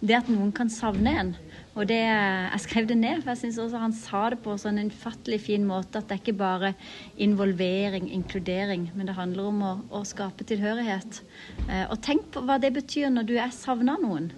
Det 0.00 0.16
at 0.16 0.30
noen 0.32 0.52
kan 0.56 0.72
savne 0.72 1.12
en. 1.20 1.34
Og 1.78 1.86
det, 1.86 2.00
Jeg 2.02 2.60
skrev 2.64 2.86
det 2.88 2.96
ned, 2.98 3.22
for 3.22 3.30
jeg 3.30 3.40
syns 3.44 3.58
også 3.62 3.78
han 3.78 3.94
sa 3.94 4.24
det 4.32 4.40
på 4.42 4.56
sånn 4.58 4.80
en 4.82 4.90
ufattelig 4.90 5.40
fin 5.44 5.64
måte. 5.66 6.00
At 6.00 6.10
det 6.10 6.16
er 6.16 6.22
ikke 6.24 6.38
bare 6.40 6.72
involvering, 7.16 8.08
inkludering, 8.10 8.88
men 8.94 9.06
det 9.06 9.14
handler 9.18 9.50
om 9.52 9.62
å, 9.62 9.72
å 10.00 10.02
skape 10.08 10.46
tilhørighet. 10.50 11.22
Eh, 11.68 11.86
og 11.86 12.00
tenk 12.02 12.26
på 12.34 12.42
hva 12.42 12.58
det 12.62 12.72
betyr 12.74 13.12
når 13.14 13.30
du 13.30 13.36
er 13.38 13.54
savna 13.54 13.96
noen. 14.02 14.32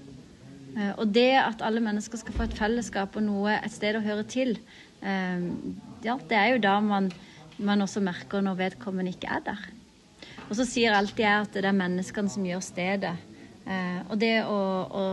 Eh, 0.76 0.92
og 0.92 1.08
det 1.16 1.32
at 1.40 1.64
alle 1.64 1.82
mennesker 1.84 2.20
skal 2.20 2.36
få 2.36 2.46
et 2.46 2.56
fellesskap 2.58 3.16
og 3.16 3.24
noe, 3.24 3.56
et 3.56 3.72
sted 3.72 3.96
å 3.96 4.04
høre 4.04 4.28
til, 4.28 4.58
eh, 5.00 5.48
ja, 6.04 6.18
det 6.28 6.36
er 6.38 6.52
jo 6.52 6.64
da 6.68 6.78
man, 6.84 7.10
man 7.56 7.84
også 7.84 8.04
merker 8.04 8.44
når 8.44 8.60
vedkommende 8.60 9.16
ikke 9.16 9.32
er 9.40 9.48
der. 9.48 9.68
Og 10.50 10.58
så 10.58 10.68
sier 10.68 10.92
alltid 10.92 11.24
jeg 11.24 11.46
at 11.46 11.54
det 11.56 11.64
er 11.64 11.76
menneskene 11.80 12.28
som 12.28 12.44
gjør 12.44 12.60
stedet. 12.64 13.16
Eh, 13.62 14.00
og 14.10 14.18
det 14.18 14.42
å, 14.42 14.58
å, 14.90 15.04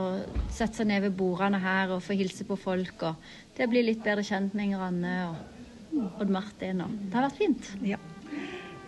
sette 0.49 0.81
seg 0.81 0.89
ned 0.89 1.03
ved 1.05 1.13
bordene 1.17 1.59
her 1.61 1.93
og 1.93 2.01
få 2.01 2.17
hilse 2.17 2.47
på 2.49 2.57
folk 2.57 3.03
og 3.05 3.29
det 3.57 3.67
å 3.67 3.69
bli 3.69 3.83
litt 3.85 4.01
bedre 4.01 4.25
kjent 4.25 4.55
med 4.57 4.69
Inger 4.69 4.85
Anne 4.87 5.15
og 5.27 6.17
Odd 6.23 6.33
Martin 6.33 6.81
og 6.81 6.95
Det 7.05 7.17
har 7.17 7.27
vært 7.27 7.37
fint. 7.37 7.69
Ja. 7.85 7.99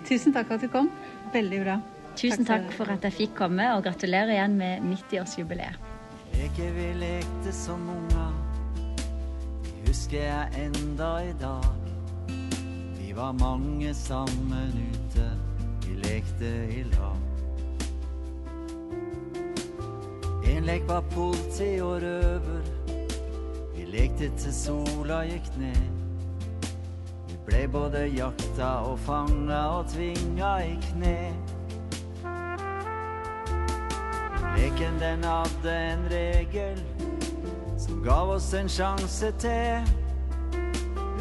Tusen 0.08 0.34
takk 0.34 0.50
for 0.50 0.58
at 0.58 0.66
du 0.66 0.72
kom. 0.74 0.90
Veldig 1.34 1.62
bra. 1.62 1.78
Tusen 2.18 2.46
takk, 2.46 2.68
takk 2.68 2.76
for 2.76 2.92
at 2.92 3.06
jeg 3.08 3.18
fikk 3.20 3.38
komme, 3.38 3.66
og 3.76 3.86
gratulerer 3.86 4.34
igjen 4.36 4.58
med 4.60 4.84
90-årsjubileet. 4.90 5.90
Leker 6.34 6.74
vi 6.76 6.88
lekte 7.00 7.54
som 7.56 7.86
unger, 7.92 8.36
de 9.64 9.74
husker 9.88 10.26
jeg 10.26 10.68
enda 10.68 11.12
i 11.28 11.34
dag. 11.42 11.90
Vi 13.00 13.16
var 13.16 13.36
mange 13.40 13.94
sammen 13.98 14.80
ute, 14.92 15.28
vi 15.86 16.00
lekte 16.04 16.56
i 16.78 16.86
lag. 16.96 17.31
En 20.52 20.66
lek 20.66 20.84
var 20.88 21.02
politi 21.02 21.80
og 21.82 22.02
røver. 22.04 22.62
Vi 23.76 23.86
lekte 23.88 24.28
til 24.38 24.54
sola 24.54 25.22
gikk 25.24 25.48
ned. 25.58 25.78
Vi 27.30 27.38
ble 27.46 27.62
både 27.72 28.02
jakta 28.12 28.72
og 28.90 29.00
fanga 29.00 29.62
og 29.78 29.88
tvinga 29.94 30.50
i 30.68 30.74
kne. 30.90 31.16
Leken 34.58 35.00
den 35.00 35.24
hadde 35.24 35.76
en 35.94 36.04
regel 36.12 36.82
som 37.80 38.04
gav 38.04 38.34
oss 38.36 38.52
en 38.54 38.70
sjanse 38.70 39.32
til. 39.40 39.88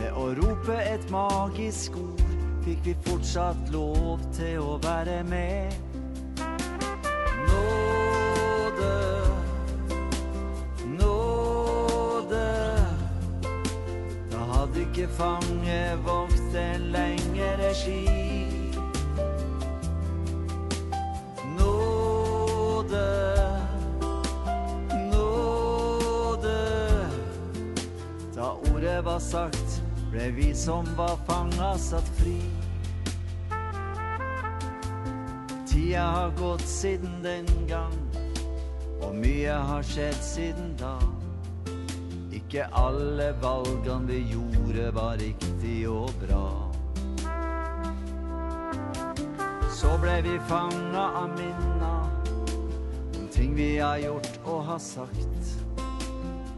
Ved 0.00 0.10
å 0.10 0.26
rope 0.40 0.80
et 0.90 1.06
magisk 1.14 2.00
ord 2.02 2.26
fikk 2.66 2.82
vi 2.88 2.96
fortsatt 3.06 3.70
lov 3.70 4.26
til 4.34 4.58
å 4.58 4.74
være 4.82 5.22
med. 5.30 5.89
Sagt, 29.30 29.82
ble 30.10 30.30
vi 30.34 30.54
som 30.54 30.86
var 30.98 31.14
fanga, 31.26 31.78
satt 31.78 32.08
fri. 32.18 32.40
Tida 35.70 36.02
har 36.02 36.32
gått 36.38 36.66
siden 36.66 37.22
den 37.22 37.46
gang, 37.68 37.94
og 39.00 39.14
mye 39.14 39.54
har 39.68 39.86
skjedd 39.86 40.18
siden 40.24 40.74
da. 40.80 40.96
Ikke 42.34 42.66
alle 42.74 43.30
valgene 43.42 44.10
vi 44.10 44.18
gjorde, 44.32 44.88
var 44.98 45.22
riktig 45.22 45.78
og 45.86 46.10
bra. 46.24 46.50
Så 49.70 49.94
ble 50.02 50.18
vi 50.26 50.34
fanga 50.50 51.06
av 51.22 51.30
minna 51.38 51.94
om 53.14 53.30
ting 53.30 53.54
vi 53.54 53.76
har 53.78 54.02
gjort 54.02 54.42
og 54.42 54.66
har 54.74 54.82
sagt. 54.82 55.56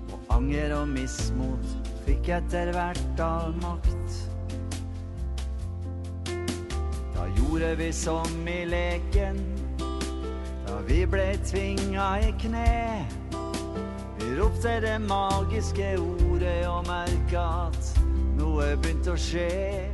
Og 0.09 0.37
anger 0.41 0.79
og 0.81 0.89
mismot 0.89 1.82
fikk 2.13 2.29
etter 2.29 2.73
hvert 2.75 3.21
all 3.21 3.55
makt. 3.63 4.17
Da 7.15 7.25
gjorde 7.39 7.75
vi 7.79 7.93
som 7.93 8.49
i 8.49 8.65
leken, 8.69 9.41
da 10.67 10.81
vi 10.89 11.07
ble 11.07 11.31
tvinga 11.49 12.09
i 12.21 12.33
kne. 12.43 13.07
Vi 14.19 14.35
ropte 14.37 14.77
det 14.85 14.99
magiske 15.01 15.95
ordet 16.01 16.67
og 16.69 16.85
merka 16.91 17.47
at 17.71 17.95
noe 18.37 18.75
begynte 18.77 19.17
å 19.17 19.21
skje. 19.21 19.92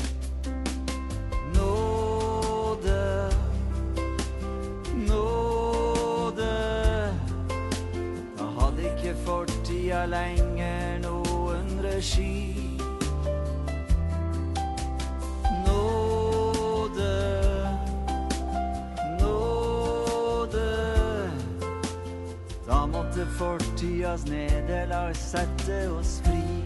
Fortidas 24.18 24.24
nederlag 24.26 25.14
sette 25.16 25.90
oss 25.90 26.20
fri. 26.24 26.64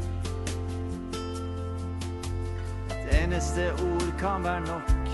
Et 2.91 3.23
eneste 3.23 3.73
ord 3.73 4.13
kan 4.19 4.45
være 4.45 4.61
nok 4.61 5.09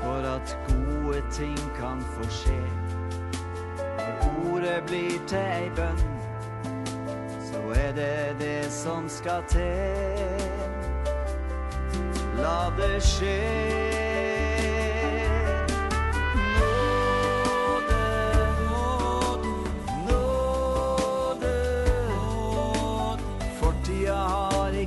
for 0.00 0.36
at 0.36 0.58
gode 0.68 1.22
ting 1.32 1.58
kan 1.78 2.00
få 2.00 2.28
skje. 2.28 2.62
Når 3.98 4.52
ordet 4.52 4.82
blir 4.86 5.26
til 5.26 5.38
ei 5.38 5.70
bønn, 5.76 5.98
så 7.50 7.62
er 7.74 7.92
det 7.92 8.36
det 8.40 8.72
som 8.72 9.08
skal 9.08 9.42
til. 9.48 10.40
La 12.36 12.70
det 12.76 13.02
skje. 13.02 14.05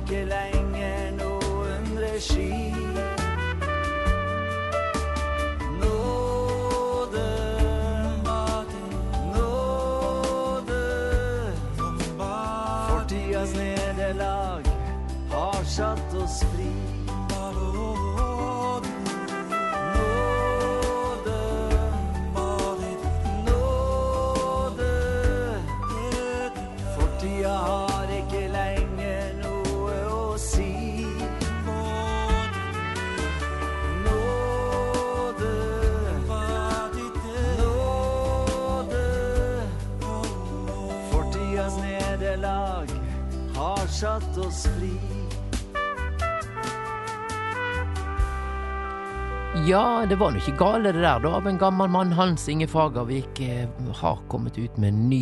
Har 0.00 0.16
ikke 0.16 0.24
lenger 0.24 1.10
noen 1.18 2.59
satt 44.50 44.82
oss 44.82 45.09
Ja, 49.68 50.06
det 50.08 50.16
var 50.16 50.32
nå 50.32 50.40
ikke 50.40 50.56
gale 50.56 50.88
det 50.94 51.02
der, 51.02 51.18
da, 51.20 51.30
av 51.36 51.44
en 51.46 51.58
gammel 51.60 51.90
mann. 51.92 52.14
Hans 52.16 52.46
Inge 52.48 52.64
Fagervik 52.70 53.42
eh, 53.44 53.68
har 53.98 54.20
kommet 54.32 54.56
ut 54.56 54.78
med 54.80 54.88
en 54.88 55.00
ny 55.10 55.18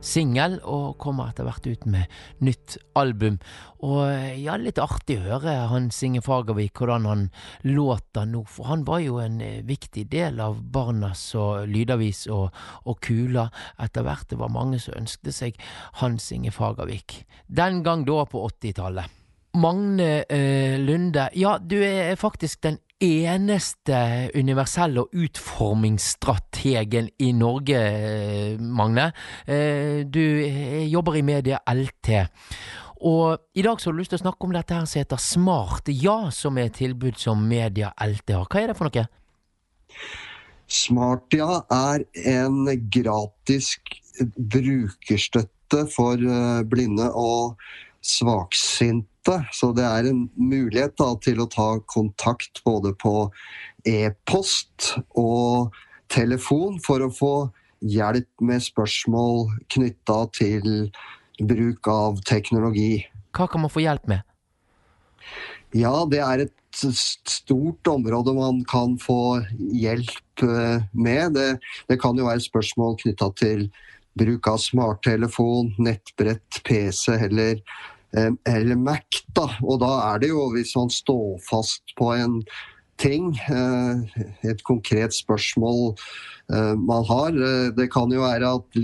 singel, 0.00 0.56
og 0.64 0.96
kommer 1.02 1.28
etter 1.28 1.44
hvert 1.44 1.66
ut 1.68 1.84
med 1.92 2.14
nytt 2.44 2.78
album. 2.96 3.36
Og 3.84 3.98
eh, 4.06 4.38
ja, 4.40 4.54
litt 4.56 4.80
artig 4.80 5.18
å 5.18 5.26
høre 5.26 5.56
Hans 5.68 5.98
Inge 6.06 6.22
Fagervik, 6.24 6.80
hvordan 6.80 7.08
han 7.10 7.26
låter 7.66 8.24
nå, 8.30 8.46
for 8.48 8.70
han 8.70 8.86
var 8.88 9.02
jo 9.04 9.18
en 9.20 9.36
eh, 9.44 9.60
viktig 9.68 10.06
del 10.14 10.40
av 10.40 10.62
Barnas 10.72 11.26
og 11.36 11.66
Lydavis 11.68 12.24
og, 12.32 12.56
og 12.88 13.02
Kula 13.04 13.50
etter 13.84 14.06
hvert. 14.06 14.30
Det 14.32 14.40
var 14.40 14.54
mange 14.54 14.80
som 14.80 14.96
ønskte 15.02 15.34
seg 15.34 15.60
Hans 16.00 16.30
Inge 16.32 16.54
Fagervik. 16.56 17.20
Den 17.52 17.82
gang 17.84 18.08
da 18.08 18.24
på 18.24 18.46
80-tallet. 18.48 19.20
Magne 19.54 20.24
eh, 20.26 20.80
Lunde, 20.82 21.28
ja, 21.38 21.58
du 21.62 21.76
er 21.84 22.16
faktisk 22.18 22.64
den 22.64 22.80
eneste 23.02 24.30
universelle 24.38 25.02
og 25.02 25.14
utformingsstrategen 25.24 27.10
i 27.18 27.32
Norge, 27.36 27.80
Magne. 28.60 29.10
Eh, 29.46 30.04
du 30.06 30.20
eh, 30.20 30.84
jobber 30.90 31.18
i 31.18 31.24
media 31.26 31.58
LT. 31.66 32.26
Og 33.04 33.38
i 33.54 33.62
dag 33.62 33.80
så 33.80 33.90
har 33.90 33.96
du 33.96 34.00
lyst 34.00 34.14
til 34.14 34.22
å 34.22 34.24
snakke 34.24 34.46
om 34.46 34.54
dette 34.54 34.76
her 34.76 34.86
som 34.88 35.02
heter 35.02 35.20
Smart 35.20 35.90
ja, 35.92 36.30
som 36.32 36.56
er 36.58 36.70
et 36.70 36.78
tilbud 36.78 37.18
som 37.20 37.42
Media 37.48 37.92
LT 38.00 38.32
har. 38.38 38.46
Hva 38.48 38.62
er 38.62 38.72
det 38.72 38.78
for 38.78 38.88
noe? 38.88 39.04
Smartia 40.70 41.60
er 41.70 42.06
en 42.24 42.64
gratis 42.88 43.74
brukerstøtte 44.36 45.84
for 45.92 46.20
eh, 46.20 46.62
blinde 46.70 47.10
og 47.12 47.60
svaksynte. 48.04 49.38
Så 49.52 49.72
det 49.76 49.84
er 49.88 50.10
en 50.10 50.26
mulighet 50.36 50.96
da, 51.00 51.14
til 51.24 51.40
å 51.40 51.48
ta 51.50 51.68
kontakt 51.90 52.60
både 52.66 52.92
på 53.00 53.30
e-post 53.88 54.94
og 55.16 55.74
telefon 56.12 56.78
for 56.84 57.04
å 57.04 57.12
få 57.12 57.34
hjelp 57.84 58.28
med 58.44 58.64
spørsmål 58.64 59.48
knytta 59.72 60.18
til 60.36 60.68
bruk 61.40 61.88
av 61.90 62.20
teknologi. 62.28 63.04
Hva 63.34 63.48
kan 63.50 63.64
man 63.64 63.72
få 63.72 63.82
hjelp 63.84 64.06
med? 64.10 64.22
Ja, 65.74 66.04
det 66.06 66.20
er 66.22 66.44
et 66.44 66.54
stort 66.98 67.88
område 67.90 68.34
man 68.36 68.62
kan 68.68 68.96
få 69.02 69.42
hjelp 69.58 70.44
eh, 70.44 70.84
med. 70.92 71.34
Det, 71.34 71.48
det 71.90 71.98
kan 72.02 72.18
jo 72.18 72.28
være 72.28 72.44
spørsmål 72.44 72.98
knytta 73.02 73.30
til 73.40 73.66
bruk 74.18 74.46
av 74.46 74.60
smarttelefon, 74.62 75.72
nettbrett, 75.82 76.60
PC 76.66 77.16
eller, 77.26 77.58
eller 78.14 78.76
Mac. 78.76 79.22
Da. 79.36 79.48
Og 79.62 79.80
da 79.82 79.90
er 80.12 80.22
det 80.22 80.30
jo, 80.30 80.46
hvis 80.54 80.74
man 80.76 80.90
står 80.90 81.40
fast 81.48 81.94
på 81.98 82.12
en 82.14 82.42
ting, 82.98 83.32
eh, 83.50 84.20
et 84.50 84.62
konkret 84.64 85.14
spørsmål 85.14 85.96
man 86.76 87.06
har. 87.08 87.32
Det 87.72 87.86
kan 87.88 88.12
jo 88.12 88.20
være 88.20 88.50
at 88.58 88.76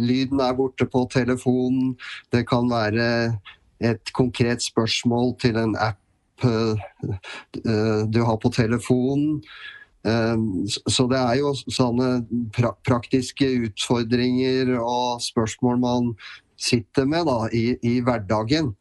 lyden 0.00 0.40
er 0.40 0.54
borte 0.56 0.86
på 0.88 1.02
telefonen. 1.12 1.92
Det 2.32 2.46
kan 2.48 2.70
være 2.70 3.36
et 3.84 4.12
konkret 4.16 4.64
spørsmål 4.64 5.34
til 5.40 5.56
en 5.60 5.76
app 5.76 6.00
du 8.16 8.20
har 8.24 8.38
på 8.40 8.48
telefonen. 8.48 9.42
Eh, 10.06 10.36
Så 10.88 11.06
det 11.10 11.18
er 11.18 11.40
jo 11.40 11.52
sånne 11.66 12.26
praktiske 12.86 13.48
utfordringer 13.66 14.76
og 14.78 15.22
spørsmål 15.24 15.80
man 15.82 16.12
sitter 16.56 17.06
med 17.08 17.26
da, 17.28 17.46
i, 17.52 17.76
i 17.82 18.00
hverdagen. 18.04 18.74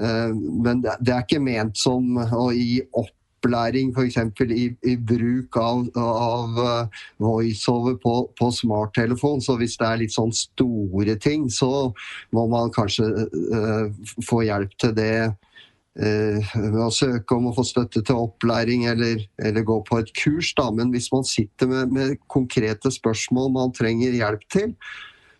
Eh, 0.00 0.30
Men 0.34 0.82
det 0.82 1.12
er 1.12 1.24
ikke 1.24 1.42
ment 1.42 1.78
som 1.78 2.16
å 2.16 2.48
gi 2.54 2.80
opplæring 2.92 3.92
f.eks. 3.92 4.18
I, 4.42 4.66
i 4.88 4.96
bruk 4.96 5.56
av, 5.60 5.84
av 5.98 6.58
eh, 6.64 7.04
voiceover 7.22 7.98
på, 8.02 8.16
på 8.38 8.50
smarttelefon. 8.54 9.42
Så 9.44 9.58
hvis 9.60 9.76
det 9.80 9.88
er 9.88 10.02
litt 10.04 10.16
sånn 10.16 10.34
store 10.36 11.16
ting, 11.20 11.48
så 11.50 11.92
må 12.32 12.46
man 12.50 12.72
kanskje 12.72 13.08
uh, 13.52 13.88
få 14.24 14.42
hjelp 14.46 14.76
til 14.80 14.94
det 14.96 15.16
uh, 15.28 16.54
ved 16.56 16.82
å 16.86 16.90
søke 16.94 17.36
om 17.36 17.50
å 17.50 17.56
få 17.56 17.66
støtte 17.68 18.04
til 18.06 18.24
opplæring 18.24 18.86
eller, 18.90 19.26
eller 19.42 19.66
gå 19.68 19.80
på 19.88 20.00
et 20.00 20.12
kurs. 20.16 20.54
Da. 20.58 20.70
Men 20.72 20.94
hvis 20.94 21.12
man 21.12 21.26
sitter 21.28 21.70
med, 21.70 21.92
med 21.92 22.20
konkrete 22.32 22.92
spørsmål 22.94 23.52
man 23.58 23.74
trenger 23.76 24.16
hjelp 24.16 24.46
til, 24.52 24.76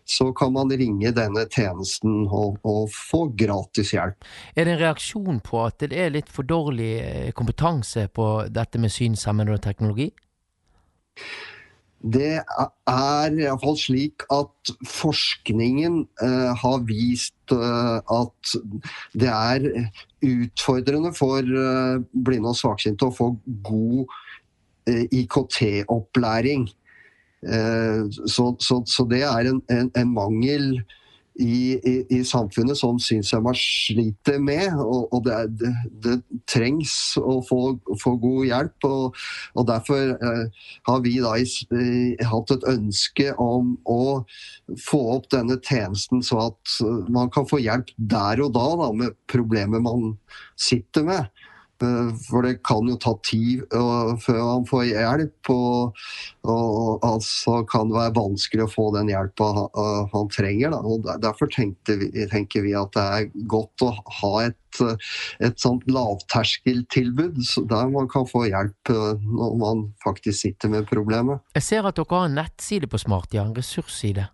så 0.05 0.31
kan 0.35 0.53
man 0.55 0.71
ringe 0.71 1.13
denne 1.15 1.45
tjenesten 1.51 2.27
og, 2.27 2.59
og 2.67 2.91
få 2.91 3.25
gratis 3.39 3.93
hjelp. 3.95 4.27
Er 4.55 4.67
det 4.67 4.75
en 4.75 4.83
reaksjon 4.83 5.41
på 5.45 5.63
at 5.65 5.79
det 5.83 5.97
er 5.99 6.13
litt 6.13 6.31
for 6.31 6.47
dårlig 6.47 6.93
eh, 7.01 7.31
kompetanse 7.35 8.09
på 8.13 8.27
dette 8.51 8.81
med 8.81 8.93
synshemmede 8.93 9.55
og 9.55 9.63
teknologi? 9.63 10.11
Det 12.03 12.33
er 12.43 13.37
iallfall 13.39 13.77
slik 13.79 14.25
at 14.33 14.71
forskningen 14.91 16.01
eh, 16.25 16.51
har 16.59 16.81
vist 16.89 17.53
eh, 17.55 17.99
at 18.03 18.55
det 19.15 19.29
er 19.31 19.69
utfordrende 20.27 21.13
for 21.15 21.39
eh, 21.39 22.03
blinde 22.11 22.51
og 22.51 22.59
svaksynte 22.59 23.07
å 23.07 23.15
få 23.15 23.29
god 23.63 24.03
eh, 24.91 25.05
IKT-opplæring. 25.21 26.67
Eh, 27.43 28.03
så, 28.25 28.53
så, 28.59 28.81
så 28.87 29.07
det 29.09 29.23
er 29.27 29.51
en, 29.51 29.61
en, 29.71 29.89
en 29.99 30.13
mangel 30.13 30.83
i, 31.41 31.79
i, 31.81 31.93
i 32.13 32.19
samfunnet 32.25 32.77
som 32.77 32.99
synshemma 33.01 33.53
sliter 33.57 34.39
med. 34.41 34.73
Og, 34.77 35.07
og 35.13 35.23
det, 35.25 35.37
det, 35.61 35.71
det 36.05 36.41
trengs 36.49 36.93
å 37.19 37.39
få, 37.47 37.61
få 38.01 38.15
god 38.21 38.45
hjelp. 38.49 38.87
Og, 38.89 39.21
og 39.57 39.67
derfor 39.69 40.13
eh, 40.13 40.67
har 40.89 41.01
vi 41.05 41.15
da 41.23 41.35
eh, 41.39 42.25
hatt 42.29 42.53
et 42.53 42.67
ønske 42.69 43.31
om 43.41 43.75
å 43.89 44.03
få 44.87 45.01
opp 45.17 45.29
denne 45.33 45.57
tjenesten, 45.63 46.23
så 46.25 46.49
at 46.49 46.77
eh, 46.85 47.09
man 47.13 47.33
kan 47.33 47.49
få 47.49 47.61
hjelp 47.63 47.93
der 47.97 48.43
og 48.43 48.53
da, 48.57 48.67
da 48.83 48.91
med 49.03 49.17
problemet 49.31 49.83
man 49.83 50.13
sitter 50.59 51.07
med. 51.07 51.42
Eh, 51.81 52.09
For 52.29 52.45
det 52.45 52.59
kan 52.65 52.87
jo 52.89 52.97
ta 53.01 53.13
tid 53.25 53.63
eh, 53.73 54.11
før 54.23 54.41
man 54.41 54.67
får 54.69 54.83
hjelp, 54.91 55.51
og, 55.53 56.03
og 56.49 57.05
altså 57.07 57.61
kan 57.69 57.89
det 57.89 57.97
være 57.97 58.15
vanskelig 58.17 58.65
å 58.65 58.71
få 58.71 58.89
den 58.97 59.11
hjelpa 59.13 59.49
han, 59.57 59.69
han 60.13 60.29
trenger. 60.33 60.75
Da. 60.75 60.81
Og 60.83 61.07
Derfor 61.23 61.49
vi, 61.53 62.27
tenker 62.31 62.65
vi 62.65 62.75
at 62.77 62.93
det 62.95 63.05
er 63.17 63.31
godt 63.49 63.85
å 63.85 63.91
ha 64.19 64.33
et, 64.45 64.81
eh, 64.83 65.09
et 65.49 65.59
sånt 65.61 65.87
lavterskeltilbud 65.89 67.41
der 67.71 67.91
man 67.93 68.09
kan 68.11 68.27
få 68.29 68.45
hjelp 68.49 68.93
eh, 68.93 69.25
når 69.25 69.57
man 69.61 69.83
faktisk 70.03 70.39
sitter 70.45 70.71
med 70.73 70.87
problemet. 70.89 71.43
Jeg 71.57 71.67
ser 71.71 71.89
at 71.89 71.99
dere 71.99 72.19
har 72.21 72.29
en 72.29 72.39
nettside 72.43 72.89
på 72.91 73.01
Smartia, 73.01 73.43
en 73.43 73.57
ressursside. 73.57 74.29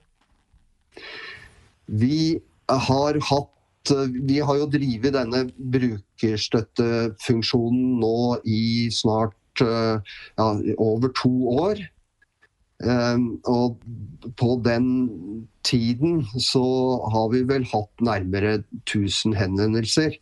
Vi 1.87 2.39
har 2.69 3.19
hatt 3.29 3.49
Vi 3.83 4.39
har 4.39 4.55
jo 4.55 4.71
drevet 4.71 5.11
denne 5.11 5.51
brukerstøttefunksjonen 5.51 7.99
nå 7.99 8.39
i 8.47 8.87
snart 8.95 9.35
ja, 9.61 10.49
over 10.77 11.09
to 11.17 11.33
år. 11.49 11.81
Um, 12.83 13.39
og 13.47 13.79
på 14.35 14.57
den 14.65 14.87
tiden 15.63 16.25
så 16.41 16.63
har 17.13 17.29
vi 17.31 17.43
vel 17.47 17.63
hatt 17.71 18.03
nærmere 18.03 18.57
1000 18.83 19.37
henvendelser. 19.39 20.17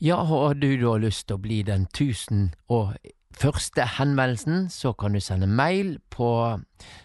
Ja, 0.00 0.22
har 0.22 0.54
du 0.54 0.70
da 0.78 0.94
lyst 1.02 1.26
til 1.26 1.38
å 1.38 1.42
bli 1.42 1.62
den 1.66 1.88
tusen 1.90 2.52
og 2.70 2.94
første 3.38 3.86
henvendelsen, 3.98 4.68
så 4.70 4.92
kan 4.94 5.14
du 5.14 5.22
sende 5.22 5.50
mail 5.50 5.96
på 6.14 6.30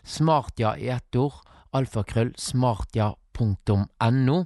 smartja 0.05 0.75
i 0.77 0.91
ett 0.93 1.17
ord, 1.17 1.41
alfakrøll, 1.73 2.33
smartja.no, 2.37 4.37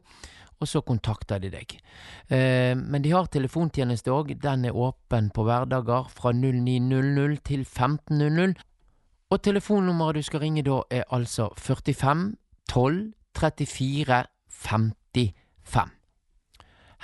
og 0.59 0.69
så 0.69 0.81
kontakter 0.81 1.41
de 1.41 1.51
deg. 1.53 1.75
Eh, 2.33 2.73
men 2.77 3.03
de 3.03 3.13
har 3.13 3.29
telefontjeneste 3.31 4.13
òg, 4.13 4.33
den 4.41 4.65
er 4.65 4.77
åpen 4.77 5.29
på 5.33 5.45
hverdager 5.47 6.09
fra 6.13 6.33
09.00 6.33 7.37
til 7.45 7.65
15.00. 7.65 8.57
Og 9.27 9.43
telefonnummeret 9.43 10.15
du 10.15 10.23
skal 10.23 10.45
ringe 10.45 10.63
da 10.63 10.81
er 10.89 11.03
altså 11.11 11.49
45 11.59 12.33
12 12.71 13.13
34 13.37 14.23
55. 14.49 15.91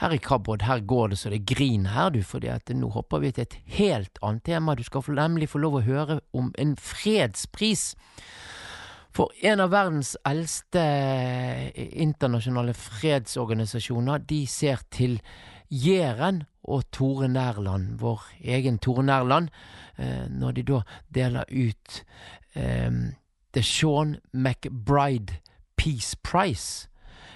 Her 0.02 0.10
i 0.10 0.18
Kabod, 0.18 0.64
her 0.66 0.80
går 0.80 1.08
det 1.08 1.18
så 1.18 1.30
det 1.30 1.46
griner 1.46 1.90
her, 1.90 2.10
du, 2.10 2.24
fordi 2.24 2.48
at 2.50 2.72
nå 2.74 2.90
hopper 2.90 3.22
vi 3.22 3.32
til 3.32 3.46
et 3.46 3.58
helt 3.78 4.18
annet 4.24 4.44
tema. 4.44 4.76
Du 4.76 4.84
skal 4.84 5.04
nemlig 5.14 5.50
få 5.50 5.62
lov 5.62 5.78
å 5.78 5.84
høre 5.86 6.20
om 6.34 6.50
en 6.58 6.74
fredspris. 6.76 7.94
For 9.14 9.30
en 9.46 9.62
av 9.62 9.70
verdens 9.70 10.16
eldste 10.26 10.82
eh, 10.82 11.68
internasjonale 12.02 12.74
fredsorganisasjoner, 12.74 14.24
de 14.26 14.40
ser 14.50 14.82
til 14.90 15.20
Jæren 15.70 16.42
og 16.64 16.88
Tore 16.92 17.28
Nærland, 17.30 18.00
vår 18.02 18.24
egen 18.42 18.80
Tore 18.82 19.04
Nærland, 19.06 19.50
eh, 19.98 20.26
når 20.30 20.52
de 20.58 20.64
da 20.64 20.80
deler 21.14 21.44
ut 21.52 22.06
eh, 22.56 22.92
The 23.54 23.62
Sean 23.62 24.18
McBride 24.34 25.34
Peace 25.78 26.18
Prize. 26.24 26.90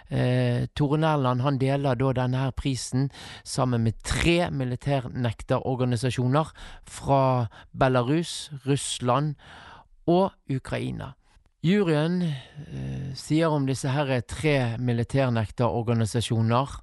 Eh, 0.10 0.66
Tore 0.76 0.98
Nærland 0.98 1.42
han 1.42 1.62
deler 1.62 1.94
da 1.94 2.12
denne 2.24 2.38
her 2.38 2.52
prisen 2.58 3.12
sammen 3.44 3.84
med 3.84 3.94
tre 4.04 4.50
militærnekterorganisasjoner 4.50 6.52
fra 6.88 7.46
Belarus, 7.80 8.52
Russland 8.66 9.36
og 10.08 10.32
Ukraina. 10.50 11.14
Juryen 11.66 12.22
eh, 12.22 13.14
sier 13.18 13.50
om 13.50 13.66
disse 13.66 13.90
her 13.90 14.22
tre 14.30 14.78
militærnekterorganisasjoner 14.78 16.76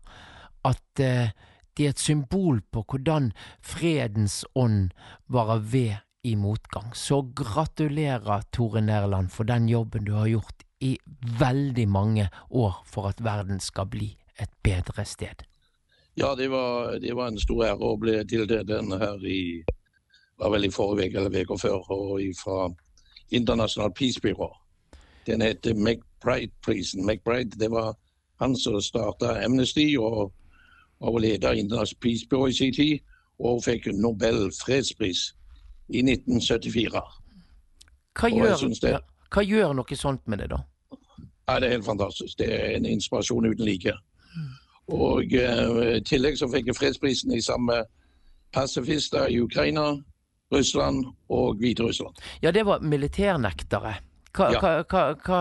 at 0.66 1.00
eh, 1.00 1.30
de 1.74 1.86
er 1.86 1.90
et 1.94 2.02
symbol 2.02 2.58
på 2.74 2.82
hvordan 2.82 3.32
fredens 3.62 4.44
ånd 4.54 4.90
varer 5.30 5.62
ved 5.62 5.94
i 6.24 6.34
motgang. 6.34 6.94
Så 6.94 7.22
gratulerer, 7.36 8.42
Tore 8.52 8.80
Nærland, 8.82 9.28
for 9.30 9.44
den 9.44 9.68
jobben 9.68 10.04
du 10.04 10.12
har 10.18 10.26
gjort 10.26 10.64
i 10.80 10.98
veldig 11.38 11.88
mange 11.88 12.28
år 12.50 12.82
for 12.86 13.08
at 13.08 13.24
verden 13.24 13.60
skal 13.60 13.86
bli 13.86 14.16
et 14.40 14.50
bedre 14.62 15.04
sted. 15.04 15.46
Ja, 16.16 16.34
det 16.34 16.50
var, 16.50 16.98
det 16.98 17.14
var 17.14 17.28
en 17.30 17.38
stor 17.38 17.64
ære 17.66 17.78
å 17.78 17.96
bli 17.98 18.18
tildelt 18.26 18.68
denne 18.68 18.98
her 18.98 19.22
i 19.22 19.62
var 20.38 20.50
vel 20.50 20.66
i 20.66 20.70
forrige 20.74 21.12
uke 21.12 21.18
eller 21.22 21.46
uka 21.46 21.56
før, 21.62 21.90
og 21.94 22.20
fra 22.34 22.68
Internasjonalt 23.30 23.94
Peace 23.94 24.20
Bureau. 24.20 24.63
Den 25.26 25.40
heter 25.42 25.74
McBride-prisen. 25.74 27.06
McBride 27.06 27.58
det 27.58 27.70
var 27.70 27.94
han 28.40 28.56
som 28.56 28.80
starta 28.82 29.44
Amnesty 29.44 29.96
og 29.98 30.32
av 31.00 31.18
International 31.24 32.00
Peace 32.00 32.26
Bureau 32.30 32.46
i 32.48 32.52
sin 32.52 32.72
tid, 32.74 32.98
og 33.38 33.62
fikk 33.64 33.86
Nobel 33.92 34.50
fredspris 34.52 35.34
i 35.88 36.02
1974. 36.02 37.02
Hva 38.20 38.28
gjør, 38.30 38.80
det- 38.80 39.00
hva 39.30 39.42
gjør 39.42 39.72
noe 39.74 39.96
sånt 39.96 40.28
med 40.28 40.38
det, 40.38 40.50
da? 40.50 40.56
Ja, 41.48 41.58
det 41.60 41.66
er 41.68 41.72
helt 41.72 41.84
fantastisk. 41.84 42.38
Det 42.38 42.48
er 42.52 42.76
en 42.76 42.86
inspirasjon 42.86 43.46
uten 43.46 43.64
like. 43.64 43.92
Og 44.88 45.34
eh, 45.34 45.96
i 45.96 46.00
tillegg 46.00 46.38
så 46.38 46.48
fikk 46.52 46.66
jeg 46.66 46.76
fredsprisen 46.76 47.32
i 47.32 47.40
samme 47.40 47.82
pasifister 48.52 49.26
i 49.28 49.40
Ukraina, 49.40 49.96
Russland 50.52 51.04
og 51.28 51.56
Hviterussland. 51.58 52.14
Ja, 52.42 52.50
det 52.50 52.66
var 52.66 52.80
militærnektere. 52.80 53.94
Hva, 54.34 54.48
Ja. 54.52 54.60
hva, 54.90 55.02
hva, 55.22 55.40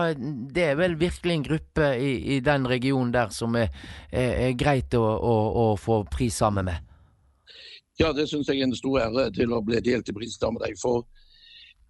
det 0.54 0.64
er 0.70 0.76
vel 0.78 0.94
virkelig 1.00 1.32
en 1.34 1.42
gruppe 1.42 1.86
i, 1.98 2.10
i 2.36 2.40
den 2.40 2.66
regionen 2.70 3.10
der 3.14 3.32
som 3.34 3.56
er, 3.58 3.72
er, 4.12 4.34
er 4.48 4.52
greit 4.58 4.94
å, 4.94 5.02
å, 5.02 5.34
å 5.64 5.64
få 5.80 6.04
pris 6.10 6.36
sammen 6.38 6.68
med? 6.70 6.78
Ja, 7.98 8.12
det 8.14 8.28
syns 8.30 8.48
jeg 8.50 8.60
er 8.60 8.68
en 8.68 8.74
stor 8.74 9.00
ære 9.02 9.28
til 9.34 9.52
å 9.54 9.60
bli 9.62 9.80
delt 9.82 10.08
i 10.10 10.14
pris 10.14 10.36
sammen 10.38 10.60
med 10.60 10.68
deg. 10.68 10.78
For 10.82 11.02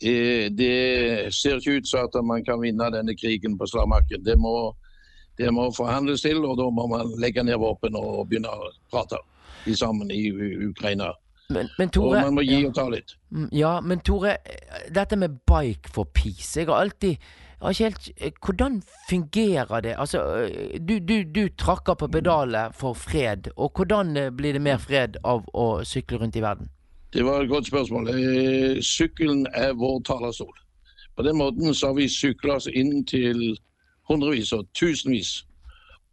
eh, 0.00 0.48
det 0.52 1.32
ser 1.32 1.60
ikke 1.60 1.78
ut 1.80 1.88
som 1.88 2.08
at 2.08 2.16
man 2.24 2.44
kan 2.44 2.60
vinne 2.60 2.88
denne 2.92 3.16
krigen 3.16 3.58
på 3.60 3.68
slagmarken. 3.68 4.24
Det 4.24 4.36
må, 4.40 4.54
det 5.40 5.52
må 5.52 5.70
forhandles 5.76 6.24
til, 6.24 6.40
og 6.44 6.56
da 6.60 6.70
må 6.72 6.88
man 6.92 7.12
legge 7.20 7.44
ned 7.44 7.60
våpen 7.60 7.96
og 8.00 8.26
begynne 8.28 8.52
å 8.52 8.72
prate 8.92 9.20
sammen 9.76 10.10
i 10.12 10.26
Ukraina. 10.68 11.12
Men, 11.52 11.68
men 11.78 11.90
Tore, 11.92 12.18
og 12.18 12.24
man 12.24 12.36
må 12.38 12.42
gi 12.44 12.62
og 12.64 12.72
ta 12.76 12.86
litt. 12.88 13.12
Mm, 13.32 13.48
Ja, 13.52 13.74
men 13.84 14.00
Tore, 14.00 14.38
dette 14.90 15.16
med 15.16 15.38
Bike 15.46 15.90
for 15.92 16.04
peace 16.04 16.60
Jeg 16.60 16.68
har 16.68 16.80
alltid 16.80 17.16
jeg 17.64 17.66
har 17.66 17.70
ikke 17.70 17.84
helt, 17.84 18.10
eh, 18.16 18.32
Hvordan 18.46 18.82
fungerer 19.08 19.80
det? 19.80 19.94
Altså, 19.98 20.18
eh, 20.36 20.80
du, 20.88 20.98
du, 20.98 21.22
du 21.22 21.48
trakker 21.58 21.94
på 21.94 22.06
pedalet 22.06 22.74
for 22.74 22.92
fred, 22.92 23.48
og 23.56 23.72
hvordan 23.76 24.16
eh, 24.16 24.30
blir 24.30 24.52
det 24.52 24.60
mer 24.60 24.76
fred 24.76 25.16
av 25.24 25.46
å 25.54 25.84
sykle 25.84 26.18
rundt 26.18 26.36
i 26.36 26.42
verden? 26.44 26.68
Det 27.14 27.24
var 27.24 27.40
et 27.40 27.48
godt 27.48 27.66
spørsmål. 27.66 28.10
Sykkelen 28.82 29.46
er 29.54 29.72
vår 29.72 30.02
talerstol. 30.04 30.52
På 31.16 31.22
den 31.22 31.38
måten 31.38 31.74
så 31.74 31.86
har 31.86 31.94
vi 31.94 32.08
sykla 32.08 32.58
oss 32.58 32.66
inn 32.66 33.04
til 33.06 33.56
hundrevis 34.10 34.52
og 34.52 34.66
tusenvis 34.74 35.44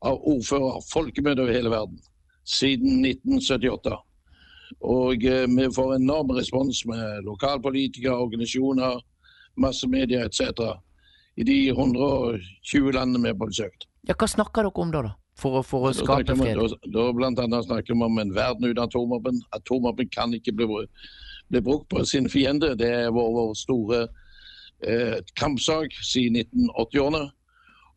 av 0.05 0.21
ordfører, 0.23 0.79
folkemøter 0.91 1.43
over 1.43 1.53
hele 1.53 1.73
verden, 1.73 1.99
siden 2.45 3.05
1978. 3.05 3.97
Og 4.79 5.25
eh, 5.25 5.47
vi 5.47 5.67
får 5.75 5.95
enorm 5.95 6.31
respons 6.37 6.85
med 6.89 7.25
lokalpolitikere, 7.27 8.15
organisasjoner, 8.15 9.01
massemedia 9.59 10.25
etc. 10.25 10.41
i 11.35 11.43
de 11.43 11.57
120 11.69 12.93
landene 12.95 13.23
vi 13.25 13.33
har 13.33 13.39
besøkt. 13.41 13.87
Ja, 14.07 14.15
Hva 14.17 14.29
snakker 14.29 14.65
dere 14.65 14.81
om 14.81 14.93
da, 14.93 15.01
da? 15.09 15.17
For, 15.41 15.61
for 15.65 15.89
å 15.89 15.91
skape 15.95 16.35
fred? 16.37 16.59
Da, 16.59 16.79
da 16.93 17.09
blant 17.15 17.39
annet 17.41 17.67
snakker 17.67 17.95
vi 17.95 18.05
om 18.05 18.19
en 18.21 18.33
verden 18.35 18.67
uten 18.69 18.83
atomvåpen. 18.83 19.41
Atomvåpen 19.57 20.09
kan 20.13 20.33
ikke 20.37 20.53
bli, 20.57 20.67
bli 21.49 21.61
brukt 21.65 21.87
på 21.89 22.03
sin 22.05 22.29
fiende. 22.29 22.75
Det 22.77 22.89
er 23.05 23.13
vår, 23.13 23.29
vår 23.37 23.53
store 23.57 24.01
eh, 24.85 25.21
kampsak 25.39 25.95
siden 26.05 26.41
1980-årene. 26.43 27.23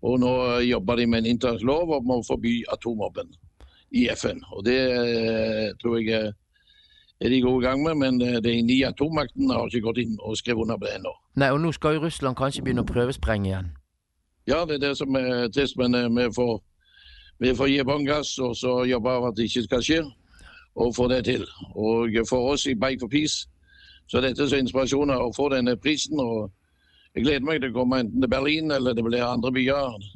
Og 0.05 0.21
nå 0.21 0.33
jobber 0.69 1.01
de 1.01 1.09
med 1.09 1.25
en 1.25 1.33
internasjonal 1.33 1.71
lov 1.71 1.93
om 1.99 2.17
å 2.19 2.23
forby 2.27 2.59
atomvåpen 2.73 3.31
i 3.97 4.09
FN. 4.13 4.43
Og 4.53 4.65
det 4.67 4.81
eh, 4.93 5.69
tror 5.81 6.01
jeg 6.01 6.17
er 6.19 6.33
er 7.21 7.31
de 7.31 7.41
gode 7.41 7.63
i 7.63 7.67
gang 7.69 7.83
med, 7.83 7.95
men 7.95 8.21
eh, 8.23 8.41
de 8.43 8.63
ni 8.63 8.83
atommaktene 8.85 9.55
har 9.55 9.71
ikke 9.71 9.87
gått 9.87 10.03
inn 10.03 10.17
og 10.21 10.37
skrevet 10.39 10.67
under 10.67 10.79
på 10.81 10.89
det 10.89 10.97
ennå. 10.99 11.15
Nei, 11.41 11.51
og 11.55 11.61
nå 11.63 11.73
skal 11.73 11.97
jo 11.97 12.05
Russland 12.05 12.37
kanskje 12.39 12.65
begynne 12.65 12.85
å 12.85 12.91
prøvesprenge 12.91 13.51
igjen. 13.51 13.73
Ja, 14.51 14.65
det 14.69 14.77
er 14.79 14.83
det 14.89 14.97
som 14.99 15.17
er 15.17 15.49
trist, 15.55 15.79
men 15.81 15.95
eh, 15.95 16.11
vi 16.11 16.29
får, 16.35 16.59
vi 17.41 17.55
får 17.57 17.71
gi 17.73 17.87
bånn 17.87 18.07
gass 18.09 18.35
og 18.43 18.57
så 18.59 18.83
jobbe 18.89 19.17
av 19.19 19.31
at 19.31 19.39
det 19.39 19.49
ikke 19.49 19.67
skal 19.69 19.87
skje, 19.87 20.03
og 20.75 20.95
få 20.97 21.09
det 21.13 21.25
til. 21.29 21.47
Og 21.79 22.19
for 22.29 22.53
oss 22.53 22.67
i 22.67 22.75
Bike 22.75 23.05
for 23.05 23.13
Peace 23.13 23.47
så 24.11 24.19
er 24.19 24.29
dette 24.29 24.49
så 24.51 24.59
inspirasjon 24.61 25.13
å 25.15 25.31
få 25.33 25.49
denne 25.53 25.77
prisen. 25.81 26.19
og 26.21 26.51
Jeg 27.15 27.25
gleder 27.25 27.47
meg 27.47 27.63
til 27.63 27.71
å 27.71 27.79
komme 27.79 28.03
enten 28.03 28.21
til 28.21 28.31
Berlin 28.31 28.75
eller 28.75 28.93
det 28.93 29.05
blir 29.07 29.25
andre 29.25 29.53
byer. 29.55 30.11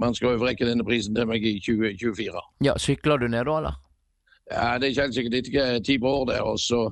Man 0.00 0.16
skal 0.16 0.34
overrekke 0.34 0.66
denne 0.66 0.84
prisen 0.84 1.14
til 1.14 1.28
meg 1.28 1.44
i 1.44 1.54
2024. 1.60 2.42
Ja, 2.66 2.74
Sykler 2.76 3.20
du 3.20 3.28
ned 3.28 3.46
da, 3.46 3.56
eller? 3.60 3.78
Ja, 4.50 4.78
Det 4.78 4.84
er 4.84 4.92
ikke 4.94 5.02
helt 5.02 5.14
sikkert. 5.14 5.32
Det 5.32 5.38
er 5.38 5.50
ikke 5.50 5.84
ti 5.84 5.98
år 6.02 6.24
der. 6.32 6.42
og 6.42 6.58
så 6.58 6.90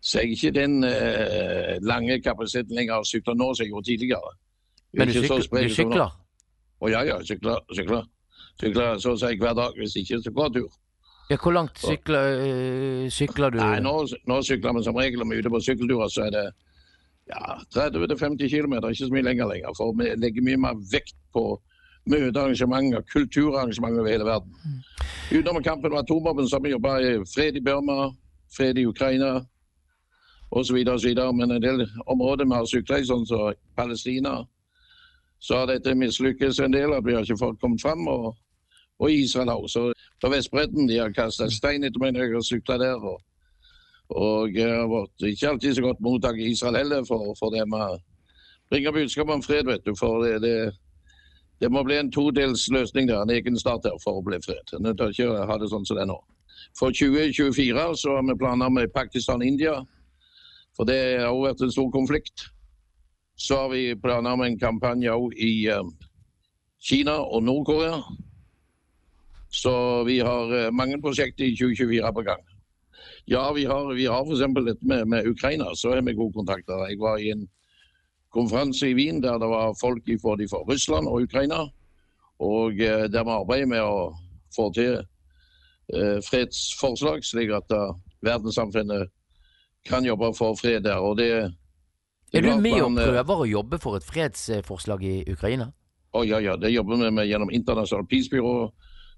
så 0.00 0.20
jeg 0.20 0.30
ikke 0.30 0.50
den 0.50 0.84
eh, 0.84 1.76
lange 1.84 2.20
kapasiteten 2.24 2.76
lenger 2.76 3.02
å 3.02 3.04
sykle 3.04 3.34
nå 3.36 3.50
som 3.52 3.64
jeg 3.64 3.72
gjorde 3.74 3.88
tidligere. 3.90 4.30
Er 4.94 5.02
Men 5.02 5.08
du 5.08 5.12
sykler? 5.12 5.66
Du 5.68 5.74
sykler? 5.74 6.14
Å 6.80 6.88
ja, 6.88 7.02
ja, 7.04 7.18
sykler. 7.28 7.60
Sykler, 7.76 8.06
sykler 8.62 9.02
så 9.02 9.12
å 9.12 9.18
si 9.20 9.34
hver 9.42 9.58
dag, 9.58 9.76
hvis 9.76 9.98
ikke 10.00 10.22
så 10.24 10.32
går 10.32 10.54
tur. 10.56 10.70
Ja, 11.30 11.36
Hvor 11.36 11.52
langt 11.52 11.78
sykler, 11.78 12.40
øh, 12.46 13.10
sykler 13.12 13.52
du? 13.52 13.60
Nei, 13.60 13.78
nå, 13.84 13.92
nå 14.26 14.40
sykler 14.42 14.74
vi 14.78 14.86
som 14.88 14.96
regel 14.96 15.22
om 15.22 15.30
vi 15.30 15.36
er 15.36 15.44
ute 15.44 15.52
på 15.52 15.60
sykkelturer, 15.68 16.08
så 16.10 16.24
er 16.24 16.32
det 16.34 16.46
ja, 17.30 17.58
30-50 17.76 18.50
km, 18.50 18.80
ikke 18.88 19.04
så 19.04 19.12
mye 19.12 19.28
lenger 19.28 19.52
lenger. 19.52 19.76
For 19.76 19.92
vi 20.00 20.08
legger 20.16 20.48
mye 20.48 20.62
mer 20.64 20.80
vekt 20.90 21.14
på 21.36 21.44
møtearrangementer, 22.08 23.02
kulturarrangementer 23.12 24.00
over 24.00 24.10
hele 24.10 24.24
verden. 24.24 24.52
Utenom 25.30 25.62
kampen 25.62 25.92
om 25.92 25.98
atomvåpen 25.98 26.48
så 26.48 26.56
har 26.56 26.64
vi 26.64 26.74
jobba 26.74 26.98
i 26.98 27.16
fred 27.34 27.56
i 27.56 27.64
Burma, 27.64 28.10
fred 28.56 28.78
i 28.78 28.86
Ukraina 28.86 29.44
osv. 30.50 30.84
Men 31.34 31.50
en 31.50 31.62
del 31.62 31.86
områder 32.06 32.44
vi 32.44 32.54
har 32.54 32.66
sykla 32.66 32.98
i, 32.98 33.06
sånn 33.06 33.26
som 33.26 33.54
Palestina, 33.76 34.40
så 35.38 35.62
har 35.62 35.70
dette 35.70 35.94
mislykkes 35.94 36.60
en 36.60 36.72
del. 36.72 36.92
at 36.92 37.04
Vi 37.04 37.14
har 37.14 37.24
ikke 37.24 37.38
fått 37.40 37.60
kommet 37.60 37.82
fram. 37.82 38.06
Og, 38.08 38.34
og 39.00 39.12
Israel 39.12 39.48
også. 39.48 39.92
Så 39.92 40.20
på 40.20 40.32
Vestbredden 40.34 40.88
de 40.88 40.98
har 40.98 41.12
kasta 41.16 41.48
stein 41.50 41.84
etter 41.84 42.00
meg 42.00 42.12
når 42.14 42.26
jeg 42.26 42.34
har 42.34 42.46
sykla 42.48 42.78
der. 42.78 43.00
Og, 43.00 43.20
og 44.10 44.58
har 44.58 44.88
vært 44.90 45.28
ikke 45.30 45.48
alltid 45.48 45.74
så 45.74 45.86
godt 45.86 46.04
mottatt 46.04 46.36
i 46.36 46.50
Israel 46.50 46.76
heller, 46.82 47.04
for, 47.08 47.32
for 47.38 47.54
det 47.54 47.68
med 47.68 48.00
bringer 48.70 48.92
budskap 48.92 49.30
om 49.30 49.42
fred, 49.42 49.66
vet 49.66 49.86
du. 49.86 49.94
For 49.98 50.24
det, 50.24 50.42
det, 50.42 50.72
det 51.60 51.68
må 51.72 51.82
bli 51.84 51.98
en 52.00 52.10
todels 52.12 52.68
løsning 52.72 53.08
der, 53.08 53.22
en 53.22 53.32
egen 53.34 53.58
start 53.60 53.84
der, 53.84 53.96
for 54.04 54.18
å 54.18 54.24
bli 54.24 54.38
fred. 54.44 54.72
En 54.76 54.88
til 54.96 55.12
ikke 55.12 55.46
ha 55.48 55.58
det 55.60 55.68
sånn 55.72 55.84
som 55.88 55.98
det 55.98 56.06
er 56.06 56.12
nå. 56.12 56.16
For 56.78 56.94
2024 56.94 57.84
så 58.00 58.14
har 58.16 58.24
vi 58.24 58.38
planer 58.40 58.72
med 58.72 58.92
Pakistan 58.94 59.42
og 59.42 59.48
India, 59.48 59.74
for 60.76 60.88
det 60.88 61.00
har 61.18 61.28
også 61.28 61.44
vært 61.48 61.64
en 61.66 61.74
stor 61.74 61.90
konflikt. 61.92 62.46
Så 63.40 63.58
har 63.62 63.70
vi 63.72 63.82
planer 64.00 64.36
med 64.36 64.52
en 64.52 64.60
kampanje 64.60 65.12
òg 65.12 65.36
i 65.40 65.52
eh, 65.72 65.84
Kina 66.80 67.18
og 67.20 67.44
Nord-Korea. 67.44 68.00
Så 69.50 69.72
vi 70.08 70.20
har 70.24 70.52
eh, 70.56 70.72
mange 70.72 71.00
prosjekter 71.02 71.48
i 71.48 71.56
2024 71.56 72.12
på 72.16 72.24
gang. 72.28 72.44
Ja, 73.28 73.44
vi 73.52 73.64
har, 73.68 73.92
vi 73.96 74.06
har 74.08 74.24
f.eks. 74.24 74.44
dette 74.64 74.86
med, 74.86 75.08
med 75.08 75.28
Ukraina, 75.28 75.74
så 75.74 75.94
har 75.94 76.02
vi 76.02 76.16
gode 76.16 76.36
kontakter. 76.36 76.86
Jeg 76.88 77.00
var 77.00 77.18
i 77.18 77.32
en 77.34 77.48
konferanse 78.30 78.90
i 78.90 78.94
Wien 78.94 79.22
der 79.22 79.38
det 79.38 79.48
var 79.48 79.74
folk 79.80 80.04
både 80.22 80.48
fra 80.48 80.58
Russland 80.58 81.08
og 81.08 81.22
Ukraina. 81.22 81.66
Og 82.40 82.72
eh, 82.72 83.06
der 83.12 83.24
vi 83.24 83.30
arbeider 83.30 83.66
med 83.66 83.82
å 83.84 84.12
få 84.56 84.70
til 84.74 85.00
eh, 85.92 86.18
fredsforslag, 86.24 87.24
slik 87.24 87.52
at 87.52 87.74
eh, 87.74 87.96
verdenssamfunnet 88.24 89.10
kan 89.88 90.04
jobbe 90.04 90.32
for 90.36 90.56
fred 90.56 90.86
der. 90.86 91.02
Og 91.04 91.18
det, 91.18 91.50
det 92.32 92.40
Er 92.40 92.48
du 92.48 92.60
med 92.60 92.80
og 92.82 92.96
prøver 92.96 93.44
å 93.44 93.50
jobbe 93.50 93.80
for 93.82 93.98
et 93.98 94.06
fredsforslag 94.06 95.04
i 95.04 95.16
Ukraina? 95.28 95.70
Å 96.16 96.24
ja, 96.26 96.40
ja. 96.42 96.56
Det 96.56 96.72
jobber 96.72 97.04
vi 97.04 97.10
med 97.14 97.28
gjennom 97.28 97.52
Internasjonalt 97.54 98.08
Peace-byrå, 98.10 98.70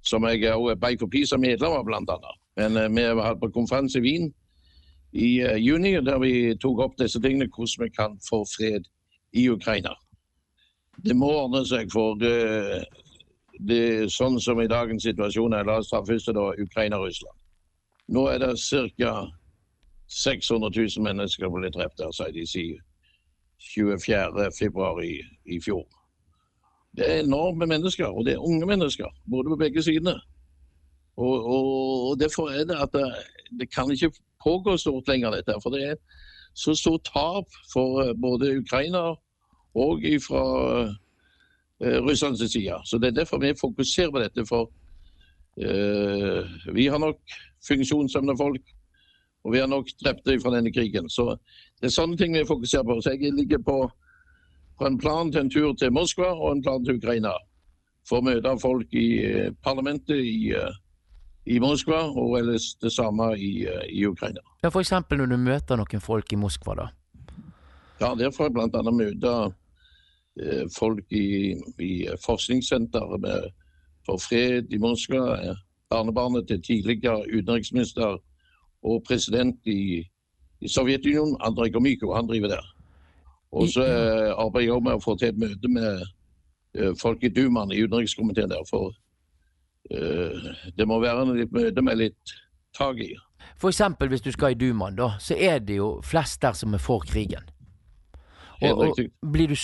som 0.03 0.27
jeg 0.29 0.45
også 0.51 0.75
er 0.75 0.81
Bike 0.81 1.01
for 1.01 1.13
Peace 1.13 1.33
er 1.33 1.41
medlem 1.41 1.73
av, 1.79 1.89
annet. 1.89 2.41
Men 2.59 2.97
vi 2.97 3.05
har 3.07 3.23
hatt 3.23 3.41
på 3.41 3.53
konferanse 3.55 4.01
i 4.01 4.03
Wien 4.05 4.33
i 5.13 5.31
juni, 5.61 5.95
der 6.05 6.19
vi 6.21 6.57
tok 6.61 6.83
opp 6.85 6.99
disse 7.01 7.21
tingene, 7.21 7.49
hvordan 7.49 7.87
vi 7.87 7.95
kan 7.95 8.19
få 8.27 8.43
fred 8.49 8.89
i 9.33 9.49
Ukraina. 9.51 9.95
Det 11.03 11.17
må 11.17 11.31
ordne 11.43 11.65
seg, 11.67 11.91
for 11.93 12.19
det, 12.21 12.35
det 13.67 13.79
er 13.83 14.11
sånn 14.13 14.39
som 14.41 14.61
i 14.61 14.71
dagens 14.71 15.07
situasjon 15.09 15.57
er. 15.57 15.67
La 15.67 15.79
oss 15.81 15.91
ta 15.91 16.03
først 16.07 16.31
da 16.37 16.51
Ukraina-Russland. 16.63 17.39
Nå 18.13 18.27
er 18.31 18.43
det 18.43 18.55
ca. 18.99 19.15
600 20.13 20.69
000 20.77 21.05
mennesker 21.07 21.49
ble 21.49 21.71
drept 21.73 21.97
der, 21.97 22.11
sier 22.13 22.35
de 22.35 22.43
sier 22.45 22.81
24. 23.73 24.51
februar 24.59 24.99
i, 25.01 25.15
i 25.49 25.57
fjor. 25.63 25.87
Det 26.93 27.07
er 27.07 27.23
enorme 27.23 27.67
mennesker, 27.67 28.11
og 28.11 28.27
det 28.27 28.35
er 28.35 28.45
unge 28.45 28.67
mennesker, 28.69 29.09
både 29.31 29.55
på 29.55 29.57
begge 29.63 29.83
sidene. 29.83 30.19
Og, 31.17 31.47
og, 31.55 31.71
og 32.11 32.21
Derfor 32.21 32.51
er 32.53 32.67
det 32.69 32.77
at 32.77 32.93
det, 32.93 33.07
det 33.61 33.71
kan 33.73 33.91
ikke 33.91 34.13
pågå 34.45 34.77
stort 34.77 35.09
lenger, 35.09 35.31
dette. 35.31 35.57
For 35.63 35.73
det 35.73 35.87
er 35.87 35.97
så 36.55 36.75
stort 36.75 37.05
tap 37.05 37.49
for 37.73 38.03
eh, 38.03 38.15
både 38.15 38.59
Ukraina 38.59 39.15
og 39.75 40.05
fra 40.27 40.43
eh, 41.81 41.99
Russlands 42.05 42.53
side. 42.53 42.77
Så 42.85 42.99
Det 42.99 43.09
er 43.09 43.21
derfor 43.21 43.39
vi 43.39 43.55
fokuserer 43.61 44.11
på 44.11 44.21
dette. 44.21 44.47
For 44.47 44.71
eh, 45.61 46.45
vi 46.75 46.87
har 46.87 46.99
nok 46.99 47.19
funksjonshemmede 47.69 48.37
folk, 48.37 48.63
og 49.45 49.53
vi 49.53 49.59
har 49.59 49.67
nok 49.67 49.87
drepte 50.05 50.41
fra 50.41 50.57
denne 50.57 50.73
krigen. 50.73 51.09
Så 51.11 51.37
det 51.81 51.89
er 51.89 51.97
sånne 51.97 52.17
ting 52.17 52.37
vi 52.37 52.47
fokuserer 52.47 52.85
på. 52.85 53.01
Så 53.01 53.17
jeg 53.17 53.33
ligger 53.33 53.59
på 53.59 53.91
på 54.83 54.87
en 54.87 54.99
plan 54.99 55.33
til 55.33 55.41
en 55.41 55.51
tur 55.51 55.75
til 55.79 55.93
Moskva 55.93 56.33
og 56.35 56.53
en 56.53 56.63
plan 56.63 56.85
til 56.85 56.97
Ukraina. 56.99 57.33
For 58.09 58.19
å 58.19 58.27
møte 58.27 58.55
folk 58.59 58.95
i 58.99 59.09
eh, 59.23 59.53
parlamentet 59.63 60.19
i, 60.19 60.51
eh, 60.59 60.79
i 61.47 61.59
Moskva, 61.59 62.03
og 62.17 62.37
ellers 62.39 62.75
det 62.83 62.93
samme 62.93 63.33
i, 63.39 63.65
eh, 63.67 63.87
i 63.91 64.07
Ukraina. 64.07 64.41
Ja, 64.63 64.69
For 64.71 64.81
eksempel 64.81 65.19
når 65.19 65.27
du 65.27 65.37
møter 65.37 65.77
noen 65.77 66.01
folk 66.01 66.33
i 66.33 66.37
Moskva, 66.37 66.75
da. 66.75 66.87
Ja, 68.01 68.15
Der 68.15 68.31
får 68.31 68.45
jeg 68.51 68.53
bl.a. 68.55 68.83
møte 68.91 69.55
eh, 70.41 70.65
folk 70.79 71.05
i, 71.13 71.55
i 71.79 72.07
forskningssenteret 72.25 73.21
med- 73.21 73.51
for 74.07 74.19
fred 74.19 74.73
i 74.73 74.79
Moskva. 74.79 75.39
eh, 75.43 75.55
barnebarnet 75.91 76.47
til 76.49 76.63
tidligere 76.63 77.27
utenriksminister 77.39 78.17
og 78.83 79.03
president 79.07 79.57
i, 79.67 80.01
i 80.61 80.69
Sovjetunionen, 80.69 81.37
Andrej 81.41 81.71
Gomyko. 81.73 82.15
Han 82.15 82.27
driver 82.27 82.49
der. 82.49 82.65
Og 83.53 83.69
så 83.69 83.83
eh, 83.85 84.33
arbeider 84.39 84.73
jeg 84.75 84.83
med 84.83 84.93
å 84.93 85.03
få 85.05 85.17
til 85.19 85.29
et 85.29 85.39
møte 85.39 85.69
med 85.69 86.03
eh, 86.75 86.95
folk 86.99 87.23
i 87.25 87.29
Dumaen 87.29 87.73
i 87.73 87.83
utenrikskomiteen 87.85 88.49
der. 88.51 88.65
For 88.71 88.89
eh, 88.89 88.95
det 89.93 90.87
må 90.89 91.01
være 91.03 91.27
litt 91.37 91.53
møte 91.53 91.85
med 91.85 91.99
litt 92.01 92.35
tak 92.77 93.01
i. 93.05 93.13
Eksempel 93.63 94.09
hvis 94.11 94.25
du 94.25 94.31
skal 94.33 94.55
i 94.55 94.59
Dumaen, 94.59 94.97
da, 94.99 95.13
så 95.21 95.37
er 95.39 95.61
det 95.63 95.77
jo 95.77 95.97
flest 96.07 96.41
der 96.43 96.57
som 96.59 96.75
er 96.75 96.83
for 96.83 97.05
krigen. 97.07 97.45
Og, 98.63 98.79
og 98.79 99.03
blir 99.33 99.53
du 99.53 99.57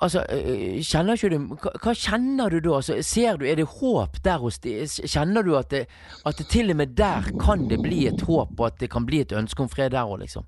Altså, 0.00 0.24
øh, 0.32 0.80
kjenner 0.80 1.12
ikke 1.12 1.28
du 1.28 1.56
hva, 1.60 1.92
kjenner 1.92 2.48
du 2.48 2.56
da? 2.64 2.76
Altså, 2.78 2.94
ser 3.04 3.36
du, 3.36 3.44
Er 3.44 3.58
det 3.58 3.66
håp 3.68 4.16
der 4.24 4.38
hos 4.40 4.58
de? 4.58 4.86
Kjenner 4.88 5.44
du 5.44 5.56
at 5.58 5.70
det, 5.70 5.82
at 6.26 6.38
det 6.38 6.46
til 6.48 6.70
og 6.70 6.76
med 6.76 6.94
der 6.96 7.28
kan 7.40 7.68
det 7.68 7.82
bli 7.82 8.06
et 8.06 8.20
håp, 8.24 8.54
og 8.58 8.66
at 8.66 8.80
det 8.80 8.90
kan 8.90 9.06
bli 9.06 9.20
et 9.20 9.32
ønske 9.32 9.62
om 9.62 9.68
fred 9.68 9.90
der 9.92 10.08
òg, 10.08 10.22
liksom? 10.22 10.46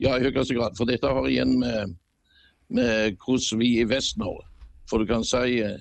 Ja, 0.00 0.16
i 0.16 0.24
høyeste 0.24 0.56
grad. 0.56 0.78
For 0.78 0.88
dette 0.88 1.06
har 1.06 1.28
igjen 1.28 1.58
med, 1.60 1.92
med 2.68 3.18
hvordan 3.20 3.60
vi 3.60 3.68
i 3.82 3.84
Vest-Norge. 3.84 4.48
For 4.88 4.98
du 4.98 5.06
kan 5.12 5.24
si 5.24 5.60
eh, 5.60 5.76
eh, 5.76 5.78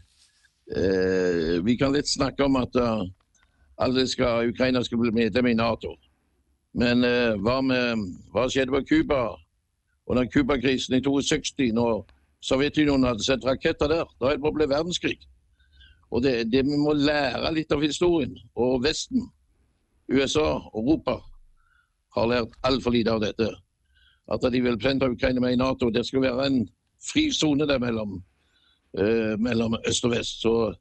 Vi 0.64 1.76
kan 1.77 1.91
litt 1.91 2.07
snakke 2.07 2.45
om 2.45 2.56
at 2.56 2.76
eh, 2.80 4.06
skal, 4.07 4.49
Ukraina 4.49 4.84
skal 4.84 5.02
bli 5.02 5.11
medlem 5.11 5.48
i 5.52 5.57
Nato. 5.60 5.95
Men 6.73 7.03
eh, 7.03 7.35
hva, 7.44 7.60
med, 7.61 8.06
hva 8.34 8.48
skjedde 8.49 8.73
på 8.73 8.84
Cuba 8.90 9.35
under 10.10 10.26
Cuba-krisen 10.26 10.98
i 10.98 11.03
62, 11.03 11.69
når 11.76 12.06
Sovjetunionen 12.44 13.07
hadde 13.11 13.26
sett 13.26 13.45
raketter 13.45 13.91
der? 13.91 14.07
Da 14.19 14.30
holdt 14.31 14.40
det 14.40 14.45
på 14.45 14.52
å 14.52 14.57
bli 14.57 14.69
verdenskrig. 14.72 15.19
Og 16.14 16.23
det, 16.23 16.52
det 16.52 16.64
Vi 16.65 16.77
må 16.77 16.94
lære 16.94 17.53
litt 17.53 17.72
av 17.72 17.84
historien. 17.84 18.34
Og 18.56 18.84
Vesten, 18.84 19.27
USA, 20.11 20.61
Europa, 20.73 21.19
har 22.15 22.30
lært 22.30 22.57
altfor 22.61 22.94
lite 22.94 23.14
av 23.14 23.22
dette 23.23 23.49
at 24.31 24.45
de 24.53 24.60
vil 24.64 24.77
plante 24.80 25.10
Ukraina 25.10 25.41
med 25.41 25.53
i 25.53 25.60
Nato. 25.60 25.90
Det 25.90 26.06
skal 26.07 26.23
være 26.23 26.45
en 26.48 26.61
fri 27.03 27.27
sone 27.31 27.68
der 27.68 27.80
mellom, 27.80 28.22
eh, 28.99 29.36
mellom 29.40 29.78
øst 29.88 30.06
og 30.06 30.15
vest. 30.15 30.41
Så 30.41 30.74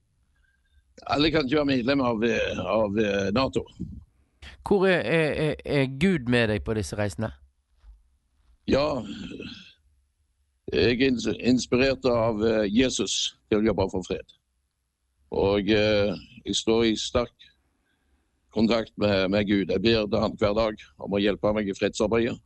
alle 1.07 1.31
kan 1.31 1.45
ikke 1.45 1.57
være 1.57 1.71
medlem 1.73 2.01
av, 2.01 2.25
av 2.63 2.99
eh, 2.99 3.29
Nato. 3.35 3.67
Hvor 4.69 4.87
er, 4.87 5.03
er, 5.07 5.55
er, 5.65 5.87
Gud 6.01 6.29
med 6.31 6.49
deg 6.49 6.65
på 6.65 6.75
disse 6.75 6.97
reisene? 6.99 7.33
Ja, 8.71 9.03
jeg 10.73 11.03
er 11.03 11.41
inspirert 11.51 12.05
av 12.07 12.43
eh, 12.47 12.69
Jesus 12.71 13.35
til 13.51 13.61
å 13.61 13.67
jobbe 13.67 13.89
for 13.93 14.07
fred. 14.07 14.37
Og 15.33 15.69
eh, 15.73 16.13
jeg 16.47 16.57
står 16.57 16.85
i 16.93 16.95
sterk 17.01 17.49
kontakt 18.53 18.93
med, 19.01 19.31
med 19.33 19.49
Gud. 19.49 19.73
Jeg 19.73 19.83
ber 19.83 20.07
til 20.07 20.23
han 20.23 20.39
hver 20.39 20.55
dag 20.57 20.87
om 21.03 21.15
å 21.17 21.21
hjelpe 21.21 21.53
meg 21.57 21.69
i 21.69 21.77
fredsarbeidet. 21.77 22.37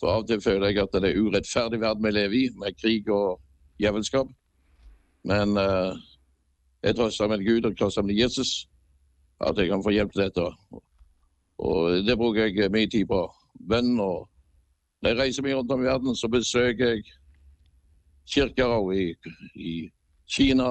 For 0.00 0.10
av 0.10 0.24
og 0.24 0.30
til 0.30 0.42
føler 0.42 0.72
jeg 0.72 0.82
at 0.82 0.94
det 0.98 1.12
er 1.12 1.20
urettferdig 1.20 1.78
verden 1.82 2.06
vi 2.08 2.14
lever 2.16 2.38
i, 2.40 2.46
med 2.58 2.78
krig 2.80 3.10
og 3.12 3.38
djevelskap. 3.78 4.30
Men 5.24 5.56
uh, 5.58 5.94
jeg 6.82 6.96
trøster 6.96 7.28
med 7.28 7.44
Gud 7.46 7.66
og 7.70 7.76
trøster 7.78 8.02
med 8.02 8.14
Jesus, 8.14 8.68
at 9.40 9.58
jeg 9.58 9.68
kan 9.68 9.82
få 9.84 9.90
hjelp 9.90 10.12
til 10.12 10.22
dette. 10.22 10.46
Og 11.58 12.04
det 12.06 12.18
bruker 12.18 12.46
jeg 12.46 12.70
mye 12.70 12.90
tid 12.90 13.06
på. 13.06 13.22
Bønn 13.68 14.00
og 14.00 14.28
Når 15.02 15.10
jeg 15.10 15.18
reiser 15.18 15.42
mye 15.42 15.54
rundt 15.58 15.72
om 15.72 15.80
i 15.82 15.84
verden, 15.84 16.16
så 16.16 16.28
besøker 16.28 16.88
jeg 16.88 17.02
kirker 18.30 18.64
også 18.64 18.98
i, 18.98 19.14
i 19.54 19.90
Kina. 20.30 20.68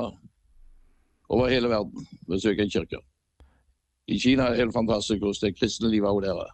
Over 1.29 1.49
hele 1.49 1.67
verden 1.67 2.07
besøker 2.29 2.63
jeg 2.63 2.71
kirker. 2.71 3.01
I 4.07 4.19
Kina 4.19 4.43
er 4.43 4.49
det 4.49 4.59
helt 4.59 4.73
fantastisk 4.73 5.19
hvordan 5.19 5.41
det 5.41 5.59
kristne 5.59 5.91
livet 5.91 6.09
også 6.09 6.27
der 6.27 6.39
er. 6.45 6.53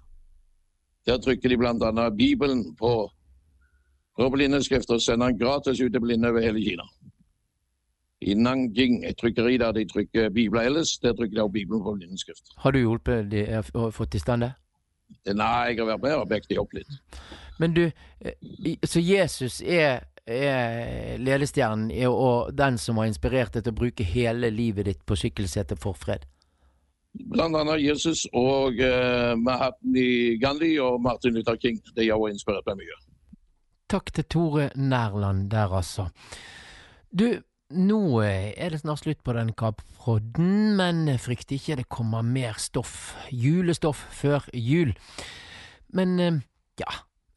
Der 1.06 1.18
trykker 1.18 1.50
de 1.50 1.58
bl.a. 1.58 2.10
Bibelen 2.10 2.76
på, 2.76 3.12
på 4.20 4.30
blindeskrift 4.30 4.90
og 4.90 5.02
sender 5.02 5.28
den 5.28 5.40
gratis 5.40 5.82
ut 5.82 5.92
til 5.92 6.02
blinde 6.02 6.30
over 6.30 6.42
hele 6.42 6.64
Kina. 6.64 6.84
I 8.22 8.34
Nanjing, 8.34 9.04
et 9.06 9.18
trykkeri 9.20 9.58
der 9.62 9.76
de 9.78 9.84
trykker 9.86 10.32
bibler 10.34 10.62
ellers, 10.72 10.96
der 11.04 11.14
trykker 11.14 11.36
de 11.36 11.42
også 11.44 11.54
Bibelen 11.54 11.84
på 11.84 11.94
blindeskrift. 12.00 12.54
Har 12.58 12.74
du 12.74 12.80
hjulpet 12.80 13.30
de, 13.30 13.44
å 13.60 13.64
og 13.84 13.92
fått 13.94 14.18
i 14.18 14.22
stand 14.22 14.42
det? 14.48 14.54
Nei, 15.30 15.70
jeg 15.70 15.78
har 15.80 15.92
vært 15.94 16.02
med 16.04 16.16
og 16.18 16.30
bekt 16.32 16.50
de 16.50 16.58
opp 16.60 16.74
litt. 16.74 16.90
Men 17.62 17.76
du, 17.76 17.84
eh, 18.22 18.78
så 18.84 19.00
Jesus 19.00 19.62
er, 19.62 20.02
er 20.26 21.18
ledestjernen 21.22 21.92
er- 21.92 22.10
og 22.10 22.56
den 22.58 22.78
som 22.82 22.98
har 22.98 23.06
inspirert 23.08 23.54
deg 23.54 23.64
til 23.64 23.76
å 23.76 23.80
bruke 23.84 24.04
hele 24.04 24.50
livet 24.50 24.86
ditt 24.90 25.06
på 25.06 25.16
sykkelsetet 25.16 25.80
for 25.80 25.94
fred? 25.94 26.26
Blant 27.18 27.56
annet 27.56 27.82
Jesus 27.82 28.26
og 28.34 28.78
Mahatma 29.42 30.04
Gandhi 30.42 30.76
og 30.84 31.00
Martin 31.02 31.34
Luther 31.34 31.56
King. 31.58 31.80
De 31.96 32.10
har 32.10 32.18
også 32.18 32.34
inspirert 32.36 32.68
meg 32.68 32.84
mye. 32.84 32.98
Takk 33.90 34.12
til 34.12 34.28
Tore 34.28 34.70
Nærland 34.76 35.50
der, 35.50 35.72
altså. 35.74 36.10
Du, 37.10 37.40
nå 37.72 38.22
eh, 38.24 38.54
er 38.56 38.72
det 38.72 38.80
snart 38.82 39.04
slutt 39.04 39.24
på 39.26 39.34
den 39.36 39.52
kapprodden, 39.58 40.78
men 40.80 41.08
frykt 41.20 41.52
ikke, 41.52 41.76
det 41.76 41.90
kommer 41.92 42.22
mer 42.24 42.56
stoff. 42.62 43.16
Julestoff 43.32 44.06
før 44.12 44.48
jul. 44.54 44.94
Men 45.90 46.20
eh, 46.20 46.40
ja, 46.80 46.94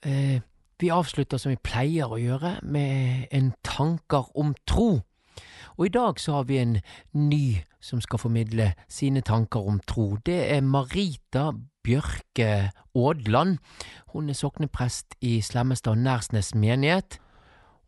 eh, 0.07 0.41
vi 0.81 0.91
avslutter 0.91 1.41
som 1.41 1.51
vi 1.53 1.63
pleier 1.63 2.11
å 2.11 2.21
gjøre, 2.21 2.59
med 2.63 3.27
en 3.35 3.53
tanker 3.67 4.31
om 4.39 4.55
tro. 4.67 5.01
Og 5.77 5.87
i 5.87 5.93
dag 5.93 6.21
så 6.21 6.39
har 6.39 6.47
vi 6.49 6.61
en 6.61 6.79
ny 7.17 7.63
som 7.81 8.01
skal 8.05 8.21
formidle 8.21 8.73
sine 8.89 9.23
tanker 9.25 9.65
om 9.67 9.81
tro. 9.89 10.19
Det 10.27 10.43
er 10.53 10.61
Marita 10.61 11.51
Bjørke 11.85 12.71
Aadland. 12.95 13.59
Hun 14.13 14.29
er 14.29 14.37
sokneprest 14.37 15.17
i 15.25 15.41
Slemmestad 15.41 15.97
Nærsnes 15.97 16.55
menighet. 16.55 17.19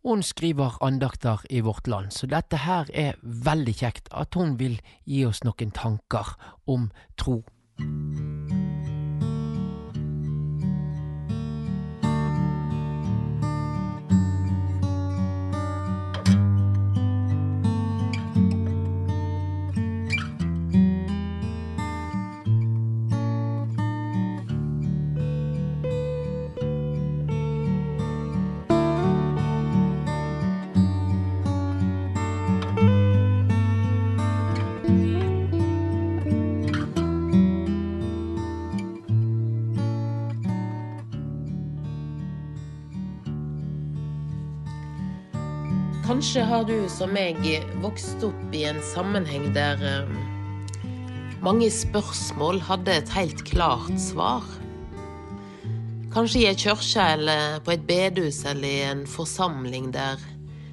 Hun 0.03 0.23
skriver 0.23 0.83
andakter 0.83 1.45
i 1.51 1.61
Vårt 1.61 1.87
Land, 1.87 2.11
så 2.11 2.27
dette 2.27 2.59
her 2.65 2.89
er 2.91 3.21
veldig 3.23 3.75
kjekt 3.79 4.09
at 4.11 4.35
hun 4.35 4.57
vil 4.59 4.81
gi 5.07 5.23
oss 5.29 5.45
noen 5.47 5.71
tanker 5.71 6.35
om 6.67 6.89
tro. 7.15 7.37
Kanskje 46.23 46.43
har 46.47 46.63
du 46.63 46.77
som 46.87 47.11
meg 47.11 47.41
vokst 47.83 48.21
opp 48.23 48.53
i 48.55 48.61
en 48.69 48.77
sammenheng 48.93 49.49
der 49.57 49.81
eh, 49.83 50.13
mange 51.43 51.67
spørsmål 51.67 52.61
hadde 52.63 52.95
et 52.95 53.11
helt 53.11 53.43
klart 53.49 53.91
svar. 53.99 54.47
Kanskje 56.15 56.45
i 56.45 56.47
ei 56.53 56.55
kirke 56.55 57.09
eller 57.17 57.59
på 57.67 57.75
et 57.75 57.83
bedehus 57.91 58.45
eller 58.47 58.69
i 58.71 58.87
en 58.93 59.03
forsamling 59.03 59.91
der 59.99 60.23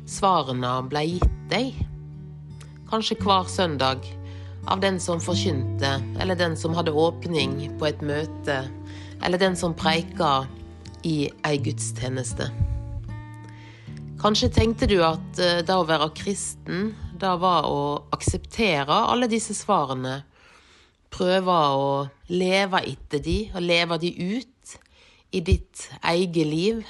svarene 0.06 0.76
ble 0.94 1.06
gitt 1.16 1.42
deg. 1.50 1.82
Kanskje 2.94 3.18
hver 3.26 3.50
søndag 3.50 4.06
av 4.70 4.86
den 4.86 5.02
som 5.02 5.18
forkynte, 5.18 5.98
eller 6.22 6.38
den 6.38 6.54
som 6.62 6.78
hadde 6.78 6.94
åpning 6.94 7.64
på 7.82 7.90
et 7.90 8.06
møte, 8.06 8.62
eller 9.26 9.42
den 9.42 9.58
som 9.58 9.74
preika 9.74 10.44
i 11.02 11.24
ei 11.42 11.58
gudstjeneste. 11.58 12.54
Kanskje 14.20 14.50
tenkte 14.52 14.88
du 14.92 14.98
at 15.00 15.38
eh, 15.40 15.62
det 15.64 15.76
å 15.80 15.86
være 15.88 16.10
kristen, 16.12 16.90
det 17.16 17.30
var 17.40 17.64
å 17.72 17.84
akseptere 18.12 18.98
alle 19.08 19.30
disse 19.32 19.54
svarene. 19.56 20.18
Prøve 21.08 21.56
å 21.56 21.86
leve 22.28 22.82
etter 22.90 23.24
de, 23.24 23.38
og 23.54 23.64
leve 23.64 23.98
de 24.02 24.10
ut 24.36 24.74
i 25.32 25.40
ditt 25.40 25.86
eget 26.04 26.50
liv. 26.50 26.82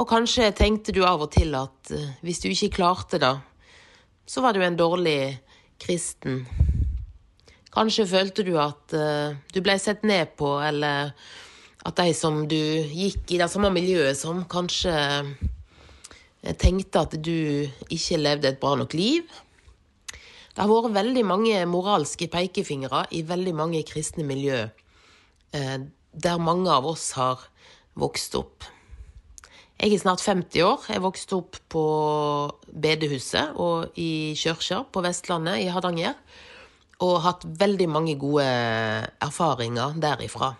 Og 0.00 0.08
kanskje 0.08 0.48
tenkte 0.56 0.94
du 0.96 1.02
av 1.04 1.26
og 1.26 1.34
til 1.36 1.52
at 1.60 1.92
eh, 1.92 2.16
hvis 2.24 2.40
du 2.40 2.48
ikke 2.48 2.78
klarte 2.78 3.20
det, 3.20 3.34
så 4.24 4.40
var 4.40 4.56
du 4.56 4.64
en 4.64 4.80
dårlig 4.80 5.36
kristen. 5.84 6.46
Kanskje 7.76 8.08
følte 8.08 8.46
du 8.48 8.54
at 8.56 8.96
eh, 8.96 9.36
du 9.52 9.60
ble 9.60 9.76
sett 9.76 10.00
ned 10.00 10.32
på, 10.40 10.54
eller 10.64 11.12
at 11.84 12.00
de 12.00 12.16
som 12.16 12.40
du 12.48 12.56
gikk 12.56 13.36
i 13.36 13.44
det 13.44 13.52
samme 13.52 13.68
miljøet 13.76 14.16
som, 14.16 14.46
kanskje 14.48 14.96
eh, 16.42 16.54
tenkte 16.56 17.04
at 17.04 17.16
du 17.18 17.68
ikke 17.90 18.20
levde 18.20 18.52
et 18.52 18.60
bra 18.60 18.74
nok 18.78 18.96
liv. 18.96 19.26
Det 20.12 20.64
har 20.64 20.70
vært 20.70 20.96
veldig 20.96 21.22
mange 21.22 21.58
moralske 21.70 22.26
pekefingre 22.32 23.04
i 23.14 23.22
veldig 23.22 23.54
mange 23.54 23.84
kristne 23.86 24.24
miljø, 24.26 24.64
eh, 25.54 25.78
der 26.12 26.42
mange 26.42 26.70
av 26.72 26.86
oss 26.86 27.12
har 27.14 27.44
vokst 27.98 28.34
opp. 28.34 28.66
Jeg 29.78 29.94
er 29.94 30.00
snart 30.02 30.22
50 30.24 30.62
år. 30.66 30.86
Jeg 30.90 31.02
vokste 31.04 31.36
opp 31.38 31.58
på 31.70 31.82
bedehuset 32.66 33.54
og 33.62 33.94
i 33.94 34.34
kirka 34.34 34.80
på 34.90 35.02
Vestlandet, 35.04 35.60
i 35.62 35.68
Hardanger. 35.70 36.16
Og 37.06 37.20
hatt 37.22 37.46
veldig 37.46 37.86
mange 37.86 38.16
gode 38.18 38.42
erfaringer 39.22 39.94
derifra. 40.02 40.56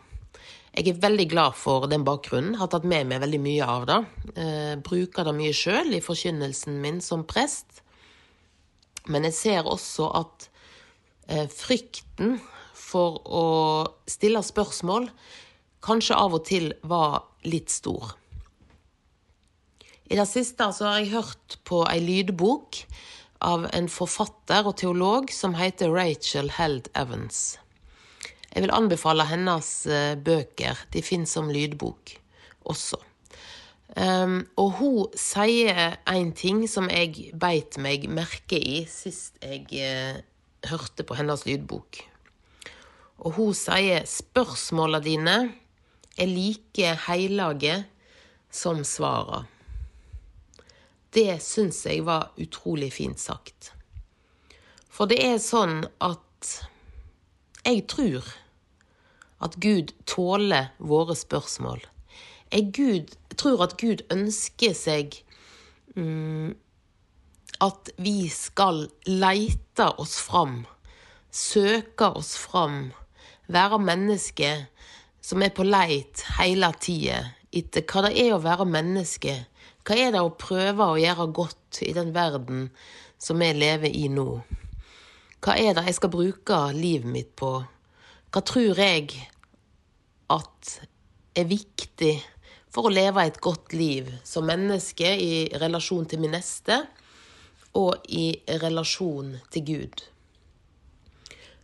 Jeg 0.78 0.92
er 0.92 0.98
veldig 1.02 1.24
glad 1.32 1.56
for 1.58 1.88
den 1.90 2.04
bakgrunnen. 2.06 2.54
Har 2.54 2.68
tatt 2.70 2.84
med 2.86 3.08
meg 3.10 3.18
veldig 3.24 3.40
mye 3.42 3.66
av 3.66 3.86
det. 3.88 3.96
Eh, 4.38 4.74
bruker 4.78 5.26
det 5.26 5.34
mye 5.34 5.56
sjøl 5.56 5.90
i 5.96 5.98
forkynnelsen 6.04 6.76
min 6.78 7.00
som 7.02 7.24
prest. 7.26 7.80
Men 9.10 9.26
jeg 9.26 9.34
ser 9.34 9.66
også 9.66 10.06
at 10.20 10.46
eh, 11.26 11.50
frykten 11.50 12.36
for 12.78 13.18
å 13.26 13.48
stille 14.06 14.44
spørsmål 14.46 15.10
kanskje 15.82 16.14
av 16.14 16.38
og 16.38 16.46
til 16.46 16.70
var 16.86 17.24
litt 17.42 17.74
stor. 17.74 18.14
I 20.06 20.14
det 20.14 20.30
siste 20.30 20.70
har 20.70 21.00
jeg 21.00 21.10
hørt 21.16 21.58
på 21.66 21.82
ei 21.90 21.98
lydbok 22.06 22.84
av 23.50 23.66
en 23.74 23.90
forfatter 23.90 24.70
og 24.70 24.78
teolog 24.78 25.34
som 25.34 25.58
heter 25.58 25.90
Rachel 25.90 26.54
Held 26.54 26.86
Evans. 26.94 27.58
Jeg 28.54 28.64
vil 28.64 28.74
anbefale 28.74 29.26
hennes 29.28 29.68
eh, 29.86 30.14
bøker. 30.16 30.80
De 30.92 31.02
finnes 31.04 31.30
som 31.30 31.50
lydbok 31.52 32.14
også. 32.68 33.00
Um, 33.96 34.42
og 34.60 34.74
hun 34.78 35.14
sier 35.16 35.96
en 36.06 36.32
ting 36.36 36.60
som 36.68 36.90
jeg 36.92 37.32
beit 37.40 37.78
meg 37.80 38.04
merke 38.12 38.58
i 38.60 38.82
sist 38.86 39.40
jeg 39.40 39.64
uh, 39.80 40.20
hørte 40.68 41.06
på 41.08 41.16
hennes 41.18 41.46
lydbok. 41.48 42.02
Og 43.24 43.38
hun 43.38 43.56
sier 43.56 44.04
spørsmåla 44.06 45.00
dine 45.02 45.38
er 46.18 46.30
like 46.30 46.92
heilage 47.08 47.80
som 48.50 48.84
svara. 48.86 49.46
Det 51.10 51.40
syns 51.42 51.80
jeg 51.88 52.04
var 52.06 52.34
utrolig 52.38 52.92
fint 52.92 53.18
sagt. 53.18 53.72
For 54.92 55.08
det 55.10 55.18
er 55.24 55.40
sånn 55.42 55.80
at 56.04 56.52
jeg 57.68 57.84
tror 57.90 58.24
at 59.44 59.56
Gud 59.60 59.92
tåler 60.08 60.70
våre 60.78 61.16
spørsmål. 61.16 61.82
Jeg 62.52 62.70
Gud, 62.72 63.12
tror 63.36 63.62
at 63.66 63.76
Gud 63.80 64.00
ønsker 64.12 64.72
seg 64.72 65.18
mm, 65.94 66.54
at 67.60 67.90
vi 68.00 68.28
skal 68.32 68.86
leite 69.04 69.88
oss 70.00 70.16
fram, 70.24 70.62
søke 71.30 72.08
oss 72.08 72.36
fram, 72.40 72.94
være 73.52 73.80
mennesker 73.84 74.64
som 75.20 75.44
er 75.44 75.52
på 75.52 75.66
leit 75.66 76.24
hele 76.38 76.70
tida 76.80 77.20
etter 77.52 77.84
hva 77.84 78.06
det 78.06 78.14
er 78.22 78.32
å 78.36 78.40
være 78.44 78.68
menneske. 78.68 79.34
Hva 79.84 79.96
er 79.96 80.14
det 80.16 80.24
å 80.24 80.32
prøve 80.40 80.88
å 80.88 80.96
gjøre 81.00 81.28
godt 81.36 81.82
i 81.84 81.92
den 81.96 82.14
verden 82.16 82.70
som 83.20 83.40
vi 83.44 83.52
lever 83.56 83.92
i 83.92 84.08
nå? 84.12 84.28
Hva 85.38 85.54
er 85.54 85.76
det 85.76 85.84
jeg 85.86 85.94
skal 86.00 86.10
bruke 86.10 86.56
livet 86.74 87.06
mitt 87.14 87.28
på? 87.38 87.52
Hva 88.34 88.40
tror 88.42 88.80
jeg 88.82 89.12
at 90.34 90.70
er 91.38 91.46
viktig 91.46 92.16
for 92.74 92.88
å 92.88 92.92
leve 92.92 93.22
et 93.22 93.38
godt 93.40 93.72
liv 93.78 94.10
som 94.26 94.48
menneske 94.50 95.06
i 95.06 95.46
relasjon 95.62 96.08
til 96.10 96.24
min 96.24 96.34
neste 96.34 96.80
og 97.78 98.02
i 98.10 98.32
relasjon 98.64 99.36
til 99.54 99.66
Gud? 99.68 100.02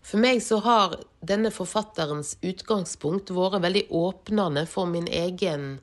For 0.04 0.22
meg 0.22 0.38
så 0.44 0.60
har 0.62 0.94
denne 1.26 1.50
forfatterens 1.50 2.36
utgangspunkt 2.46 3.32
vært 3.34 3.62
veldig 3.64 3.86
åpnende 3.90 4.68
for 4.70 4.86
min 4.86 5.10
egen 5.10 5.80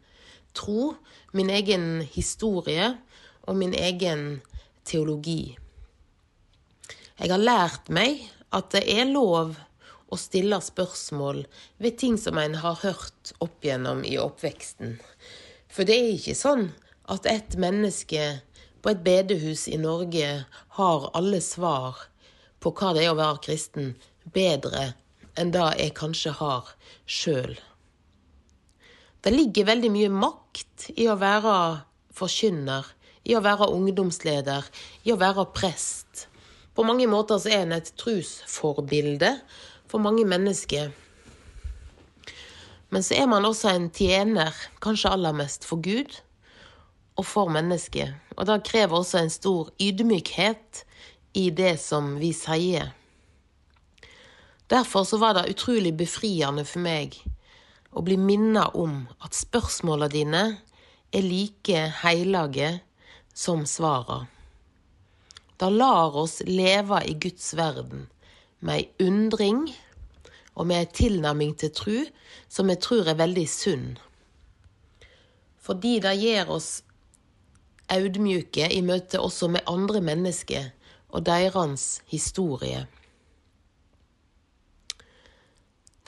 tro, 0.56 0.94
min 1.36 1.52
egen 1.52 2.06
historie 2.16 2.94
og 3.44 3.60
min 3.60 3.76
egen 3.76 4.40
teologi. 4.88 5.58
Jeg 7.22 7.30
har 7.30 7.42
lært 7.44 7.90
meg 7.94 8.24
at 8.50 8.72
det 8.74 8.80
er 8.90 9.06
lov 9.06 9.54
å 10.10 10.18
stille 10.18 10.58
spørsmål 10.58 11.44
ved 11.78 12.00
ting 12.02 12.16
som 12.18 12.40
en 12.42 12.56
har 12.64 12.80
hørt 12.82 13.34
opp 13.46 13.62
gjennom 13.62 14.02
i 14.02 14.16
oppveksten. 14.18 14.96
For 15.70 15.86
det 15.86 16.00
er 16.00 16.16
ikke 16.16 16.34
sånn 16.40 16.72
at 17.14 17.30
et 17.30 17.60
menneske 17.62 18.24
på 18.82 18.90
et 18.96 19.04
bedehus 19.06 19.68
i 19.70 19.78
Norge 19.78 20.32
har 20.80 21.08
alle 21.14 21.44
svar 21.46 22.08
på 22.58 22.74
hva 22.74 22.96
det 22.98 23.06
er 23.06 23.14
å 23.14 23.20
være 23.22 23.44
kristen, 23.46 23.94
bedre 24.34 24.96
enn 25.38 25.54
det 25.54 25.68
jeg 25.78 25.94
kanskje 26.02 26.34
har 26.42 26.74
sjøl. 27.06 27.54
Det 29.22 29.30
ligger 29.30 29.70
veldig 29.70 29.94
mye 29.94 30.10
makt 30.10 30.90
i 30.98 31.06
å 31.06 31.20
være 31.22 31.56
forkynner, 32.18 32.88
i 33.30 33.38
å 33.38 33.46
være 33.46 33.70
ungdomsleder, 33.70 34.66
i 35.06 35.14
å 35.14 35.22
være 35.22 35.46
prest. 35.54 36.01
På 36.82 36.86
mange 36.88 37.06
måter 37.06 37.38
så 37.38 37.52
er 37.54 37.60
en 37.62 37.76
et 37.76 37.92
trosforbilde 37.94 39.28
for 39.86 40.02
mange 40.02 40.24
mennesker. 40.26 40.88
Men 42.90 43.06
så 43.06 43.20
er 43.22 43.28
man 43.30 43.46
også 43.46 43.70
en 43.70 43.86
tjener, 43.94 44.50
kanskje 44.82 45.12
aller 45.14 45.36
mest 45.38 45.68
for 45.70 45.78
Gud 45.78 46.18
og 47.22 47.28
for 47.30 47.54
mennesket. 47.54 48.18
Og 48.34 48.50
det 48.50 48.58
krever 48.66 48.98
også 48.98 49.22
en 49.22 49.30
stor 49.30 49.70
ydmykhet 49.78 50.82
i 51.38 51.46
det 51.54 51.76
som 51.86 52.16
vi 52.18 52.34
sier. 52.34 52.96
Derfor 54.66 55.06
så 55.06 55.22
var 55.22 55.38
det 55.38 55.52
utrolig 55.54 55.94
befriende 56.02 56.66
for 56.66 56.82
meg 56.82 57.22
å 57.94 58.02
bli 58.02 58.18
minnet 58.18 58.74
om 58.74 59.04
at 59.22 59.38
spørsmåla 59.38 60.10
dine 60.10 60.48
er 61.14 61.30
like 61.30 61.90
heilage 62.02 62.80
som 63.38 63.68
svara. 63.70 64.24
Det 65.62 65.70
lar 65.70 66.16
oss 66.18 66.40
leve 66.48 67.04
i 67.06 67.14
Guds 67.22 67.52
verden 67.54 68.08
med 68.66 68.80
ei 68.80 69.08
undring 69.08 69.68
og 70.58 70.66
med 70.66 70.80
ei 70.80 70.88
tilnærming 70.98 71.52
til 71.62 71.70
tru 71.78 71.98
som 72.50 72.72
jeg 72.74 72.82
tror 72.82 73.12
er 73.12 73.20
veldig 73.20 73.44
sunn. 73.46 73.92
Fordi 75.62 76.00
det 76.02 76.16
gjør 76.18 76.56
oss 76.58 76.72
audmjuke 77.94 78.72
i 78.74 78.82
møte 78.82 79.22
også 79.22 79.52
med 79.54 79.70
andre 79.70 80.02
mennesker 80.02 80.72
og 81.14 81.28
deres 81.30 82.02
historie. 82.10 82.88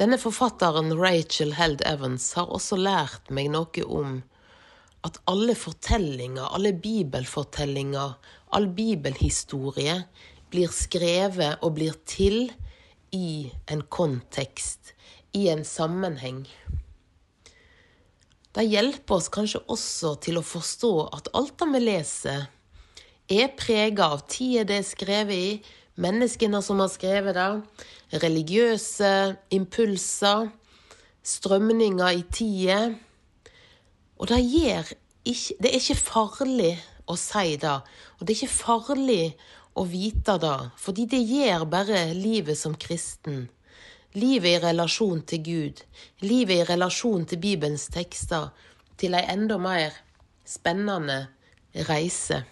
Denne 0.02 0.18
forfatteren 0.18 0.96
Rachel 0.98 1.54
Held 1.60 1.86
Evans 1.86 2.32
har 2.34 2.50
også 2.50 2.80
lært 2.82 3.30
meg 3.30 3.54
noe 3.54 3.86
om 3.86 4.24
at 5.06 5.20
alle 5.30 5.54
fortellinger, 5.54 6.48
alle 6.56 6.72
bibelfortellinger, 6.74 8.16
all 8.54 8.70
bibelhistorie 8.70 9.98
blir 10.54 10.74
skrevet 10.74 11.62
og 11.66 11.76
blir 11.78 11.98
til 12.06 12.52
i 13.14 13.50
en 13.72 13.84
kontekst, 13.90 14.94
i 15.34 15.48
en 15.50 15.64
sammenheng. 15.66 16.46
Det 18.54 18.66
hjelper 18.70 19.18
oss 19.18 19.32
kanskje 19.34 19.64
også 19.74 20.16
til 20.22 20.38
å 20.38 20.46
forstå 20.46 20.92
at 21.18 21.32
alt 21.34 21.56
det 21.58 21.70
vi 21.74 21.82
leser, 21.82 22.44
er 23.32 23.54
prega 23.58 24.12
av 24.14 24.28
tida 24.30 24.68
det 24.70 24.82
er 24.82 24.86
skrevet 24.86 25.34
i, 25.34 25.54
menneskene 25.96 26.62
som 26.62 26.82
har 26.84 26.92
skrevet 26.92 27.38
det, 27.38 27.50
religiøse 28.22 29.10
impulser, 29.54 30.52
strømninger 31.24 32.20
i 32.20 32.24
tida. 32.34 32.80
Og 34.20 34.30
det 34.30 34.42
ikke 35.24 35.56
Det 35.64 35.70
er 35.70 35.80
ikke 35.80 35.96
farlig 35.96 36.74
å 37.10 37.18
si 37.20 37.58
det, 37.60 37.76
og 38.18 38.24
det 38.24 38.34
er 38.34 38.40
ikke 38.44 38.56
farlig 38.56 39.34
å 39.76 39.86
vite 39.90 40.38
det, 40.42 40.58
fordi 40.78 41.08
det 41.10 41.22
gjør 41.26 41.66
bare 41.70 42.06
livet 42.14 42.60
som 42.60 42.76
kristen. 42.80 43.48
Livet 44.14 44.60
i 44.60 44.62
relasjon 44.62 45.24
til 45.26 45.42
Gud, 45.46 45.80
livet 46.22 46.62
i 46.62 46.68
relasjon 46.70 47.26
til 47.26 47.42
Bibelens 47.42 47.88
tekster, 47.94 48.52
til 48.98 49.18
ei 49.18 49.26
enda 49.34 49.58
mer 49.58 49.96
spennende 50.46 51.26
reise. 51.90 52.44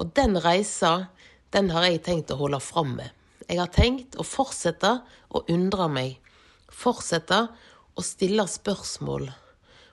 Og 0.00 0.14
den 0.16 0.38
reisa, 0.40 1.10
den 1.52 1.68
har 1.74 1.84
jeg 1.90 2.04
tenkt 2.06 2.32
å 2.32 2.38
holde 2.40 2.62
fram 2.64 2.94
med. 2.96 3.10
Jeg 3.50 3.58
har 3.60 3.70
tenkt 3.74 4.16
å 4.16 4.24
fortsette 4.24 4.94
å 5.28 5.44
undre 5.52 5.90
meg. 5.92 6.16
Fortsette 6.70 7.42
å 7.98 8.04
stille 8.06 8.46
spørsmål. 8.48 9.28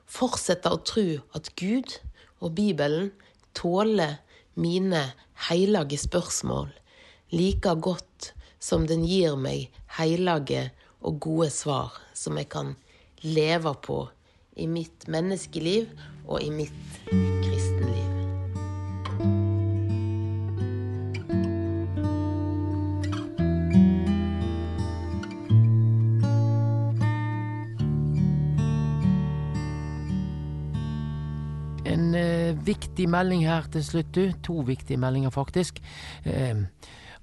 Fortsette 0.08 0.72
å 0.72 0.80
tro 0.86 1.08
at 1.36 1.52
Gud 1.60 1.98
og 2.40 2.54
Bibelen 2.56 3.12
tåler 3.58 4.20
mine 4.58 5.04
heilage 5.50 6.00
spørsmål 6.02 6.70
like 7.34 7.74
godt 7.82 8.32
som 8.60 8.88
den 8.90 9.06
gir 9.06 9.38
meg 9.40 9.72
heilage 10.00 10.70
og 11.02 11.20
gode 11.24 11.50
svar 11.54 11.98
som 12.18 12.38
jeg 12.40 12.50
kan 12.54 12.76
leve 13.26 13.74
på 13.84 14.04
i 14.58 14.68
mitt 14.70 15.08
menneskeliv 15.12 15.90
og 16.26 16.42
i 16.42 16.52
mitt 16.54 17.02
kristenliv. 17.10 18.17
Viktig 32.78 33.10
melding 33.10 33.44
her 33.48 33.66
til 33.74 33.84
slutt, 33.84 34.14
du. 34.14 34.32
To 34.46 34.62
viktige 34.66 34.98
meldinger, 35.02 35.34
faktisk. 35.34 35.82
Eh, 36.26 36.66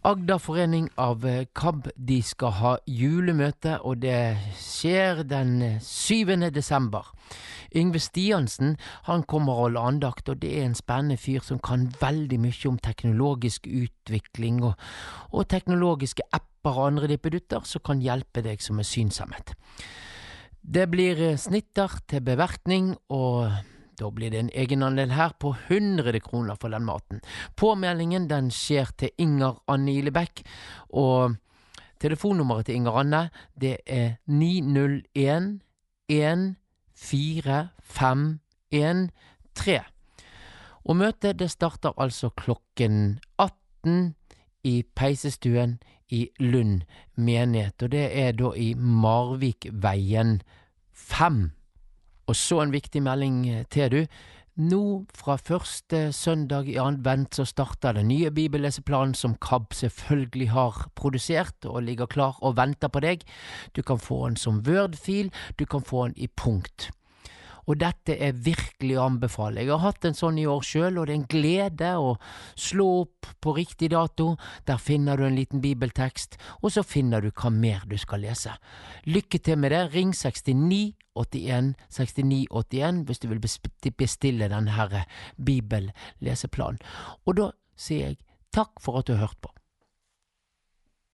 Agder 0.04 0.36
forening 0.36 0.90
av 1.00 1.22
eh, 1.24 1.46
KAB 1.56 1.86
de 1.96 2.18
skal 2.22 2.52
ha 2.58 2.72
julemøte, 2.84 3.78
og 3.80 4.02
det 4.02 4.36
skjer 4.60 5.22
den 5.24 5.78
7. 5.80 6.50
desember. 6.52 7.08
Yngve 7.74 8.02
Stiansen 8.02 8.76
han 9.06 9.24
kommer 9.24 9.54
og 9.54 9.62
holder 9.62 9.88
andakt, 9.88 10.28
og 10.28 10.42
det 10.42 10.52
er 10.58 10.66
en 10.66 10.76
spennende 10.76 11.16
fyr 11.16 11.40
som 11.40 11.58
kan 11.58 11.88
veldig 12.02 12.40
mye 12.42 12.68
om 12.68 12.78
teknologisk 12.78 13.66
utvikling 13.66 14.60
og, 14.62 14.74
og 15.32 15.48
teknologiske 15.48 16.28
apper 16.36 16.76
og 16.76 16.86
andre 16.90 17.14
dippedutter 17.14 17.64
som 17.64 17.80
kan 17.86 18.04
hjelpe 18.04 18.44
deg 18.44 18.60
som 18.60 18.82
er 18.82 18.90
synshemmet. 18.90 19.54
Det 20.60 20.84
blir 20.92 21.30
eh, 21.30 21.38
snitter 21.40 22.02
til 22.10 22.26
beverkning, 22.28 22.92
og 23.08 23.48
da 23.98 24.10
blir 24.10 24.30
det 24.30 24.38
en 24.40 24.50
egenandel 24.54 25.10
her 25.14 25.32
på 25.40 25.54
100 25.68 26.20
kroner 26.20 26.54
for 26.60 26.68
den 26.74 26.84
maten. 26.84 27.20
Påmeldingen 27.56 28.30
den 28.30 28.50
skjer 28.50 28.90
til 28.98 29.10
Inger 29.18 29.62
Anne 29.68 29.94
Ilebekk, 29.94 30.42
og 30.90 31.34
telefonnummeret 32.02 32.66
til 32.66 32.74
Inger 32.80 32.92
Anne 33.00 33.30
det 33.60 33.76
er 33.86 34.10
901 34.26 35.60
14513. 36.94 38.38
Og 40.84 40.96
møtet 40.96 41.38
det 41.40 41.50
starter 41.50 41.92
altså 41.96 42.28
klokken 42.36 43.18
18 43.38 44.14
i 44.64 44.82
peisestuen 44.96 45.78
i 46.12 46.28
Lund 46.38 46.82
menighet, 47.16 47.82
og 47.82 47.92
det 47.92 48.08
er 48.12 48.32
da 48.36 48.52
i 48.56 48.74
Marvikveien 48.74 50.42
5. 50.92 51.50
Og 52.26 52.36
så 52.36 52.62
en 52.62 52.72
viktig 52.72 53.02
melding 53.04 53.66
til 53.70 53.90
du. 53.92 54.00
Nå 54.54 55.02
fra 55.10 55.34
første 55.34 56.12
søndag 56.14 56.68
i 56.70 56.76
advent 56.78 57.34
så 57.34 57.42
starter 57.42 57.96
den 57.96 58.06
nye 58.06 58.30
bibelleseplanen 58.30 59.16
som 59.18 59.34
KAB 59.42 59.74
selvfølgelig 59.74 60.50
har 60.54 60.76
produsert 60.94 61.66
og 61.66 61.82
ligger 61.82 62.06
klar 62.06 62.38
og 62.38 62.54
venter 62.56 62.88
på 62.88 63.02
deg. 63.02 63.24
Du 63.74 63.82
kan 63.82 63.98
få 63.98 64.28
den 64.28 64.36
som 64.38 64.62
Word-fil, 64.62 65.32
du 65.58 65.66
kan 65.66 65.82
få 65.82 66.06
den 66.06 66.14
i 66.16 66.28
punkt. 66.30 66.92
Og 67.64 67.78
dette 67.80 68.16
er 68.20 68.36
virkelig 68.36 68.98
å 68.98 69.06
anbefale. 69.08 69.62
Jeg 69.62 69.72
har 69.72 69.82
hatt 69.84 70.04
en 70.08 70.16
sånn 70.16 70.38
i 70.40 70.46
år 70.50 70.64
sjøl, 70.66 70.98
og 70.98 71.06
det 71.06 71.14
er 71.14 71.20
en 71.20 71.28
glede 71.30 71.92
å 72.00 72.10
slå 72.60 72.88
opp 73.04 73.30
på 73.40 73.54
riktig 73.56 73.90
dato. 73.94 74.34
Der 74.68 74.80
finner 74.82 75.16
du 75.16 75.26
en 75.28 75.38
liten 75.38 75.62
bibeltekst, 75.64 76.38
og 76.60 76.74
så 76.74 76.84
finner 76.86 77.24
du 77.24 77.30
hva 77.30 77.52
mer 77.54 77.86
du 77.88 77.96
skal 78.00 78.24
lese. 78.24 78.54
Lykke 79.08 79.40
til 79.40 79.60
med 79.60 79.74
det. 79.74 79.86
Ring 79.94 80.12
69 80.16 80.94
81 81.14 81.74
69 81.94 82.46
81 82.50 83.04
hvis 83.06 83.22
du 83.22 83.28
vil 83.30 83.42
bestille 83.96 84.50
denne 84.50 85.04
bibelleseplanen. 85.36 86.80
Og 87.26 87.38
da 87.38 87.50
sier 87.78 88.10
jeg 88.10 88.18
takk 88.54 88.80
for 88.82 89.00
at 89.00 89.08
du 89.08 89.14
har 89.16 89.28
hørt 89.28 89.40
på. 89.42 89.52